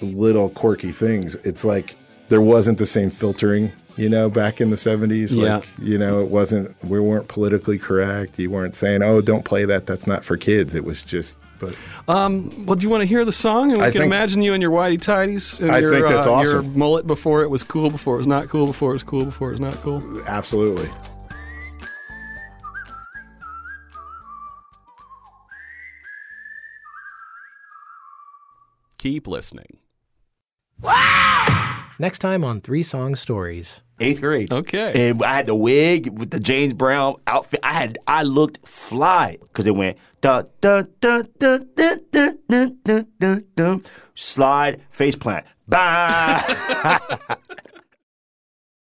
little 0.00 0.48
quirky 0.48 0.92
things. 0.92 1.34
It's 1.36 1.64
like 1.64 1.96
there 2.28 2.40
wasn't 2.40 2.78
the 2.78 2.86
same 2.86 3.10
filtering, 3.10 3.72
you 3.96 4.08
know, 4.08 4.28
back 4.28 4.60
in 4.60 4.70
the 4.70 4.76
70s. 4.76 5.34
Yeah. 5.34 5.56
Like, 5.56 5.66
you 5.80 5.96
know, 5.98 6.20
it 6.20 6.28
wasn't, 6.28 6.74
we 6.84 6.98
weren't 7.00 7.28
politically 7.28 7.78
correct. 7.78 8.38
You 8.38 8.50
weren't 8.50 8.74
saying, 8.74 9.02
oh, 9.02 9.20
don't 9.20 9.44
play 9.44 9.64
that. 9.64 9.86
That's 9.86 10.06
not 10.06 10.24
for 10.24 10.36
kids. 10.36 10.74
It 10.74 10.84
was 10.84 11.02
just, 11.02 11.38
but 11.60 11.76
Um, 12.08 12.66
well, 12.66 12.76
do 12.76 12.82
you 12.84 12.90
want 12.90 13.02
to 13.02 13.06
hear 13.06 13.24
the 13.24 13.32
song? 13.32 13.70
And 13.70 13.80
we 13.80 13.86
I 13.86 13.90
can 13.90 14.00
think- 14.02 14.12
imagine 14.12 14.42
you 14.42 14.52
in 14.54 14.60
your 14.60 14.70
whitey 14.72 15.00
tidies 15.00 15.60
and 15.60 15.70
I 15.70 15.78
your, 15.78 15.92
think 15.92 16.06
that's 16.08 16.26
uh, 16.26 16.32
awesome. 16.32 16.64
your 16.64 16.76
mullet 16.76 17.06
before 17.06 17.42
it 17.42 17.48
was 17.50 17.62
cool, 17.62 17.90
before 17.90 18.14
it 18.16 18.18
was 18.18 18.26
not 18.26 18.48
cool, 18.48 18.66
before 18.66 18.90
it 18.90 18.94
was 18.94 19.02
cool, 19.02 19.24
before 19.24 19.48
it 19.48 19.52
was 19.52 19.60
not 19.60 19.74
cool. 19.76 20.02
absolutely. 20.26 20.88
Keep 28.98 29.26
listening. 29.26 29.78
Next 31.98 32.18
time 32.18 32.44
on 32.44 32.60
Three 32.60 32.82
Song 32.82 33.16
Stories. 33.16 33.80
Eighth 34.00 34.20
grade. 34.20 34.52
Okay. 34.52 35.08
And 35.08 35.22
I 35.22 35.32
had 35.32 35.46
the 35.46 35.54
wig 35.54 36.18
with 36.18 36.30
the 36.30 36.38
James 36.38 36.74
Brown 36.74 37.16
outfit. 37.26 37.60
I 37.62 37.72
had 37.72 37.96
I 38.06 38.22
looked 38.22 38.66
fly 38.68 39.38
because 39.40 39.66
it 39.66 39.74
went 39.74 39.96
dun 40.20 40.46
dun 40.60 40.88
dun 41.00 41.30
dun 41.38 41.70
dun 41.74 42.04
dun 42.10 42.38
dun 42.48 42.78
dun 42.84 43.06
dun 43.18 43.44
dun 43.54 43.82
slide 44.14 44.82
face 44.90 45.16
plant. 45.16 45.46
Bah. 45.68 46.42